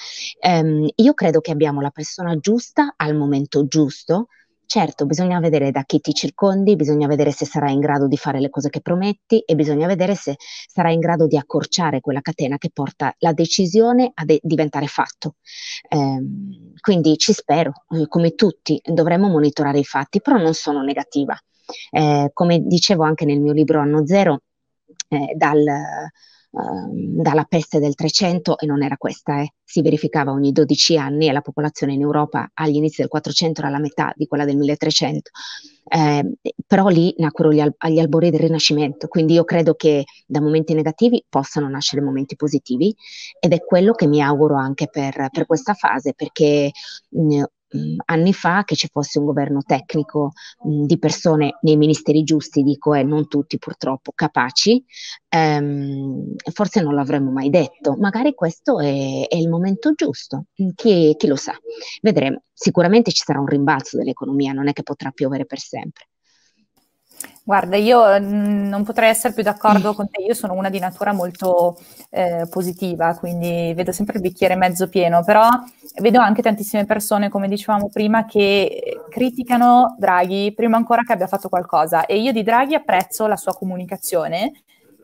Um, 0.40 0.88
io 0.94 1.14
credo 1.14 1.40
che 1.40 1.50
abbiamo 1.50 1.80
la 1.80 1.90
persona 1.90 2.36
giusta 2.38 2.94
al 2.96 3.14
momento 3.14 3.66
giusto 3.66 4.28
Certo, 4.72 5.04
bisogna 5.04 5.40
vedere 5.40 5.72
da 5.72 5.82
chi 5.82 5.98
ti 5.98 6.12
circondi, 6.14 6.76
bisogna 6.76 7.08
vedere 7.08 7.32
se 7.32 7.44
sarai 7.44 7.72
in 7.72 7.80
grado 7.80 8.06
di 8.06 8.16
fare 8.16 8.38
le 8.38 8.50
cose 8.50 8.68
che 8.70 8.80
prometti 8.80 9.40
e 9.40 9.56
bisogna 9.56 9.88
vedere 9.88 10.14
se 10.14 10.36
sarai 10.38 10.94
in 10.94 11.00
grado 11.00 11.26
di 11.26 11.36
accorciare 11.36 12.00
quella 12.00 12.20
catena 12.20 12.56
che 12.56 12.70
porta 12.72 13.12
la 13.18 13.32
decisione 13.32 14.12
a 14.14 14.24
de- 14.24 14.38
diventare 14.40 14.86
fatto. 14.86 15.34
Eh, 15.88 16.22
quindi 16.80 17.18
ci 17.18 17.32
spero, 17.32 17.72
eh, 17.90 18.06
come 18.06 18.36
tutti, 18.36 18.80
dovremmo 18.84 19.26
monitorare 19.28 19.80
i 19.80 19.84
fatti, 19.84 20.20
però 20.20 20.36
non 20.36 20.54
sono 20.54 20.82
negativa. 20.82 21.36
Eh, 21.90 22.30
come 22.32 22.60
dicevo 22.60 23.02
anche 23.02 23.24
nel 23.24 23.40
mio 23.40 23.52
libro 23.52 23.80
Anno 23.80 24.06
Zero, 24.06 24.42
eh, 25.08 25.34
dal 25.34 25.64
uh, 26.50 27.22
dalla 27.22 27.44
peste 27.44 27.78
del 27.78 27.94
300 27.94 28.58
e 28.58 28.66
non 28.66 28.82
era 28.82 28.96
questa, 28.96 29.40
eh. 29.40 29.54
si 29.64 29.82
verificava 29.82 30.32
ogni 30.32 30.52
12 30.52 30.96
anni 30.96 31.28
e 31.28 31.32
la 31.32 31.40
popolazione 31.40 31.92
in 31.94 32.00
Europa 32.00 32.50
agli 32.54 32.76
inizi 32.76 33.00
del 33.00 33.10
400 33.10 33.60
era 33.60 33.70
la 33.70 33.78
metà 33.78 34.12
di 34.16 34.26
quella 34.26 34.44
del 34.44 34.56
1300. 34.56 35.30
Eh, 35.92 36.34
però 36.66 36.86
lì 36.86 37.12
nacquero 37.18 37.52
gli, 37.52 37.60
al- 37.60 37.74
agli 37.78 37.98
albori 37.98 38.30
del 38.30 38.40
Rinascimento, 38.40 39.08
quindi 39.08 39.34
io 39.34 39.44
credo 39.44 39.74
che 39.74 40.04
da 40.24 40.40
momenti 40.40 40.72
negativi 40.72 41.24
possano 41.28 41.68
nascere 41.68 42.00
momenti 42.02 42.36
positivi 42.36 42.94
ed 43.40 43.52
è 43.52 43.64
quello 43.64 43.92
che 43.92 44.06
mi 44.06 44.22
auguro 44.22 44.56
anche 44.56 44.88
per, 44.88 45.28
per 45.32 45.46
questa 45.46 45.74
fase, 45.74 46.12
perché 46.14 46.70
mh, 47.08 47.42
mh, 47.70 47.96
anni 48.06 48.32
fa 48.32 48.64
che 48.64 48.74
ci 48.76 48.88
fosse 48.90 49.18
un 49.18 49.24
governo 49.26 49.62
tecnico 49.64 50.32
mh, 50.64 50.84
di 50.84 50.98
persone 50.98 51.58
nei 51.62 51.76
ministeri 51.76 52.22
giusti, 52.22 52.62
dico, 52.62 52.94
e 52.94 53.02
non 53.02 53.28
tutti 53.28 53.58
purtroppo 53.58 54.12
capaci, 54.14 54.84
ehm, 55.28 56.34
forse 56.52 56.80
non 56.82 56.94
l'avremmo 56.94 57.30
mai 57.30 57.50
detto. 57.50 57.96
Magari 57.98 58.34
questo 58.34 58.80
è, 58.80 59.26
è 59.28 59.36
il 59.36 59.48
momento 59.48 59.92
giusto, 59.94 60.46
chi, 60.74 61.14
chi 61.16 61.26
lo 61.26 61.36
sa. 61.36 61.54
Vedremo. 62.02 62.42
Sicuramente 62.52 63.10
ci 63.12 63.22
sarà 63.24 63.40
un 63.40 63.46
rimbalzo 63.46 63.96
dell'economia, 63.96 64.52
non 64.52 64.68
è 64.68 64.72
che 64.72 64.82
potrà 64.82 65.10
piovere 65.12 65.46
per 65.46 65.58
sempre. 65.60 66.06
Guarda, 67.42 67.76
io 67.76 68.20
mm, 68.20 68.68
non 68.68 68.84
potrei 68.84 69.08
essere 69.10 69.34
più 69.34 69.42
d'accordo 69.42 69.92
con 69.94 70.08
te, 70.08 70.22
io 70.22 70.34
sono 70.34 70.52
una 70.52 70.70
di 70.70 70.78
natura 70.78 71.12
molto 71.12 71.78
eh, 72.10 72.46
positiva, 72.48 73.16
quindi 73.16 73.72
vedo 73.74 73.92
sempre 73.92 74.16
il 74.16 74.22
bicchiere 74.22 74.54
mezzo 74.54 74.88
pieno, 74.88 75.24
però 75.24 75.48
vedo 76.00 76.20
anche 76.20 76.42
tantissime 76.42 76.84
persone, 76.84 77.28
come 77.28 77.48
dicevamo 77.48 77.88
prima, 77.92 78.24
che 78.24 79.00
criticano 79.08 79.96
Draghi 79.98 80.52
prima 80.54 80.76
ancora 80.76 81.02
che 81.02 81.12
abbia 81.12 81.26
fatto 81.26 81.48
qualcosa. 81.48 82.06
E 82.06 82.20
io 82.20 82.32
di 82.32 82.42
Draghi 82.42 82.74
apprezzo 82.74 83.26
la 83.26 83.36
sua 83.36 83.54
comunicazione 83.54 84.52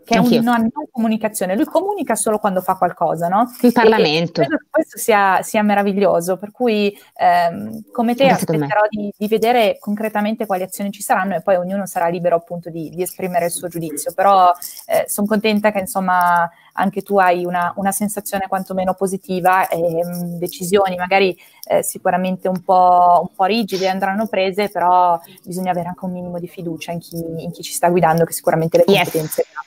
che 0.07 0.15
è 0.15 0.19
un, 0.19 0.33
una 0.33 0.57
non 0.57 0.71
comunicazione, 0.93 1.57
lui 1.57 1.65
comunica 1.65 2.15
solo 2.15 2.39
quando 2.39 2.61
fa 2.61 2.77
qualcosa, 2.77 3.27
no? 3.27 3.53
In 3.63 3.73
Parlamento. 3.73 4.41
E, 4.41 4.45
credo 4.45 4.57
che 4.59 4.67
questo 4.71 4.99
sia, 4.99 5.43
sia 5.43 5.65
meraviglioso, 5.65 6.37
per 6.37 6.53
cui 6.53 6.97
ehm, 7.17 7.91
come 7.91 8.15
te 8.15 8.27
Grazie 8.27 8.47
aspetterò 8.55 8.83
di, 8.89 9.13
di, 9.17 9.27
vedere 9.27 9.79
concretamente 9.81 10.47
quali 10.47 10.63
azioni 10.63 10.93
ci 10.93 11.03
saranno 11.03 11.35
e 11.35 11.43
poi 11.43 11.57
ognuno 11.57 11.87
sarà 11.87 12.07
libero 12.07 12.37
appunto 12.37 12.71
di, 12.71 12.89
di 12.89 13.03
esprimere 13.03 13.47
il 13.47 13.51
suo 13.51 13.67
giudizio, 13.67 14.13
però 14.15 14.53
eh, 14.87 15.07
sono 15.09 15.27
contenta 15.27 15.73
che 15.73 15.81
insomma 15.81 16.49
anche 16.75 17.03
tu 17.03 17.19
hai 17.19 17.45
una, 17.45 17.73
una 17.77 17.91
sensazione 17.91 18.47
quantomeno 18.47 18.95
positiva 18.95 19.67
e 19.67 20.05
mh, 20.05 20.09
mm, 20.09 20.39
decisioni 20.39 20.95
magari 20.95 21.37
eh, 21.65 21.83
sicuramente 21.83 22.47
un 22.47 22.63
po', 22.63 23.23
un 23.23 23.35
po', 23.35 23.45
rigide 23.45 23.89
andranno 23.89 24.29
prese, 24.29 24.69
però 24.69 25.21
bisogna 25.43 25.73
avere 25.73 25.89
anche 25.89 26.05
un 26.05 26.13
minimo 26.13 26.39
di 26.39 26.47
fiducia 26.47 26.93
in 26.93 27.01
chi, 27.01 27.17
in 27.17 27.51
chi 27.51 27.63
ci 27.63 27.73
sta 27.73 27.89
guidando 27.89 28.25
che 28.25 28.33
sicuramente 28.33 28.77
le 28.77 28.85
competenze 28.85 29.45
yes. 29.45 29.57
ha. 29.57 29.65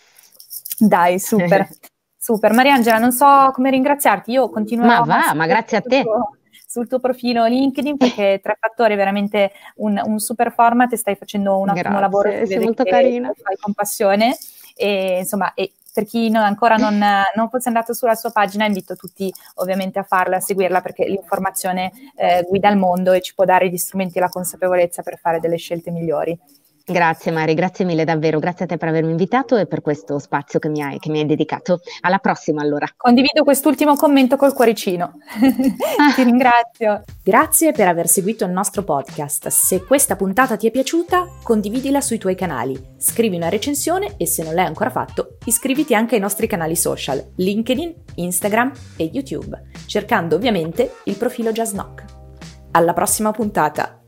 Dai, 0.79 1.19
super. 1.19 1.67
super. 2.17 2.53
Mariangela, 2.53 2.97
non 2.97 3.11
so 3.11 3.51
come 3.53 3.69
ringraziarti, 3.69 4.31
io 4.31 4.49
continuo 4.49 4.85
Ma 4.85 5.01
va, 5.01 5.33
ma 5.33 5.45
grazie 5.45 5.77
a 5.77 5.81
te. 5.81 6.01
Tuo, 6.03 6.37
sul 6.69 6.87
tuo 6.87 6.99
profilo 6.99 7.45
LinkedIn 7.45 7.97
perché 7.97 8.39
Tre 8.43 8.57
Fattori 8.59 8.93
è 8.93 8.97
veramente 8.97 9.51
un, 9.77 9.99
un 10.03 10.19
super 10.19 10.51
format 10.51 10.93
e 10.93 10.97
stai 10.97 11.15
facendo 11.15 11.57
un 11.57 11.69
ottimo 11.69 11.81
grazie, 11.81 11.99
lavoro. 11.99 12.45
Sei 12.45 12.59
molto 12.59 12.83
carina. 12.83 13.31
Fai 13.35 13.55
con 13.59 13.73
passione 13.73 14.37
e 14.75 15.17
insomma, 15.19 15.53
e 15.55 15.73
per 15.91 16.05
chi 16.05 16.29
non, 16.29 16.43
ancora 16.43 16.75
non, 16.75 16.97
non, 17.35 17.49
fosse 17.49 17.67
andato 17.67 17.93
sulla 17.93 18.15
sua 18.15 18.29
pagina, 18.29 18.65
invito 18.65 18.95
tutti 18.95 19.33
ovviamente 19.55 19.99
a 19.99 20.03
farla, 20.03 20.37
a 20.37 20.39
seguirla 20.41 20.81
perché 20.81 21.05
l'informazione 21.05 21.91
eh, 22.15 22.45
guida 22.47 22.69
il 22.69 22.77
mondo 22.77 23.11
e 23.11 23.21
ci 23.21 23.33
può 23.33 23.45
dare 23.45 23.67
gli 23.67 23.77
strumenti 23.77 24.17
e 24.17 24.21
la 24.21 24.29
consapevolezza 24.29 25.01
per 25.01 25.17
fare 25.17 25.39
delle 25.39 25.57
scelte 25.57 25.89
migliori. 25.89 26.37
Grazie 26.91 27.31
Mari, 27.31 27.53
grazie 27.53 27.85
mille 27.85 28.03
davvero, 28.03 28.39
grazie 28.39 28.65
a 28.65 28.67
te 28.67 28.77
per 28.77 28.87
avermi 28.87 29.11
invitato 29.11 29.55
e 29.57 29.67
per 29.67 29.81
questo 29.81 30.17
spazio 30.17 30.57
che 30.57 30.69
mi 30.69 30.81
hai, 30.81 30.97
che 30.97 31.11
mi 31.11 31.19
hai 31.19 31.25
dedicato. 31.27 31.81
Alla 32.01 32.17
prossima 32.17 32.61
allora. 32.61 32.87
Condivido 32.97 33.43
quest'ultimo 33.43 33.95
commento 33.95 34.37
col 34.37 34.53
cuoricino. 34.53 35.19
ti 36.15 36.23
ringrazio. 36.23 37.03
Grazie 37.23 37.73
per 37.73 37.87
aver 37.87 38.07
seguito 38.07 38.43
il 38.43 38.51
nostro 38.51 38.83
podcast. 38.83 39.49
Se 39.49 39.83
questa 39.83 40.15
puntata 40.15 40.57
ti 40.57 40.65
è 40.65 40.71
piaciuta, 40.71 41.27
condividila 41.43 42.01
sui 42.01 42.17
tuoi 42.17 42.33
canali, 42.33 42.95
scrivi 42.97 43.35
una 43.35 43.49
recensione 43.49 44.15
e 44.17 44.25
se 44.25 44.43
non 44.43 44.55
l'hai 44.55 44.65
ancora 44.65 44.89
fatto, 44.89 45.37
iscriviti 45.45 45.93
anche 45.93 46.15
ai 46.15 46.21
nostri 46.21 46.47
canali 46.47 46.75
social, 46.75 47.23
LinkedIn, 47.35 47.93
Instagram 48.15 48.71
e 48.97 49.11
YouTube, 49.13 49.61
cercando 49.85 50.35
ovviamente 50.35 50.95
il 51.03 51.15
profilo 51.17 51.51
Just 51.51 51.73
Knock. 51.73 52.03
Alla 52.71 52.93
prossima 52.93 53.31
puntata! 53.31 53.98